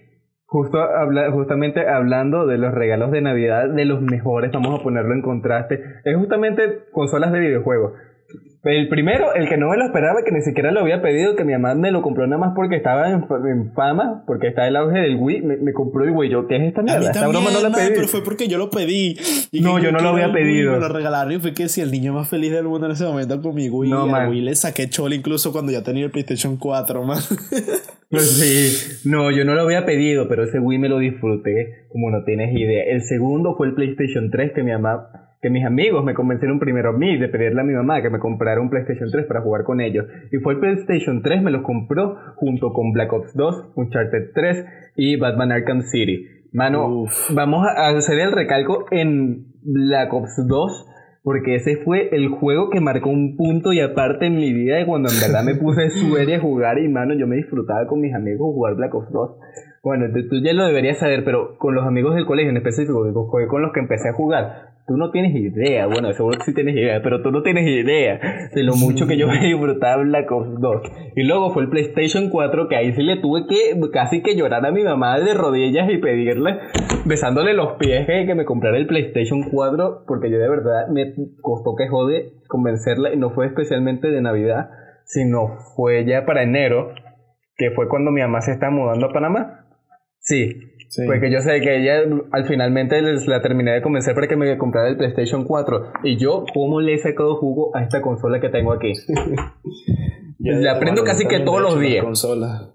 justo 0.46 0.80
habla, 0.80 1.30
justamente 1.30 1.86
hablando 1.86 2.46
de 2.46 2.56
los 2.56 2.72
regalos 2.72 3.10
de 3.10 3.20
Navidad, 3.20 3.68
de 3.68 3.84
los 3.84 4.00
mejores, 4.00 4.50
vamos 4.52 4.80
a 4.80 4.82
ponerlo 4.82 5.12
en 5.12 5.20
contraste, 5.20 5.78
es 6.04 6.16
justamente 6.16 6.86
consolas 6.90 7.30
de 7.30 7.40
videojuegos. 7.40 7.92
El 8.68 8.88
primero, 8.88 9.34
el 9.34 9.48
que 9.48 9.56
no 9.56 9.70
me 9.70 9.78
lo 9.78 9.86
esperaba, 9.86 10.22
que 10.22 10.30
ni 10.30 10.42
siquiera 10.42 10.70
lo 10.70 10.80
había 10.80 11.00
pedido, 11.00 11.36
que 11.36 11.44
mi 11.44 11.52
mamá 11.52 11.74
me 11.74 11.90
lo 11.90 12.02
compró 12.02 12.26
nada 12.26 12.38
más 12.38 12.52
porque 12.54 12.76
estaba 12.76 13.10
en, 13.10 13.26
fama, 13.72 14.24
porque 14.26 14.48
está 14.48 14.68
el 14.68 14.76
auge 14.76 14.98
del 14.98 15.16
Wii, 15.16 15.40
me, 15.40 15.72
compró 15.72 16.04
el 16.04 16.10
Wii. 16.10 16.30
Yo, 16.30 16.46
¿qué 16.46 16.56
es 16.56 16.62
esta 16.64 16.82
mierda? 16.82 17.00
esta 17.00 17.26
broma 17.28 17.50
no 17.50 17.62
la 17.62 17.74
pedí. 17.74 17.94
Pero 17.94 18.08
fue 18.08 18.22
porque 18.22 18.46
yo 18.46 18.58
lo 18.58 18.68
pedí. 18.68 19.16
no, 19.52 19.78
yo 19.78 19.90
no 19.90 20.00
lo 20.00 20.10
había 20.10 20.30
pedido. 20.32 20.72
me 20.72 20.80
lo 20.80 20.88
regalaron 20.88 21.32
y 21.32 21.38
fue 21.38 21.54
que 21.54 21.68
si 21.68 21.80
el 21.80 21.90
niño 21.90 22.12
más 22.12 22.28
feliz 22.28 22.52
del 22.52 22.64
mundo 22.64 22.86
en 22.86 22.92
ese 22.92 23.04
momento 23.04 23.40
con 23.40 23.54
mi 23.54 23.70
Wii. 23.70 23.90
No, 23.90 24.06
man. 24.06 24.28
Wii 24.28 24.42
le 24.42 24.54
saqué 24.54 24.90
chole 24.90 25.16
incluso 25.16 25.50
cuando 25.50 25.72
ya 25.72 25.82
tenía 25.82 26.04
el 26.04 26.10
PlayStation 26.10 26.58
4, 26.58 27.02
man. 27.04 27.18
Pues 28.10 28.30
sí, 28.30 29.06
no, 29.06 29.30
yo 29.30 29.44
no 29.44 29.54
lo 29.54 29.60
había 29.60 29.84
pedido, 29.84 30.28
pero 30.30 30.44
ese 30.44 30.58
Wii 30.58 30.78
me 30.78 30.88
lo 30.88 30.98
disfruté 30.98 31.88
como 31.90 32.10
no 32.10 32.24
tienes 32.24 32.56
idea. 32.56 32.84
El 32.84 33.02
segundo 33.02 33.54
fue 33.54 33.66
el 33.66 33.74
PlayStation 33.74 34.30
3 34.30 34.52
que 34.54 34.62
mi 34.62 34.72
mamá 34.72 35.27
que 35.40 35.50
mis 35.50 35.64
amigos 35.64 36.04
me 36.04 36.14
convencieron 36.14 36.58
primero 36.58 36.90
a 36.90 36.92
mí 36.92 37.16
de 37.16 37.28
pedirle 37.28 37.60
a 37.60 37.64
mi 37.64 37.72
mamá 37.72 38.02
que 38.02 38.10
me 38.10 38.18
comprara 38.18 38.60
un 38.60 38.70
PlayStation 38.70 39.10
3 39.10 39.26
para 39.26 39.40
jugar 39.40 39.64
con 39.64 39.80
ellos. 39.80 40.06
Y 40.32 40.38
fue 40.38 40.54
el 40.54 40.60
PlayStation 40.60 41.22
3, 41.22 41.42
me 41.42 41.50
lo 41.50 41.62
compró 41.62 42.16
junto 42.36 42.72
con 42.72 42.92
Black 42.92 43.12
Ops 43.12 43.34
2, 43.34 43.72
Uncharted 43.76 44.32
3 44.34 44.66
y 44.96 45.16
Batman 45.16 45.52
Arkham 45.52 45.82
City. 45.82 46.26
Mano, 46.52 47.04
vamos 47.34 47.66
a 47.66 47.88
hacer 47.88 48.18
el 48.18 48.32
recalco 48.32 48.86
en 48.90 49.46
Black 49.62 50.12
Ops 50.12 50.46
2 50.46 50.86
porque 51.22 51.56
ese 51.56 51.76
fue 51.84 52.08
el 52.12 52.28
juego 52.28 52.70
que 52.70 52.80
marcó 52.80 53.10
un 53.10 53.36
punto 53.36 53.72
y 53.74 53.80
aparte 53.80 54.26
en 54.26 54.36
mi 54.36 54.52
vida 54.52 54.76
de 54.76 54.86
cuando 54.86 55.10
en 55.10 55.20
verdad 55.20 55.44
me 55.44 55.56
puse 55.56 55.90
serio 55.90 56.36
a 56.36 56.40
jugar 56.40 56.78
y 56.78 56.88
mano, 56.88 57.14
yo 57.14 57.26
me 57.26 57.36
disfrutaba 57.36 57.86
con 57.86 58.00
mis 58.00 58.14
amigos 58.14 58.54
jugar 58.54 58.76
Black 58.76 58.94
Ops 58.94 59.12
2. 59.12 59.30
Bueno, 59.82 60.06
tú 60.28 60.36
ya 60.42 60.52
lo 60.54 60.66
deberías 60.66 60.98
saber, 60.98 61.24
pero 61.24 61.56
con 61.58 61.74
los 61.74 61.86
amigos 61.86 62.14
del 62.14 62.26
colegio 62.26 62.50
en 62.50 62.56
específico, 62.56 63.28
fue 63.30 63.46
con 63.46 63.62
los 63.62 63.72
que 63.72 63.80
empecé 63.80 64.08
a 64.08 64.14
jugar 64.14 64.77
tú 64.88 64.96
no 64.96 65.10
tienes 65.10 65.34
idea, 65.34 65.86
bueno, 65.86 66.10
seguro 66.14 66.38
que 66.38 66.44
sí 66.44 66.54
tienes 66.54 66.74
idea, 66.74 67.02
pero 67.02 67.22
tú 67.22 67.30
no 67.30 67.42
tienes 67.42 67.68
idea 67.68 68.48
de 68.52 68.62
lo 68.62 68.74
mucho 68.74 69.06
que 69.06 69.18
yo 69.18 69.28
me 69.28 69.38
disfrutaba 69.38 70.02
Black 70.02 70.32
Ops 70.32 70.58
2. 70.58 70.82
Y 71.14 71.24
luego 71.24 71.50
fue 71.52 71.64
el 71.64 71.68
PlayStation 71.68 72.30
4, 72.30 72.68
que 72.68 72.76
ahí 72.76 72.92
sí 72.94 73.02
le 73.02 73.20
tuve 73.20 73.46
que 73.46 73.78
casi 73.92 74.22
que 74.22 74.34
llorar 74.34 74.64
a 74.64 74.72
mi 74.72 74.82
mamá 74.82 75.20
de 75.20 75.34
rodillas 75.34 75.90
y 75.90 75.98
pedirle, 75.98 76.58
besándole 77.04 77.52
los 77.52 77.74
pies 77.74 78.06
que, 78.06 78.34
me 78.34 78.46
comprara 78.46 78.78
el 78.78 78.86
PlayStation 78.86 79.42
4, 79.50 80.04
porque 80.06 80.30
yo 80.30 80.38
de 80.38 80.48
verdad 80.48 80.88
me 80.90 81.12
costó 81.42 81.76
que 81.76 81.88
jode 81.88 82.32
convencerla, 82.48 83.12
y 83.12 83.18
no 83.18 83.30
fue 83.30 83.46
especialmente 83.46 84.08
de 84.08 84.22
Navidad, 84.22 84.70
sino 85.04 85.58
fue 85.76 86.06
ya 86.06 86.24
para 86.24 86.42
enero, 86.42 86.94
que 87.56 87.72
fue 87.72 87.88
cuando 87.88 88.10
mi 88.10 88.22
mamá 88.22 88.40
se 88.40 88.52
está 88.52 88.70
mudando 88.70 89.06
a 89.06 89.12
Panamá. 89.12 89.57
Sí, 90.28 90.60
porque 91.06 91.30
yo 91.30 91.40
sé 91.40 91.60
que 91.62 91.80
ella 91.80 92.02
al 92.32 92.46
finalmente 92.46 93.00
les 93.00 93.26
la 93.26 93.40
terminé 93.40 93.72
de 93.72 93.80
convencer 93.80 94.14
para 94.14 94.28
que 94.28 94.36
me 94.36 94.58
comprara 94.58 94.88
el 94.88 94.98
PlayStation 94.98 95.44
4. 95.44 95.92
Y 96.04 96.18
yo, 96.18 96.44
¿cómo 96.52 96.82
le 96.82 96.94
he 96.94 96.98
sacado 96.98 97.36
jugo 97.36 97.74
a 97.74 97.82
esta 97.82 98.02
consola 98.02 98.38
que 98.38 98.50
tengo 98.50 98.72
aquí? 98.72 98.92
la 100.38 100.72
aprendo 100.72 101.02
casi 101.02 101.26
que 101.26 101.40
todos 101.40 101.62
los 101.62 101.80
días. 101.80 102.04
Consola. 102.04 102.74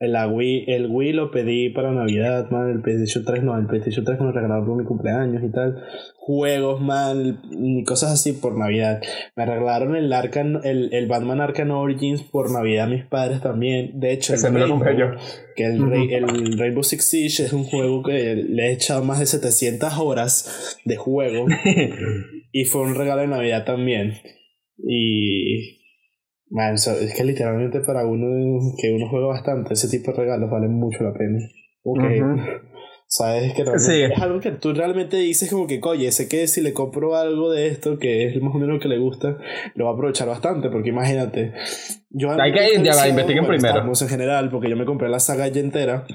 El 0.00 0.16
Wii, 0.16 0.64
el 0.66 0.86
Wii 0.86 1.12
lo 1.12 1.30
pedí 1.30 1.68
para 1.68 1.92
Navidad, 1.92 2.50
man. 2.50 2.70
El 2.70 2.80
PlayStation 2.80 3.22
3 3.22 3.42
no, 3.42 3.58
el 3.58 3.66
PlayStation 3.66 4.02
3 4.02 4.18
me 4.18 4.26
lo 4.26 4.32
regalaron 4.32 4.64
por 4.64 4.78
mi 4.78 4.84
cumpleaños 4.84 5.44
y 5.44 5.52
tal. 5.52 5.84
Juegos, 6.16 6.80
man, 6.80 7.42
y 7.50 7.84
cosas 7.84 8.12
así 8.12 8.32
por 8.32 8.56
Navidad. 8.56 9.02
Me 9.36 9.44
regalaron 9.44 9.94
el 9.94 10.10
Arcan, 10.10 10.62
el, 10.64 10.94
el 10.94 11.06
Batman 11.06 11.42
Arkham 11.42 11.70
Origins 11.72 12.22
por 12.22 12.50
Navidad 12.50 12.88
mis 12.88 13.04
padres 13.04 13.42
también. 13.42 14.00
De 14.00 14.12
hecho, 14.12 14.32
el 14.32 14.52
me 14.52 14.60
lo 14.60 14.98
yo. 14.98 15.10
Que 15.54 15.66
el, 15.66 15.92
el 15.92 16.58
Rainbow 16.58 16.82
Six 16.82 17.04
Siege 17.04 17.42
es 17.42 17.52
un 17.52 17.64
juego 17.64 18.02
que 18.02 18.36
le 18.36 18.68
he 18.68 18.72
echado 18.72 19.04
más 19.04 19.18
de 19.18 19.26
700 19.26 19.98
horas 19.98 20.78
de 20.86 20.96
juego. 20.96 21.44
y 22.52 22.64
fue 22.64 22.80
un 22.80 22.94
regalo 22.94 23.20
de 23.20 23.28
Navidad 23.28 23.66
también. 23.66 24.14
Y 24.78 25.79
Man, 26.50 26.74
es 26.74 27.14
que 27.16 27.24
literalmente 27.24 27.80
para 27.80 28.04
uno 28.04 28.26
que 28.76 28.92
uno 28.92 29.08
juega 29.08 29.28
bastante, 29.28 29.74
ese 29.74 29.88
tipo 29.88 30.10
de 30.10 30.18
regalos 30.18 30.50
valen 30.50 30.72
mucho 30.72 31.04
la 31.04 31.12
pena. 31.12 31.38
Ok. 31.84 32.02
Sabes 33.06 33.54
que 33.54 33.62
es 33.62 34.22
algo 34.22 34.38
que 34.38 34.52
tú 34.52 34.72
realmente 34.72 35.16
dices 35.16 35.50
como 35.50 35.66
que, 35.66 35.80
oye, 35.82 36.12
sé 36.12 36.28
que 36.28 36.46
si 36.46 36.60
le 36.60 36.72
compro 36.72 37.16
algo 37.16 37.50
de 37.50 37.66
esto, 37.66 37.98
que 37.98 38.26
es 38.26 38.40
más 38.40 38.54
o 38.54 38.58
menos 38.58 38.74
lo 38.74 38.80
que 38.80 38.86
le 38.88 38.98
gusta, 38.98 39.36
lo 39.74 39.86
va 39.86 39.90
a 39.90 39.94
aprovechar 39.94 40.28
bastante, 40.28 40.70
porque 40.70 40.90
imagínate. 40.90 41.52
Yo 42.10 42.30
Hay 42.30 42.52
que 42.52 42.74
ir, 42.74 42.82
ya 42.82 43.08
investiguen 43.08 43.46
primero. 43.46 43.84
En 43.84 44.08
general, 44.08 44.48
porque 44.50 44.70
yo 44.70 44.76
me 44.76 44.84
compré 44.84 45.08
la 45.08 45.18
saga 45.18 45.48
ya 45.48 45.60
entera 45.60 46.06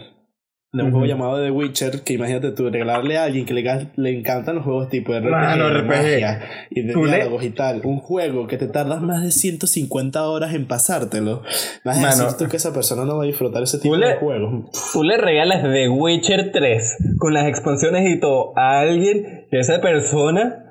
de 0.75 0.83
un 0.83 0.91
juego 0.91 1.05
llamado 1.05 1.41
The 1.41 1.51
Witcher, 1.51 2.01
que 2.01 2.13
imagínate 2.13 2.51
tú, 2.51 2.69
regalarle 2.69 3.17
a 3.17 3.23
alguien 3.23 3.45
que 3.45 3.53
le, 3.53 3.87
le 3.95 4.17
encantan 4.17 4.55
los 4.55 4.65
juegos 4.65 4.89
tipo 4.89 5.13
RPG, 5.13 5.29
RPG. 5.29 6.39
y 6.71 6.81
de 6.81 6.93
diálogos 6.93 7.43
y 7.43 7.49
tal, 7.51 7.81
un 7.85 7.99
juego 7.99 8.47
que 8.47 8.57
te 8.57 8.67
tardas 8.67 9.01
más 9.01 9.23
de 9.23 9.31
150 9.31 10.27
horas 10.27 10.53
en 10.53 10.67
pasártelo, 10.67 11.43
más 11.83 12.37
tú 12.37 12.47
que 12.47 12.57
esa 12.57 12.73
persona 12.73 13.05
no 13.05 13.17
va 13.17 13.23
a 13.23 13.27
disfrutar 13.27 13.63
ese 13.63 13.79
tipo 13.79 13.97
de 13.97 14.15
juegos. 14.15 14.71
Tú 14.91 15.03
le 15.03 15.17
regalas 15.17 15.63
The 15.63 15.89
Witcher 15.89 16.51
3 16.51 16.97
con 17.17 17.33
las 17.33 17.47
expansiones 17.47 18.09
y 18.09 18.19
todo 18.19 18.53
a 18.57 18.79
alguien 18.79 19.45
y 19.51 19.57
esa 19.57 19.79
persona 19.79 20.64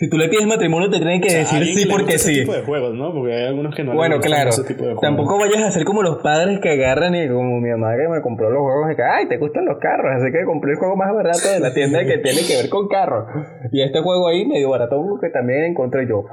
si 0.00 0.08
tú 0.08 0.16
le 0.16 0.28
pides 0.28 0.46
matrimonio, 0.46 0.88
te 0.88 0.96
tienen 0.96 1.20
que 1.20 1.30
decir 1.30 1.62
sí 1.62 1.86
porque 1.86 2.16
sí. 2.16 2.32
Ese 2.32 2.40
tipo 2.40 2.54
de 2.54 2.62
juegos, 2.62 2.94
¿no? 2.94 3.12
Porque 3.12 3.34
hay 3.34 3.46
algunos 3.48 3.74
que 3.74 3.84
no 3.84 3.92
Bueno, 3.92 4.18
claro. 4.18 4.48
Ese 4.48 4.64
tipo 4.64 4.86
de 4.86 4.94
Tampoco 4.94 5.38
vayas 5.38 5.62
a 5.62 5.70
ser 5.70 5.84
como 5.84 6.02
los 6.02 6.22
padres 6.22 6.58
que 6.60 6.70
agarran 6.70 7.14
y 7.14 7.28
como 7.28 7.60
mi 7.60 7.68
mamá 7.68 7.92
que 8.00 8.08
me 8.08 8.22
compró 8.22 8.48
los 8.48 8.62
juegos 8.62 8.92
y 8.92 8.96
que, 8.96 9.02
ay, 9.02 9.28
te 9.28 9.36
gustan 9.36 9.66
los 9.66 9.76
carros, 9.78 10.06
así 10.16 10.32
que 10.32 10.42
compré 10.46 10.72
el 10.72 10.78
juego 10.78 10.96
más 10.96 11.12
barato 11.12 11.52
de 11.52 11.60
la 11.60 11.74
tienda 11.74 12.00
que 12.06 12.16
tiene 12.16 12.40
que 12.48 12.56
ver 12.56 12.70
con 12.70 12.88
carros. 12.88 13.28
Y 13.72 13.82
este 13.82 14.00
juego 14.00 14.28
ahí 14.28 14.46
medio 14.46 14.70
barato 14.70 14.96
que 15.20 15.28
también 15.28 15.64
encontré 15.64 16.08
yo, 16.08 16.24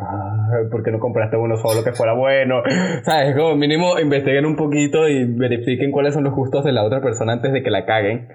¿por 0.71 0.81
qué 0.81 0.91
no 0.91 0.99
compraste 0.99 1.35
uno 1.35 1.57
solo 1.57 1.83
que 1.83 1.91
fuera 1.91 2.13
bueno? 2.13 2.63
¿Sabes? 3.03 3.35
Como 3.35 3.57
mínimo 3.57 3.99
investiguen 3.99 4.45
un 4.45 4.55
poquito 4.55 5.09
y 5.09 5.25
verifiquen 5.25 5.91
cuáles 5.91 6.13
son 6.13 6.23
los 6.23 6.33
gustos 6.33 6.63
de 6.63 6.71
la 6.71 6.85
otra 6.85 7.01
persona 7.01 7.33
antes 7.33 7.51
de 7.51 7.61
que 7.61 7.69
la 7.69 7.85
caguen. 7.85 8.29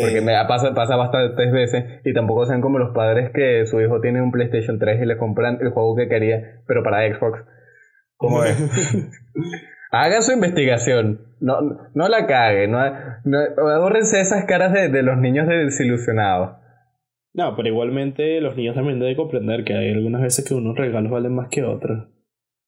Porque 0.00 0.20
me 0.20 0.32
pasa, 0.46 0.74
pasa 0.74 0.96
bastantes 0.96 1.52
veces 1.52 2.00
y 2.04 2.12
tampoco 2.12 2.46
sean 2.46 2.60
como 2.60 2.78
los 2.78 2.94
padres 2.94 3.30
que 3.32 3.66
su 3.66 3.80
hijo 3.80 4.00
tiene 4.00 4.22
un 4.22 4.32
PlayStation 4.32 4.78
3 4.78 5.02
y 5.02 5.06
le 5.06 5.16
compran 5.16 5.58
el 5.60 5.70
juego 5.70 5.94
que 5.94 6.08
quería, 6.08 6.62
pero 6.66 6.82
para 6.82 7.06
Xbox. 7.08 7.44
¿Cómo 8.16 8.44
es? 8.44 8.56
Hagan 9.90 10.22
su 10.22 10.32
investigación. 10.32 11.20
No, 11.40 11.60
no 11.94 12.08
la 12.08 12.26
caguen. 12.26 12.72
No, 12.72 12.80
no, 13.24 13.88
esas 13.96 14.44
caras 14.46 14.72
de, 14.72 14.88
de 14.88 15.02
los 15.02 15.18
niños 15.18 15.46
desilusionados. 15.46 16.56
No, 17.32 17.54
pero 17.56 17.68
igualmente 17.68 18.40
los 18.40 18.56
niños 18.56 18.74
también 18.74 18.98
deben 19.00 19.16
comprender 19.16 19.64
que 19.64 19.74
hay 19.74 19.92
algunas 19.92 20.22
veces 20.22 20.44
que 20.48 20.54
unos 20.54 20.76
regalos 20.76 21.10
valen 21.10 21.34
más 21.34 21.48
que 21.48 21.62
otros. 21.62 22.08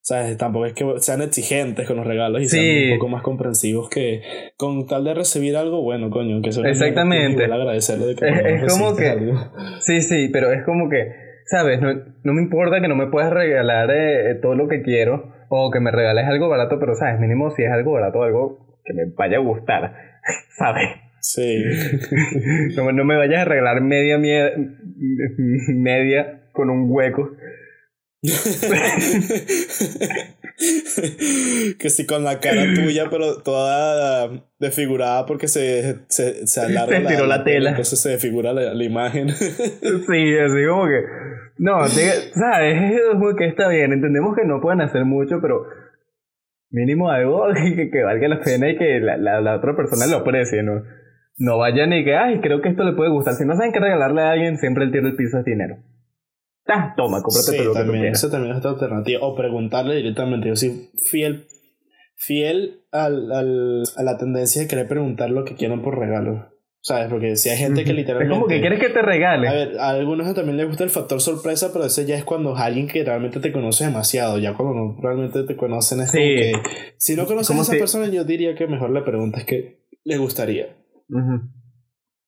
¿Sabes? 0.07 0.37
Tampoco 0.37 0.65
es 0.65 0.71
que 0.71 0.85
sean 0.99 1.21
exigentes 1.21 1.85
con 1.85 1.97
los 1.97 2.07
regalos 2.07 2.41
y 2.41 2.47
sean 2.47 2.93
un 2.93 2.97
poco 2.97 3.09
más 3.09 3.23
comprensivos 3.23 3.89
que 3.89 4.21
con 4.55 4.87
tal 4.87 5.03
de 5.03 5.13
recibir 5.13 5.57
algo, 5.57 5.81
bueno, 5.81 6.09
coño, 6.09 6.41
que 6.41 6.47
eso 6.47 6.63
Exactamente. 6.63 7.43
Es 7.43 7.49
de 7.89 8.15
que 8.15 8.25
es, 8.29 8.73
como 8.73 8.95
que 8.95 9.33
Sí, 9.81 10.01
sí, 10.01 10.29
pero 10.31 10.53
es 10.53 10.63
como 10.63 10.87
que, 10.89 11.11
¿sabes? 11.47 11.81
No, 11.81 11.89
no 12.23 12.33
me 12.33 12.41
importa 12.41 12.79
que 12.79 12.87
no 12.87 12.95
me 12.95 13.07
puedas 13.07 13.33
regalar 13.33 13.89
eh, 13.91 14.35
todo 14.41 14.55
lo 14.55 14.69
que 14.69 14.81
quiero 14.81 15.33
o 15.49 15.69
que 15.71 15.81
me 15.81 15.91
regales 15.91 16.25
algo 16.25 16.47
barato, 16.47 16.79
pero 16.79 16.95
sabes, 16.95 17.19
mínimo 17.19 17.51
si 17.51 17.63
es 17.63 17.71
algo 17.73 17.91
barato, 17.91 18.23
algo 18.23 18.79
que 18.85 18.93
me 18.93 19.11
vaya 19.13 19.35
a 19.35 19.41
gustar, 19.41 19.93
¿sabes? 20.57 20.87
Sí. 21.19 21.65
no, 22.77 22.93
no 22.93 23.03
me 23.03 23.17
vayas 23.17 23.41
a 23.41 23.45
regalar 23.45 23.81
media, 23.81 24.17
media, 24.17 24.53
media 25.67 26.43
con 26.53 26.69
un 26.69 26.85
hueco 26.89 27.29
que 31.77 31.89
sí, 31.89 32.07
con 32.07 32.23
la 32.23 32.39
cara 32.39 32.63
tuya, 32.73 33.09
pero 33.11 33.43
toda 33.43 34.29
desfigurada 34.59 35.25
porque 35.25 35.47
se, 35.47 35.99
se, 36.09 36.47
se 36.47 36.61
alarga 36.61 36.99
la, 36.99 37.27
la, 37.27 37.43
tela. 37.43 37.69
Entonces 37.69 38.01
se 38.01 38.09
desfigura 38.09 38.53
la, 38.53 38.73
la, 38.73 38.83
imagen. 38.83 39.29
sí, 39.29 39.45
así 39.85 40.65
como 40.67 40.87
que. 40.87 41.03
No, 41.59 41.87
¿sabes? 41.87 42.33
Es 42.33 43.35
que 43.37 43.47
está 43.47 43.69
bien. 43.69 43.93
Entendemos 43.93 44.35
que 44.35 44.45
no 44.45 44.59
pueden 44.61 44.81
hacer 44.81 45.05
mucho, 45.05 45.39
pero 45.41 45.65
Mínimo 46.69 47.09
algo 47.09 47.45
que, 47.75 47.89
que 47.89 48.03
valga 48.03 48.27
la 48.27 48.41
pena 48.41 48.69
y 48.69 48.77
que 48.77 48.99
la, 48.99 49.17
la, 49.17 49.41
la, 49.41 49.55
otra 49.55 49.75
persona 49.75 50.07
lo 50.07 50.17
aprecie, 50.17 50.63
¿no? 50.63 50.83
No 51.37 51.59
vayan 51.59 51.93
y 51.93 52.03
que, 52.03 52.15
ay, 52.15 52.41
creo 52.41 52.61
que 52.61 52.69
esto 52.69 52.83
le 52.83 52.93
puede 52.93 53.11
gustar. 53.11 53.35
Si 53.35 53.45
no 53.45 53.55
saben 53.55 53.71
qué 53.71 53.79
regalarle 53.79 54.21
a 54.21 54.31
alguien, 54.31 54.57
siempre 54.57 54.85
el 54.85 54.91
tiro 54.91 55.05
del 55.05 55.15
piso 55.15 55.37
es 55.37 55.45
dinero. 55.45 55.77
Ah, 56.69 56.93
toma, 56.97 57.21
cómprate 57.21 57.51
sí, 57.51 57.57
que 57.57 57.63
tú 57.63 57.73
también, 57.73 58.01
quieras. 58.01 58.19
Eso 58.19 58.29
también 58.31 58.51
es 58.53 58.59
otra 58.59 58.71
alternativa. 58.71 59.19
O 59.25 59.35
preguntarle 59.35 59.95
directamente. 59.95 60.49
Yo 60.49 60.55
soy 60.55 60.89
fiel, 61.09 61.45
fiel 62.15 62.81
al, 62.91 63.31
al, 63.31 63.83
a 63.95 64.03
la 64.03 64.17
tendencia 64.17 64.61
de 64.61 64.67
querer 64.67 64.87
preguntar 64.87 65.29
lo 65.29 65.45
que 65.45 65.55
quieran 65.55 65.81
por 65.81 65.97
regalo. 65.97 66.49
¿Sabes? 66.79 67.07
Porque 67.09 67.35
si 67.35 67.49
hay 67.49 67.57
gente 67.57 67.83
que 67.83 67.89
Es 67.89 67.95
literalmente. 67.97 68.33
como 68.33 68.47
que 68.47 68.61
quieres 68.61 68.79
que 68.79 68.87
te 68.89 69.01
regale. 69.01 69.47
A 69.49 69.51
ver, 69.53 69.77
a 69.79 69.89
algunos 69.89 70.33
también 70.33 70.55
les 70.55 70.67
gusta 70.67 70.85
el 70.85 70.89
factor 70.89 71.19
sorpresa, 71.19 71.71
pero 71.73 71.83
ese 71.85 72.05
ya 72.05 72.15
es 72.15 72.23
cuando 72.23 72.55
es 72.55 72.61
alguien 72.61 72.87
que 72.87 73.03
realmente 73.03 73.41
te 73.41 73.51
conoce 73.51 73.83
demasiado. 73.85 74.37
Ya 74.37 74.53
cuando 74.53 74.73
no 74.75 74.97
realmente 75.01 75.43
te 75.43 75.57
conocen 75.57 75.99
es 76.01 76.11
Sí. 76.11 76.17
como 76.51 76.63
que. 76.63 76.69
Si 76.97 77.15
no 77.17 77.25
conoces 77.25 77.57
a 77.57 77.61
esa 77.61 77.73
si- 77.73 77.79
persona, 77.79 78.07
yo 78.07 78.23
diría 78.23 78.55
que 78.55 78.67
mejor 78.67 78.91
le 78.91 79.01
preguntas 79.01 79.43
qué 79.43 79.79
le 80.05 80.17
gustaría. 80.17 80.77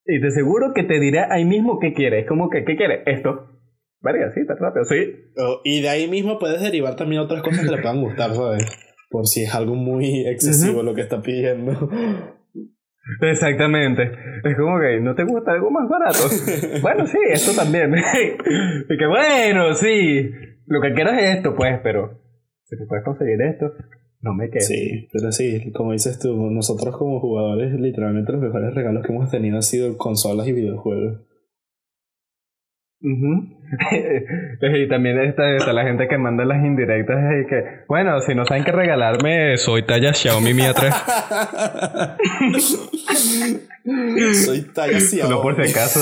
Y 0.06 0.20
te 0.20 0.28
aseguro 0.28 0.74
que 0.74 0.84
te 0.84 1.00
dirá 1.00 1.28
ahí 1.32 1.46
mismo 1.46 1.80
qué 1.80 1.94
quiere. 1.94 2.20
Es 2.22 2.28
como 2.28 2.50
que, 2.50 2.66
¿qué 2.66 2.76
quiere? 2.76 3.04
Esto. 3.06 3.59
Verga, 4.02 4.32
sí, 4.34 4.42
está 4.42 4.56
rápido. 4.56 4.86
Sí. 4.86 5.14
O- 5.38 5.62
y 5.64 5.82
de 5.82 5.90
ahí 5.90 6.08
mismo 6.10 6.40
puedes 6.40 6.62
derivar 6.62 6.96
también 6.96 7.22
otras 7.22 7.42
cosas 7.44 7.66
que 7.66 7.72
le 7.76 7.82
puedan 7.82 8.02
gustar, 8.02 8.34
¿sabes? 8.34 8.66
Por 9.10 9.28
si 9.28 9.44
es 9.44 9.54
algo 9.54 9.76
muy 9.76 10.26
excesivo 10.28 10.84
lo 10.84 10.94
que 10.94 11.02
está 11.02 11.22
pidiendo. 11.22 11.90
Exactamente. 13.22 14.04
Es 14.44 14.56
como 14.58 14.80
que, 14.80 15.00
¿no 15.02 15.16
te 15.16 15.24
gusta 15.24 15.52
algo 15.54 15.72
más 15.72 15.90
barato? 15.90 16.20
bueno, 16.82 17.08
sí, 17.08 17.18
esto 17.32 17.52
también. 17.56 17.94
y 17.96 18.98
que 18.98 19.08
bueno, 19.08 19.74
sí. 19.74 20.30
Lo 20.68 20.82
que 20.82 20.94
quiero 20.94 21.10
es 21.12 21.38
esto, 21.38 21.56
pues, 21.56 21.80
pero 21.82 22.22
si 22.66 22.78
te 22.78 22.86
puedes 22.86 23.04
conseguir 23.04 23.42
esto, 23.42 23.74
no 24.22 24.34
me 24.36 24.50
quedo. 24.52 24.62
Sí, 24.62 25.08
pero 25.12 25.32
sí, 25.32 25.72
como 25.74 25.94
dices 25.94 26.20
tú, 26.20 26.36
nosotros 26.52 26.96
como 26.96 27.20
jugadores, 27.20 27.74
literalmente 27.80 28.32
los 28.32 28.42
mejores 28.42 28.76
regalos 28.76 29.04
que 29.06 29.12
hemos 29.12 29.32
tenido 29.32 29.56
han 29.56 29.64
sido 29.64 29.98
consolas 29.98 30.48
y 30.48 30.54
videojuegos. 30.54 31.22
Ujú. 33.02 33.59
y 34.62 34.88
también 34.88 35.20
está, 35.20 35.56
está 35.56 35.74
la 35.74 35.84
gente 35.84 36.08
que 36.08 36.18
manda 36.18 36.44
las 36.46 36.64
indirectas 36.66 37.18
y 37.44 37.48
que, 37.48 37.64
bueno, 37.88 38.20
si 38.22 38.34
no 38.36 38.46
saben 38.46 38.64
qué 38.64 38.72
regalarme, 38.72 39.58
soy 39.58 39.84
talla 39.84 40.14
Xiaomi 40.14 40.54
Mi 40.54 40.64
A3. 40.64 40.94
Soy 44.46 44.62
talla 44.74 45.00
Xiaomi. 45.00 45.34
No 45.34 45.42
por 45.42 45.56
si 45.56 45.72
acaso. 45.72 46.00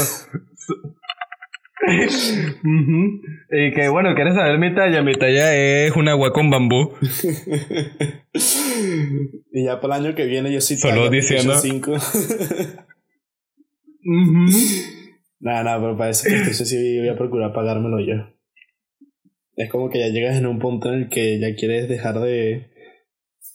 Y 3.49 3.71
que 3.73 3.87
bueno, 3.89 4.13
¿quieres 4.15 4.35
saber 4.35 4.57
mi 4.59 4.73
talla? 4.75 5.01
Mi 5.03 5.13
talla 5.15 5.53
es 5.55 5.95
un 5.95 6.07
agua 6.09 6.33
con 6.33 6.49
bambú. 6.49 6.93
y 9.53 9.63
ya 9.65 9.79
para 9.79 9.97
el 9.97 10.05
año 10.07 10.15
que 10.15 10.25
viene 10.25 10.51
yo 10.51 10.59
soy 10.59 10.77
Solo 10.77 11.09
diciendo- 11.09 11.53
PlayStation 11.61 11.81
5. 11.83 12.87
Ujú. 14.09 14.45
Nada, 15.39 15.63
nada, 15.63 15.79
pero 15.81 15.97
para 15.97 16.09
eso 16.09 16.27
que 16.27 16.53
sí 16.53 16.97
voy 16.99 17.09
a 17.09 17.17
procurar 17.17 17.53
pagármelo 17.53 17.99
yo. 17.99 18.15
Es 19.55 19.69
como 19.71 19.89
que 19.89 19.99
ya 19.99 20.07
llegas 20.09 20.37
en 20.37 20.45
un 20.45 20.59
punto 20.59 20.89
en 20.93 20.99
el 21.03 21.09
que 21.09 21.39
ya 21.39 21.55
quieres 21.55 21.89
dejar 21.89 22.19
de, 22.19 22.69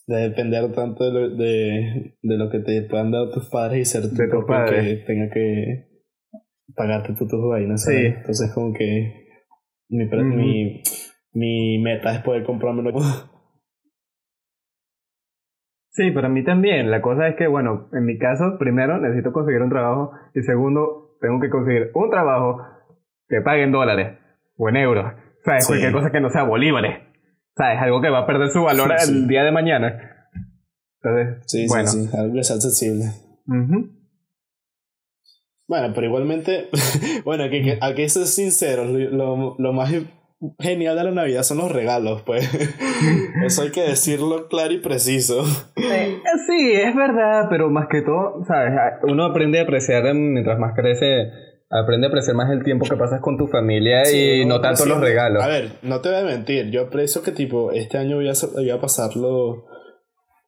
de 0.07 0.17
depender 0.17 0.73
tanto 0.73 1.05
de 1.05 1.13
lo, 1.13 1.31
de, 1.37 2.17
de 2.23 2.37
lo 2.37 2.51
que 2.51 2.59
te 2.61 2.83
puedan 2.83 3.11
dar 3.13 3.31
tus 3.31 3.49
padres 3.51 3.81
y 3.81 3.85
ser 3.85 4.09
tú 4.11 4.17
De 4.17 4.29
tus 4.29 4.45
padres. 4.45 4.99
que 5.01 5.05
tenga 5.07 5.31
que 5.33 5.87
pagarte 6.75 7.15
tú 7.17 7.27
tus 7.29 7.49
vainas, 7.49 7.85
¿sabes? 7.85 8.15
Sí. 8.15 8.15
Entonces 8.19 8.51
como 8.55 8.73
que 8.75 9.27
mi, 9.91 10.07
pre- 10.09 10.23
Ujú. 10.25 10.35
mi, 10.35 10.83
mi 11.35 11.79
meta 11.79 12.15
es 12.17 12.23
poder 12.23 12.45
comprármelo. 12.45 12.93
Sí, 15.91 16.11
para 16.11 16.29
mí 16.29 16.43
también. 16.43 16.91
La 16.91 17.03
cosa 17.03 17.29
es 17.29 17.37
que, 17.37 17.47
bueno, 17.47 17.89
en 17.93 18.07
mi 18.07 18.17
caso, 18.19 18.57
primero 18.59 18.99
necesito 18.99 19.33
conseguir 19.33 19.61
un 19.61 19.69
trabajo 19.71 20.13
y 20.35 20.41
segundo, 20.43 21.02
tengo 21.23 21.41
que 21.41 21.49
conseguir 21.49 21.91
un 21.95 22.11
trabajo 22.11 22.61
que 23.29 23.41
pague 23.41 23.63
en 23.63 23.73
dólares 23.73 24.19
o 24.59 24.69
en 24.69 24.77
euros. 24.77 25.15
¿Sabes? 25.45 25.65
Sí. 25.65 25.69
Cualquier 25.69 25.93
cosa 25.93 26.11
que 26.13 26.21
no 26.21 26.29
sea 26.29 26.43
bolívares. 26.43 26.99
¿Sabes? 27.57 27.81
Algo 27.81 28.01
que 28.03 28.11
va 28.11 28.21
a 28.21 28.27
perder 28.27 28.51
su 28.51 28.63
valor 28.63 28.93
Sí, 28.99 29.11
el 29.13 29.21
sí. 29.23 29.29
día 29.29 29.45
de 29.45 29.53
mañana. 29.53 30.29
Entonces, 31.03 31.43
Sí, 31.47 31.67
bueno. 31.69 31.89
sí, 31.89 32.07
sí, 32.07 32.17
algo 32.17 32.35
que 32.35 32.45
sea 32.45 32.57
accesible. 32.57 33.05
Ujú. 33.47 33.91
Bueno, 35.69 35.93
pero 35.95 36.07
igualmente, 36.07 36.69
bueno, 37.25 37.45
que, 37.51 37.63
que- 37.63 37.79
hay 37.81 37.95
que 37.95 38.09
ser 38.09 38.27
sinceros, 38.27 38.89
lo, 38.91 38.99
lo, 39.11 39.57
lo 39.59 39.73
más 39.73 39.93
genial 40.59 40.97
de 40.97 41.05
la 41.05 41.11
Navidad 41.13 41.43
son 41.45 41.59
los 41.59 41.71
regalos, 41.73 42.23
pues. 42.23 42.49
Eso 43.45 43.63
hay 43.63 43.71
que 43.71 43.83
decirlo 43.83 44.49
claro 44.49 44.73
y 44.73 44.79
preciso. 44.79 45.45
Eh, 45.77 46.02
sí, 46.47 46.73
es 46.73 46.95
verdad, 46.95 47.47
pero 47.51 47.71
más 47.71 47.87
que 47.89 48.03
todo, 48.03 48.45
¿sabes? 48.47 48.73
Uno 49.05 49.25
aprende 49.25 49.61
a 49.61 49.63
apreciar 49.63 50.07
em, 50.07 50.33
mientras 50.33 50.59
más 50.59 50.75
crece, 50.75 51.31
aprende 51.71 52.07
a 52.07 52.11
apreciar 52.11 52.37
más 52.37 52.51
el 52.51 52.63
tiempo 52.65 52.85
que 52.89 52.97
pasas 52.97 53.21
con 53.21 53.37
tu 53.37 53.47
familia 53.49 54.03
y 54.13 54.45
no 54.45 54.61
tanto 54.61 54.85
los 54.87 55.01
regalos. 55.01 55.43
A 55.43 55.49
ver, 55.49 55.73
no 55.83 56.01
te 56.01 56.11
voy 56.11 56.19
a 56.19 56.25
mentir, 56.25 56.71
yo 56.71 56.83
aprecio 56.83 57.23
que 57.23 57.33
tipo, 57.33 57.73
este 57.73 57.99
año 57.99 58.17
voy 58.17 58.29
a, 58.29 58.33
voy 58.55 58.71
a 58.71 58.81
pasarlo 58.81 59.65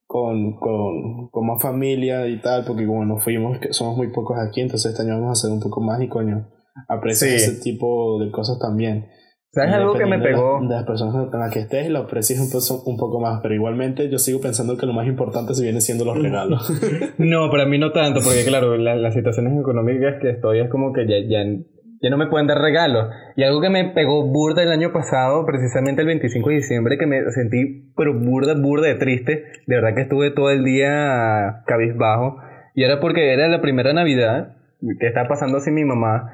con, 0.06 0.56
con, 0.56 1.28
con 1.30 1.46
más 1.46 1.60
familia 1.60 2.26
y 2.28 2.40
tal, 2.40 2.64
porque 2.64 2.86
como 2.86 3.04
nos 3.04 3.24
fuimos, 3.24 3.58
que 3.58 3.72
somos 3.72 3.96
muy 3.96 4.12
pocos 4.12 4.38
aquí, 4.38 4.60
entonces 4.60 4.92
este 4.92 5.02
año 5.02 5.14
vamos 5.14 5.28
a 5.28 5.32
hacer 5.32 5.50
un 5.50 5.60
poco 5.60 5.80
más 5.80 6.00
y 6.02 6.08
coño, 6.08 6.48
aprecio 6.88 7.26
Sí. 7.28 7.34
ese 7.34 7.60
tipo 7.62 8.18
de 8.22 8.30
cosas 8.30 8.58
también. 8.60 9.06
¿Sabes 9.54 9.72
algo 9.72 9.94
que 9.94 10.04
me 10.06 10.18
pegó? 10.18 10.54
De 10.54 10.60
las, 10.62 10.68
de 10.68 10.74
las 10.76 10.84
personas 10.84 11.30
con 11.30 11.40
las 11.40 11.52
que 11.52 11.60
estés, 11.60 11.88
lo 11.88 12.00
aprecias 12.00 12.40
un, 12.40 12.50
poco- 12.50 12.90
un 12.90 12.96
poco 12.96 13.20
más, 13.20 13.40
pero 13.42 13.54
igualmente 13.54 14.10
yo 14.10 14.18
sigo 14.18 14.40
pensando 14.40 14.76
que 14.76 14.86
lo 14.86 14.92
más 14.92 15.06
importante 15.06 15.54
se 15.54 15.62
viene 15.62 15.80
siendo 15.80 16.04
los 16.04 16.20
regalos. 16.20 16.70
No, 17.18 17.50
para 17.50 17.64
mí 17.66 17.78
no 17.78 17.92
tanto, 17.92 18.20
porque 18.24 18.44
claro, 18.48 18.76
la- 18.76 18.96
las 18.96 19.14
situaciones 19.14 19.58
económicas 19.58 20.16
que 20.20 20.30
estoy 20.30 20.60
es 20.60 20.68
como 20.68 20.92
que 20.92 21.06
ya, 21.06 21.16
ya, 21.28 21.44
ya 22.02 22.10
no 22.10 22.16
me 22.18 22.26
pueden 22.26 22.46
dar 22.48 22.58
regalos. 22.58 23.06
Y 23.36 23.44
algo 23.44 23.60
que 23.60 23.70
me 23.70 23.84
pegó 23.94 24.24
burda 24.26 24.62
el 24.62 24.70
año 24.72 24.92
pasado, 24.92 25.46
precisamente 25.46 26.00
el 26.02 26.08
25 26.08 26.48
de 26.50 26.56
diciembre, 26.56 26.98
que 26.98 27.06
me 27.06 27.30
sentí 27.30 27.92
pero 27.96 28.12
burda, 28.18 28.54
burda 28.54 28.88
de 28.88 28.96
triste. 28.96 29.44
De 29.66 29.76
verdad 29.76 29.94
que 29.94 30.02
estuve 30.02 30.30
todo 30.32 30.50
el 30.50 30.64
día 30.64 31.62
cabizbajo. 31.66 32.36
Y 32.74 32.82
era 32.82 32.98
porque 33.00 33.32
era 33.32 33.46
la 33.48 33.60
primera 33.60 33.92
Navidad 33.92 34.56
que 35.00 35.06
estaba 35.06 35.28
pasando 35.28 35.58
así 35.58 35.70
mi 35.70 35.84
mamá. 35.84 36.30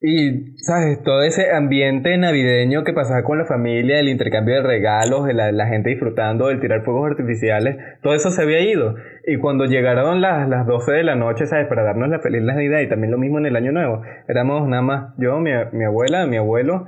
Y, 0.00 0.54
¿sabes? 0.58 1.02
Todo 1.02 1.22
ese 1.22 1.52
ambiente 1.52 2.16
navideño 2.18 2.84
que 2.84 2.92
pasaba 2.92 3.24
con 3.24 3.38
la 3.38 3.46
familia, 3.46 3.98
el 3.98 4.08
intercambio 4.08 4.56
de 4.56 4.62
regalos, 4.62 5.24
de 5.24 5.32
la, 5.32 5.52
la 5.52 5.68
gente 5.68 5.88
disfrutando, 5.88 6.50
el 6.50 6.60
tirar 6.60 6.84
fuegos 6.84 7.10
artificiales, 7.10 7.76
todo 8.02 8.14
eso 8.14 8.30
se 8.30 8.42
había 8.42 8.60
ido. 8.60 8.94
Y 9.26 9.38
cuando 9.38 9.64
llegaron 9.64 10.20
las, 10.20 10.48
las 10.48 10.66
12 10.66 10.92
de 10.92 11.02
la 11.02 11.16
noche, 11.16 11.46
¿sabes? 11.46 11.66
Para 11.68 11.82
darnos 11.82 12.10
la 12.10 12.20
feliz 12.20 12.42
Navidad 12.42 12.80
y 12.80 12.88
también 12.88 13.10
lo 13.10 13.18
mismo 13.18 13.38
en 13.38 13.46
el 13.46 13.56
Año 13.56 13.72
Nuevo, 13.72 14.02
éramos 14.28 14.68
nada 14.68 14.82
más 14.82 15.14
yo, 15.18 15.38
mi, 15.38 15.50
mi 15.72 15.84
abuela, 15.84 16.26
mi 16.26 16.36
abuelo, 16.36 16.86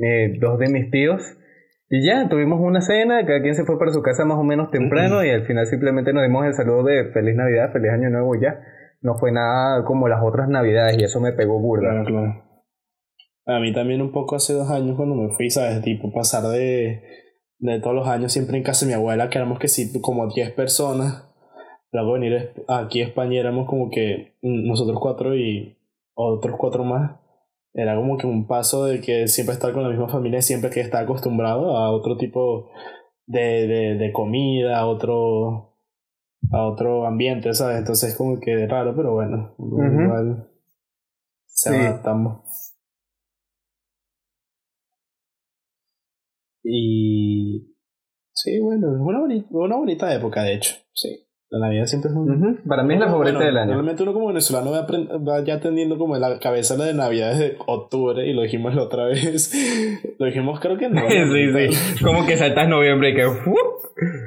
eh, 0.00 0.34
dos 0.40 0.58
de 0.60 0.68
mis 0.68 0.90
tíos. 0.92 1.36
Y 1.90 2.06
ya, 2.06 2.28
tuvimos 2.28 2.60
una 2.60 2.80
cena, 2.80 3.26
cada 3.26 3.42
quien 3.42 3.54
se 3.54 3.64
fue 3.64 3.78
para 3.78 3.92
su 3.92 4.00
casa 4.00 4.24
más 4.24 4.38
o 4.38 4.44
menos 4.44 4.70
temprano 4.70 5.24
y 5.24 5.30
al 5.30 5.42
final 5.42 5.66
simplemente 5.66 6.12
nos 6.12 6.22
dimos 6.22 6.46
el 6.46 6.54
saludo 6.54 6.84
de 6.84 7.10
feliz 7.12 7.36
Navidad, 7.36 7.72
feliz 7.72 7.90
Año 7.90 8.10
Nuevo 8.10 8.34
y 8.36 8.40
ya. 8.40 8.60
No 9.02 9.16
fue 9.18 9.32
nada 9.32 9.84
como 9.84 10.08
las 10.08 10.20
otras 10.22 10.48
Navidades 10.48 10.96
y 10.98 11.04
eso 11.04 11.20
me 11.20 11.32
pegó 11.32 11.60
burda. 11.60 11.90
Claro, 11.90 12.04
claro. 12.04 12.43
A 13.46 13.58
mí 13.60 13.72
también 13.72 14.00
un 14.02 14.10
poco 14.12 14.36
hace 14.36 14.54
dos 14.54 14.70
años 14.70 14.96
cuando 14.96 15.14
me 15.14 15.30
fui, 15.30 15.50
¿sabes? 15.50 15.82
Tipo, 15.82 16.10
pasar 16.12 16.44
de, 16.44 17.02
de 17.58 17.80
todos 17.80 17.94
los 17.94 18.08
años 18.08 18.32
siempre 18.32 18.56
en 18.56 18.62
casa 18.62 18.86
de 18.86 18.90
mi 18.90 18.94
abuela, 18.94 19.28
que 19.28 19.38
éramos 19.38 19.58
que 19.58 19.68
sí, 19.68 19.92
como 20.00 20.26
10 20.28 20.50
personas. 20.52 21.24
Luego 21.92 22.12
venir 22.12 22.32
es- 22.34 22.48
aquí 22.68 23.02
a 23.02 23.06
España 23.06 23.38
éramos 23.40 23.68
como 23.68 23.90
que 23.90 24.34
nosotros 24.42 24.98
cuatro 25.00 25.36
y 25.36 25.76
otros 26.14 26.56
cuatro 26.58 26.84
más. 26.84 27.18
Era 27.74 27.96
como 27.96 28.16
que 28.16 28.26
un 28.26 28.46
paso 28.46 28.84
de 28.86 29.00
que 29.00 29.26
siempre 29.28 29.54
estar 29.54 29.72
con 29.72 29.82
la 29.82 29.88
misma 29.90 30.08
familia, 30.08 30.40
siempre 30.42 30.70
que 30.70 30.80
estar 30.80 31.02
acostumbrado 31.04 31.76
a 31.76 31.90
otro 31.90 32.16
tipo 32.16 32.70
de, 33.26 33.66
de, 33.66 33.94
de 33.96 34.12
comida, 34.12 34.78
a 34.78 34.86
otro, 34.86 35.76
a 36.52 36.62
otro 36.66 37.04
ambiente, 37.06 37.52
¿sabes? 37.52 37.78
Entonces 37.78 38.16
como 38.16 38.38
que 38.40 38.66
raro, 38.68 38.94
pero 38.96 39.12
bueno, 39.14 39.54
igual 39.58 40.48
se 41.46 41.70
Sí. 41.70 41.76
adaptamos. 41.76 42.73
Y 46.64 47.74
sí, 48.32 48.58
bueno, 48.58 48.94
es 48.94 49.00
una 49.00 49.20
bonita, 49.20 49.46
una 49.50 49.76
bonita 49.76 50.14
época, 50.14 50.42
de 50.42 50.54
hecho. 50.54 50.74
Sí. 50.94 51.20
La 51.50 51.66
Navidad 51.68 51.86
siempre 51.86 52.10
es 52.10 52.16
un... 52.16 52.28
Ujú, 52.30 52.68
Para 52.68 52.82
mí 52.82 52.94
es 52.94 53.00
la 53.00 53.06
Bueno, 53.06 53.18
favorita 53.28 53.44
del 53.44 53.56
año. 53.58 53.72
Realmente 53.74 54.02
uno 54.02 54.12
como 54.12 54.26
venezolano 54.28 54.72
va, 54.72 54.86
va 55.18 55.44
ya 55.44 55.60
teniendo 55.60 55.98
como 55.98 56.16
la 56.16 56.40
cabeza 56.40 56.76
la 56.76 56.86
de 56.86 56.94
Navidad 56.94 57.30
desde 57.30 57.58
octubre 57.66 58.26
y 58.26 58.32
lo 58.32 58.42
dijimos 58.42 58.74
la 58.74 58.82
otra 58.82 59.04
vez. 59.04 59.52
lo 60.18 60.26
dijimos 60.26 60.58
creo 60.58 60.76
que 60.78 60.88
no. 60.90 61.02
sí, 61.08 61.70
sí. 61.70 62.02
Como 62.02 62.26
que 62.26 62.36
saltas 62.38 62.68
noviembre 62.68 63.10
y 63.10 63.14
que... 63.14 63.26
¡fup! 63.26 63.56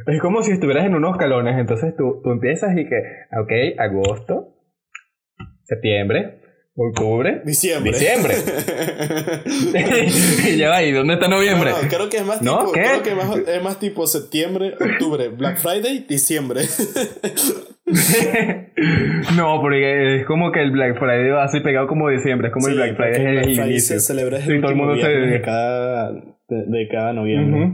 Es 0.08 0.22
como 0.22 0.42
si 0.42 0.52
estuvieras 0.54 0.86
en 0.86 0.96
unos 0.96 1.18
calones. 1.18 1.58
Entonces 1.60 1.96
tú, 1.98 2.22
tú 2.24 2.30
empiezas 2.32 2.72
y 2.78 2.86
que... 2.86 2.96
Ok, 3.42 3.78
agosto, 3.78 4.54
septiembre, 5.64 6.40
¿Octubre? 6.80 7.42
Diciembre. 7.44 7.92
Diciembre. 7.92 8.36
ya 10.58 10.70
va, 10.70 10.84
¿y 10.84 10.92
dónde 10.92 11.16
está 11.16 11.28
noviembre? 11.28 11.72
No, 11.72 11.82
no, 11.82 11.88
creo 11.90 12.08
que 12.08 12.18
es 12.18 12.26
más 12.26 12.40
tipo, 12.40 12.52
¿No? 12.52 12.72
¿Qué? 12.72 12.82
creo 12.82 13.02
que 13.02 13.16
más- 13.16 13.36
es 13.48 13.64
más 13.64 13.80
tipo 13.80 14.06
septiembre, 14.06 14.76
octubre, 14.80 15.30
Black 15.30 15.58
Friday, 15.58 16.06
diciembre. 16.08 16.62
no, 19.36 19.60
porque 19.62 20.18
es 20.20 20.26
como 20.26 20.52
que 20.52 20.62
el 20.62 20.72
Black 20.72 20.98
Friday 21.00 21.30
va 21.30 21.44
así 21.46 21.60
pegado 21.62 21.88
como 21.88 22.10
diciembre. 22.10 22.50
Es 22.50 22.54
como 22.54 22.68
el 22.68 22.76
Black 22.76 22.96
Friday 22.96 23.26
el 23.26 23.32
Black 23.34 23.46
Friday 23.56 23.80
se 23.80 24.00
celebra 24.00 24.38
el 24.38 24.62
todo 24.62 24.72
el 24.72 24.78
mundo 24.78 24.96
se- 24.98 25.08
de 25.08 25.42
cada, 25.42 26.12
de, 26.12 26.22
de 26.68 26.88
cada 26.90 27.14
noviembre. 27.14 27.72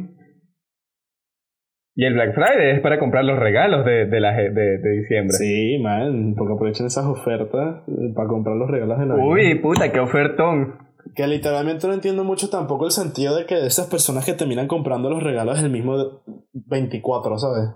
Y 1.96 2.06
el 2.06 2.16
Black 2.16 2.34
Friday 2.34 2.76
es 2.76 2.82
para 2.82 2.98
comprar 2.98 3.24
los 3.24 3.38
regalos 3.38 3.86
de, 3.86 4.08
de, 4.08 4.20
la, 4.20 4.34
de, 4.34 4.50
de 4.50 4.92
diciembre. 4.98 5.36
Sí, 5.38 5.78
man, 5.80 6.34
porque 6.36 6.54
aprovechen 6.54 6.88
esas 6.88 7.06
ofertas 7.06 7.84
eh, 7.88 8.14
para 8.16 8.28
comprar 8.28 8.56
los 8.56 8.70
regalos 8.70 8.98
de 9.00 9.06
Navidad. 9.06 9.28
Uy, 9.28 9.56
puta, 9.60 9.92
qué 9.92 10.00
ofertón. 10.00 10.76
Que 11.16 11.28
literalmente 11.28 11.86
no 11.88 11.94
entiendo 11.94 12.24
mucho 12.24 12.50
tampoco 12.50 12.86
el 12.86 12.92
sentido 12.92 13.36
de 13.36 13.46
que 13.46 13.66
esas 13.66 13.88
personas 13.88 14.26
que 14.26 14.34
terminan 14.34 14.68
comprando 14.68 15.10
los 15.10 15.22
regalos 15.22 15.62
el 15.62 15.70
mismo 15.70 16.24
24, 16.54 17.38
¿sabes? 17.38 17.70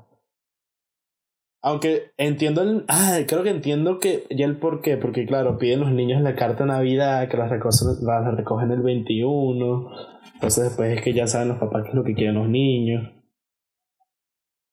Aunque 1.62 2.12
entiendo 2.18 2.64
el... 2.64 2.86
Ah, 2.88 3.20
creo 3.28 3.44
que 3.44 3.50
entiendo 3.50 4.00
que 4.00 4.24
ya 4.32 4.46
el 4.46 4.58
por 4.58 4.82
qué. 4.82 4.98
Porque 4.98 5.28
claro, 5.28 5.60
piden 5.60 5.82
los 5.82 5.92
niños 5.92 6.22
la 6.22 6.36
carta 6.36 6.64
de 6.64 6.70
Navidad, 6.70 7.28
que 7.30 7.38
las 7.38 7.52
recogen, 7.52 7.88
las 8.02 8.36
recogen 8.36 8.72
el 8.72 8.82
21. 8.82 9.92
Entonces 10.36 10.64
después 10.64 10.98
es 10.98 11.04
que 11.04 11.14
ya 11.14 11.28
saben 11.28 11.50
los 11.50 11.58
papás 11.60 11.84
qué 11.84 11.90
es 11.90 11.96
lo 11.96 12.04
que 12.04 12.16
quieren 12.16 12.36
los 12.36 12.50
niños. 12.50 13.17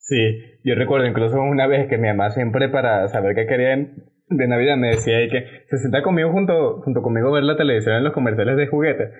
Sí, 0.06 0.60
yo 0.64 0.74
recuerdo 0.74 1.06
incluso 1.06 1.40
una 1.40 1.66
vez 1.66 1.88
que 1.88 1.96
mi 1.96 2.08
mamá 2.08 2.30
siempre 2.30 2.68
para 2.68 3.08
saber 3.08 3.34
qué 3.34 3.46
querían 3.46 4.04
de 4.28 4.48
Navidad 4.48 4.76
me 4.76 4.88
decía 4.88 5.22
y 5.22 5.28
que 5.28 5.44
se 5.68 5.78
sentaba 5.78 6.02
conmigo 6.02 6.30
junto, 6.30 6.82
junto 6.82 7.02
conmigo 7.02 7.28
a 7.28 7.32
ver 7.32 7.44
la 7.44 7.56
televisión 7.56 7.96
en 7.96 8.04
los 8.04 8.12
comerciales 8.12 8.56
de 8.56 8.66
juguetes. 8.66 9.10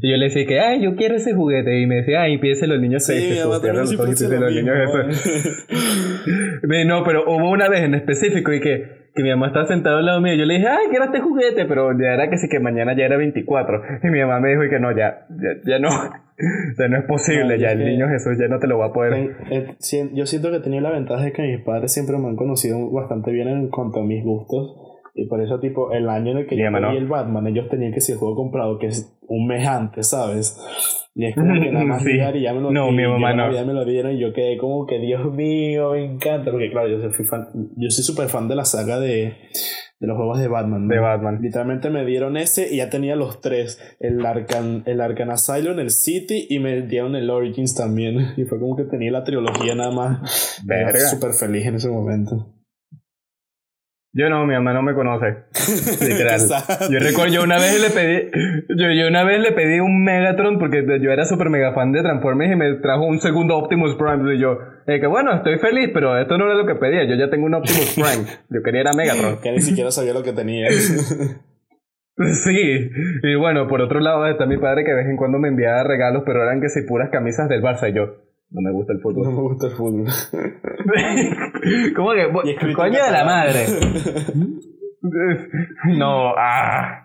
Y 0.00 0.10
yo 0.10 0.16
le 0.16 0.26
decía 0.26 0.46
que, 0.46 0.60
ay, 0.60 0.82
yo 0.82 0.96
quiero 0.96 1.14
ese 1.14 1.32
juguete. 1.34 1.80
Y 1.80 1.86
me 1.86 1.96
decía, 1.96 2.22
ay, 2.22 2.38
pídeselo 2.38 2.74
los 2.74 2.82
niños 2.82 3.06
Sí, 3.06 3.12
también 3.60 4.40
los 4.40 4.52
niños 4.52 4.76
eso. 4.82 6.68
No, 6.86 7.04
pero 7.04 7.24
hubo 7.26 7.50
una 7.50 7.68
vez 7.68 7.82
en 7.82 7.94
específico 7.94 8.52
y 8.52 8.60
que, 8.60 9.03
que 9.14 9.22
mi 9.22 9.30
mamá 9.30 9.46
estaba 9.48 9.66
sentada 9.66 9.98
al 9.98 10.06
lado 10.06 10.20
mío 10.20 10.34
yo 10.34 10.44
le 10.44 10.54
dije, 10.54 10.66
ay, 10.68 10.86
quiero 10.90 11.04
este 11.04 11.20
juguete, 11.20 11.64
pero 11.66 11.92
ya 11.98 12.14
era 12.14 12.28
que 12.30 12.36
sí 12.38 12.48
que 12.48 12.58
mañana 12.60 12.96
ya 12.96 13.04
era 13.04 13.16
24. 13.16 13.82
Y 14.02 14.06
mi 14.08 14.20
mamá 14.20 14.40
me 14.40 14.50
dijo 14.50 14.64
y 14.64 14.70
que 14.70 14.80
no, 14.80 14.90
ya, 14.96 15.26
ya, 15.30 15.50
ya 15.64 15.78
no. 15.78 15.88
O 16.36 16.74
sea, 16.74 16.88
no 16.88 16.98
es 16.98 17.04
posible, 17.04 17.44
No, 17.56 17.62
ya 17.62 17.70
el 17.70 17.78
que- 17.78 17.84
niño 17.84 18.08
Jesús 18.08 18.36
ya 18.36 18.48
no 18.48 18.58
te 18.58 18.66
lo 18.66 18.76
va 18.78 18.86
a 18.86 18.92
poder. 18.92 19.36
Yo 20.14 20.26
siento 20.26 20.50
que 20.50 20.58
tenía 20.58 20.80
la 20.80 20.90
ventaja 20.90 21.22
de 21.22 21.32
que 21.32 21.42
mis 21.42 21.60
padres 21.60 21.92
siempre 21.94 22.18
me 22.18 22.26
han 22.26 22.34
conocido 22.34 22.90
bastante 22.90 23.30
bien 23.30 23.46
en 23.46 23.68
cuanto 23.68 24.00
a 24.00 24.04
mis 24.04 24.24
gustos. 24.24 24.83
Y 25.16 25.26
por 25.26 25.40
eso, 25.40 25.60
tipo, 25.60 25.92
el 25.92 26.08
año 26.08 26.32
en 26.32 26.38
el 26.38 26.46
que 26.46 26.56
yo 26.56 26.64
vi 26.90 26.96
el 26.96 27.06
Batman, 27.06 27.46
ellos 27.46 27.68
tenían 27.68 27.92
que 27.92 28.00
ser 28.00 28.14
el 28.14 28.18
juego 28.18 28.34
comprado, 28.34 28.78
que 28.78 28.86
es 28.88 29.16
un 29.28 29.46
mes 29.46 29.64
antes, 29.66 30.08
¿sabes? 30.08 30.58
Y 31.14 31.26
es 31.26 31.36
como 31.36 31.54
que 31.62 31.70
nada 31.70 31.84
más 31.86 32.02
Sí. 32.02 32.10
llegar 32.14 32.34
y 32.34 32.42
ya 32.42 32.52
me 32.52 32.60
lo 32.60 32.72
No, 32.72 32.88
y 32.90 32.96
mi 32.96 33.06
mamá 33.06 33.32
no. 33.32 33.52
Ya 33.52 33.64
me 33.64 33.72
lo 33.74 33.84
dieron 33.84 34.12
y 34.12 34.18
yo 34.18 34.32
quedé 34.32 34.58
como 34.58 34.86
que, 34.86 34.98
Dios 34.98 35.32
mío, 35.32 35.92
me 35.92 36.04
encanta. 36.04 36.50
Porque, 36.50 36.68
claro, 36.70 36.88
yo 36.88 37.00
soy 37.12 37.24
fan, 37.24 37.46
yo 37.76 37.90
soy 37.90 38.02
súper 38.02 38.28
fan 38.28 38.48
de 38.48 38.56
la 38.56 38.64
saga 38.64 38.98
de, 38.98 39.34
de 40.00 40.06
los 40.08 40.16
juegos 40.16 40.40
de 40.40 40.48
Batman. 40.48 40.88
¿no? 40.88 40.92
De 40.94 41.00
Batman. 41.00 41.38
Literalmente 41.40 41.90
me 41.90 42.04
dieron 42.04 42.36
ese 42.36 42.74
y 42.74 42.78
ya 42.78 42.90
tenía 42.90 43.14
los 43.14 43.40
tres. 43.40 43.80
El 44.00 44.26
Arcan, 44.26 44.82
el 44.86 45.00
Arcan 45.00 45.30
Asylum, 45.30 45.78
el 45.78 45.90
City 45.90 46.48
y 46.50 46.58
me 46.58 46.82
dieron 46.82 47.14
el 47.14 47.30
Origins 47.30 47.76
también. 47.76 48.16
Y 48.36 48.42
fue 48.46 48.58
como 48.58 48.74
que 48.74 48.82
tenía 48.82 49.12
la 49.12 49.22
trilogía 49.22 49.76
nada 49.76 49.92
más. 49.92 50.60
Verga. 50.66 50.98
súper 50.98 51.34
feliz 51.34 51.64
en 51.66 51.76
ese 51.76 51.88
momento. 51.88 52.48
Yo 54.16 54.30
no, 54.30 54.46
mi 54.46 54.54
mamá 54.54 54.72
no 54.72 54.82
me 54.82 54.94
conoce. 54.94 55.26
Literal. 56.00 56.40
Yo 56.88 57.00
recuerdo, 57.00 57.34
yo 57.34 57.42
una 57.42 57.56
vez 57.56 57.80
le 57.80 57.90
pedí, 57.90 58.30
yo, 58.68 58.92
yo 58.92 59.08
una 59.08 59.24
vez 59.24 59.40
le 59.40 59.50
pedí 59.50 59.80
un 59.80 60.04
Megatron 60.04 60.60
porque 60.60 60.84
yo 61.02 61.10
era 61.10 61.24
súper 61.24 61.50
mega 61.50 61.74
fan 61.74 61.90
de 61.90 62.00
Transformers 62.00 62.52
y 62.52 62.56
me 62.56 62.74
trajo 62.74 63.04
un 63.06 63.18
segundo 63.18 63.56
Optimus 63.56 63.96
Prime 63.96 64.36
y 64.36 64.38
yo, 64.38 64.56
eh, 64.86 65.00
que 65.00 65.08
bueno, 65.08 65.34
estoy 65.34 65.58
feliz, 65.58 65.90
pero 65.92 66.16
esto 66.16 66.38
no 66.38 66.44
era 66.44 66.54
lo 66.54 66.64
que 66.64 66.76
pedía, 66.76 67.02
yo 67.08 67.16
ya 67.16 67.28
tengo 67.28 67.46
un 67.46 67.54
Optimus 67.54 67.94
Prime, 67.94 68.24
yo 68.50 68.62
quería 68.62 68.82
era 68.82 68.92
Megatron. 68.92 69.40
Que 69.42 69.50
ni 69.50 69.60
siquiera 69.60 69.90
sabía 69.90 70.14
lo 70.14 70.22
que 70.22 70.32
tenía. 70.32 70.68
Sí, 72.16 72.90
y 73.24 73.34
bueno, 73.34 73.66
por 73.66 73.80
otro 73.80 73.98
lado 73.98 74.24
está 74.28 74.46
mi 74.46 74.56
padre 74.56 74.84
que 74.84 74.92
de 74.92 74.98
vez 74.98 75.06
en 75.08 75.16
cuando 75.16 75.40
me 75.40 75.48
enviaba 75.48 75.82
regalos, 75.82 76.22
pero 76.24 76.44
eran 76.44 76.60
que 76.60 76.68
si 76.68 76.82
puras 76.82 77.10
camisas 77.10 77.48
del 77.48 77.60
Barça 77.60 77.90
y 77.90 77.92
yo, 77.92 78.23
no 78.54 78.60
me 78.60 78.72
gusta 78.72 78.92
el 78.92 78.98
no 78.98 79.02
fútbol. 79.02 79.26
me 79.26 79.40
gusta 79.42 79.66
el 79.66 79.72
fútbol. 79.72 80.06
¿Cómo 81.96 82.12
que? 82.12 82.50
Y 82.50 82.72
Coño 82.72 83.04
de 83.04 83.12
la 83.12 83.24
madre. 83.24 83.66
No, 85.98 86.32
ah. 86.34 87.04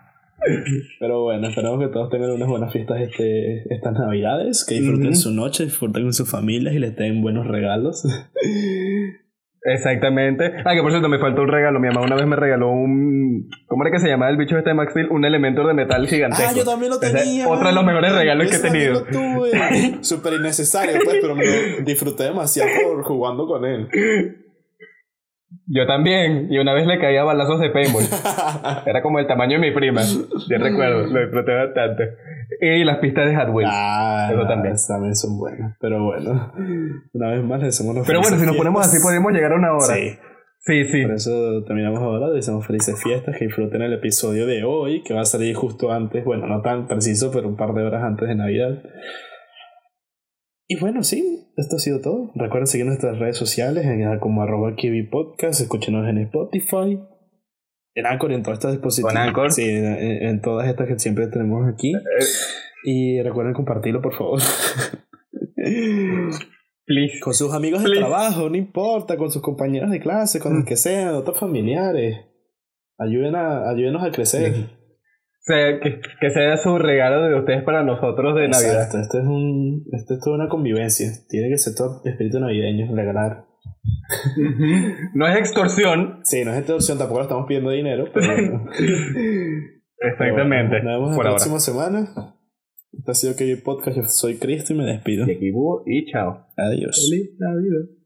Pero 0.98 1.24
bueno, 1.24 1.48
esperamos 1.48 1.80
que 1.80 1.92
todos 1.92 2.08
tengan 2.08 2.30
unas 2.30 2.48
buenas 2.48 2.72
fiestas 2.72 2.98
este, 2.98 3.74
estas 3.74 3.92
navidades, 3.92 4.64
que 4.66 4.76
disfruten 4.76 5.14
su 5.14 5.32
noche, 5.32 5.64
disfruten 5.64 6.04
con 6.04 6.14
sus 6.14 6.30
familias 6.30 6.74
y 6.74 6.78
les 6.78 6.96
den 6.96 7.20
buenos 7.20 7.46
regalos. 7.46 8.06
Exactamente. 9.62 10.54
Ah, 10.64 10.74
que 10.74 10.80
por 10.80 10.90
cierto, 10.90 11.08
me 11.08 11.18
faltó 11.18 11.42
un 11.42 11.48
regalo. 11.48 11.80
Mi 11.80 11.88
mamá 11.88 12.02
una 12.02 12.16
vez 12.16 12.26
me 12.26 12.36
regaló 12.36 12.70
un. 12.70 13.48
¿Cómo 13.66 13.84
era 13.84 13.92
que 13.92 14.00
se 14.00 14.08
llamaba 14.08 14.30
el 14.30 14.38
bicho 14.38 14.56
este 14.56 14.70
de 14.70 14.74
Max 14.74 14.92
Steel? 14.92 15.08
Un 15.10 15.24
elemento 15.24 15.66
de 15.66 15.74
metal 15.74 16.06
gigantesco. 16.06 16.50
Ah, 16.50 16.54
yo 16.56 16.64
también 16.64 16.90
lo 16.90 17.00
Ese 17.00 17.12
tenía. 17.14 17.48
Otro 17.48 17.68
de 17.68 17.74
los 17.74 17.84
mejores 17.84 18.12
regalos 18.12 18.50
que 18.50 18.56
he 18.56 18.60
tenido. 18.60 19.04
Súper 20.00 20.34
innecesario, 20.34 20.98
pues, 21.04 21.18
pero 21.20 21.34
me 21.34 21.44
lo 21.44 21.84
disfruté 21.84 22.24
demasiado 22.24 22.70
por 22.82 23.02
jugando 23.04 23.46
con 23.46 23.64
él. 23.64 23.88
Yo 25.66 25.86
también. 25.86 26.48
Y 26.50 26.58
una 26.58 26.74
vez 26.74 26.86
le 26.86 26.98
caía 26.98 27.24
balazos 27.24 27.60
de 27.60 27.70
paintball. 27.70 28.04
Era 28.86 29.02
como 29.02 29.18
el 29.18 29.26
tamaño 29.26 29.60
de 29.60 29.68
mi 29.68 29.74
prima. 29.74 30.02
Yo 30.02 30.58
recuerdo, 30.58 31.06
lo 31.06 31.20
disfruté 31.20 31.54
bastante. 31.54 32.10
Y 32.60 32.84
las 32.84 32.98
pistas 32.98 33.26
de 33.26 33.50
Wheels. 33.50 33.70
Ah, 33.72 34.28
Eso 34.30 34.42
no, 34.42 34.48
también. 34.48 34.74
también 34.86 35.14
son 35.14 35.38
buenas. 35.38 35.76
Pero 35.80 36.04
bueno, 36.04 36.52
una 37.12 37.30
vez 37.30 37.44
más 37.44 37.60
le 37.60 37.66
deseamos 37.66 37.94
unas 37.94 38.06
Pero 38.06 38.20
bueno, 38.20 38.36
si 38.36 38.46
nos 38.46 38.56
ponemos 38.56 38.86
así, 38.86 39.02
podemos 39.02 39.32
llegar 39.32 39.52
a 39.52 39.56
una 39.56 39.72
hora. 39.72 39.94
Sí, 39.94 40.18
sí. 40.58 40.84
sí. 40.84 41.02
por 41.02 41.14
eso 41.14 41.64
terminamos 41.64 42.00
ahora. 42.00 42.26
Les 42.28 42.36
deseamos 42.36 42.66
felices 42.66 43.00
fiestas, 43.02 43.36
que 43.36 43.46
disfruten 43.46 43.82
el 43.82 43.92
episodio 43.92 44.46
de 44.46 44.64
hoy, 44.64 45.02
que 45.02 45.14
va 45.14 45.22
a 45.22 45.24
salir 45.24 45.54
justo 45.54 45.92
antes, 45.92 46.24
bueno, 46.24 46.46
no 46.46 46.60
tan 46.62 46.86
preciso, 46.86 47.30
pero 47.32 47.48
un 47.48 47.56
par 47.56 47.72
de 47.74 47.82
horas 47.82 48.02
antes 48.02 48.28
de 48.28 48.34
Navidad. 48.34 48.82
Y 50.72 50.78
bueno, 50.78 51.02
sí, 51.02 51.48
esto 51.56 51.74
ha 51.74 51.78
sido 51.80 52.00
todo. 52.00 52.30
Recuerden 52.36 52.68
seguir 52.68 52.86
nuestras 52.86 53.18
redes 53.18 53.36
sociales 53.36 53.84
en, 53.86 54.20
como 54.20 54.44
arroba 54.44 54.76
Kiwi 54.76 55.08
Podcast, 55.08 55.60
escúchenos 55.60 56.08
en 56.08 56.18
Spotify, 56.18 56.96
en 57.96 58.06
Anchor 58.06 58.30
en 58.30 58.44
todas 58.44 58.64
estas 58.64 59.16
Anchor. 59.16 59.50
Sí, 59.50 59.68
en, 59.68 59.84
en 59.84 60.40
todas 60.40 60.68
estas 60.68 60.86
que 60.86 60.96
siempre 61.00 61.26
tenemos 61.26 61.68
aquí. 61.68 61.92
Y 62.84 63.20
recuerden 63.20 63.52
compartirlo, 63.52 64.00
por 64.00 64.14
favor. 64.14 64.38
Please. 66.86 67.18
Con 67.20 67.34
sus 67.34 67.52
amigos 67.52 67.82
de 67.82 67.90
trabajo, 67.90 68.48
no 68.48 68.54
importa, 68.56 69.16
con 69.16 69.32
sus 69.32 69.42
compañeros 69.42 69.90
de 69.90 69.98
clase, 69.98 70.38
con 70.38 70.54
los 70.54 70.64
que 70.64 70.76
sean, 70.76 71.16
otros 71.16 71.36
familiares. 71.36 72.26
Ayuden 72.96 73.34
a, 73.34 73.68
ayúdenos 73.68 74.04
a 74.04 74.12
crecer. 74.12 74.70
O 75.40 75.42
sea, 75.42 75.80
que, 75.80 76.00
que 76.20 76.30
sea 76.30 76.56
su 76.58 76.76
regalo 76.78 77.22
de 77.26 77.34
ustedes 77.38 77.64
para 77.64 77.82
nosotros 77.82 78.34
de 78.36 78.48
Navidad. 78.48 78.84
Exacto, 78.84 78.98
esto 78.98 79.18
es 79.20 79.24
un, 79.24 79.84
esto 79.92 80.14
es 80.14 80.20
toda 80.20 80.36
una 80.36 80.48
convivencia. 80.48 81.08
Tiene 81.28 81.48
que 81.48 81.56
ser 81.56 81.74
todo 81.74 82.02
espíritu 82.04 82.38
navideño, 82.40 82.94
regalar. 82.94 83.46
No 85.14 85.26
es 85.26 85.36
extorsión. 85.38 86.20
Sí, 86.24 86.44
no 86.44 86.52
es 86.52 86.58
esta 86.58 86.74
opción, 86.74 86.98
tampoco 86.98 87.20
le 87.20 87.24
estamos 87.24 87.46
pidiendo 87.46 87.70
dinero, 87.70 88.04
pero 88.12 88.26
bueno. 88.26 88.64
Exactamente. 89.98 90.76
Pero 90.80 90.84
bueno, 90.84 90.90
Nos 90.90 91.00
vemos 91.00 91.16
por 91.16 91.24
la 91.24 91.30
ahora. 91.30 91.44
próxima 91.44 91.58
semana. 91.58 92.36
Este 92.92 93.10
ha 93.10 93.14
sido 93.14 93.36
que 93.36 93.56
Podcast. 93.62 93.96
Yo 93.96 94.02
soy 94.04 94.36
Cristo 94.36 94.72
y 94.72 94.76
me 94.76 94.84
despido. 94.84 95.26
Y 95.26 95.30
aquí, 95.30 95.52
y 95.86 96.10
chao. 96.10 96.46
Adiós. 96.56 97.08
Feliz 97.10 97.30
Navidad. 97.38 97.99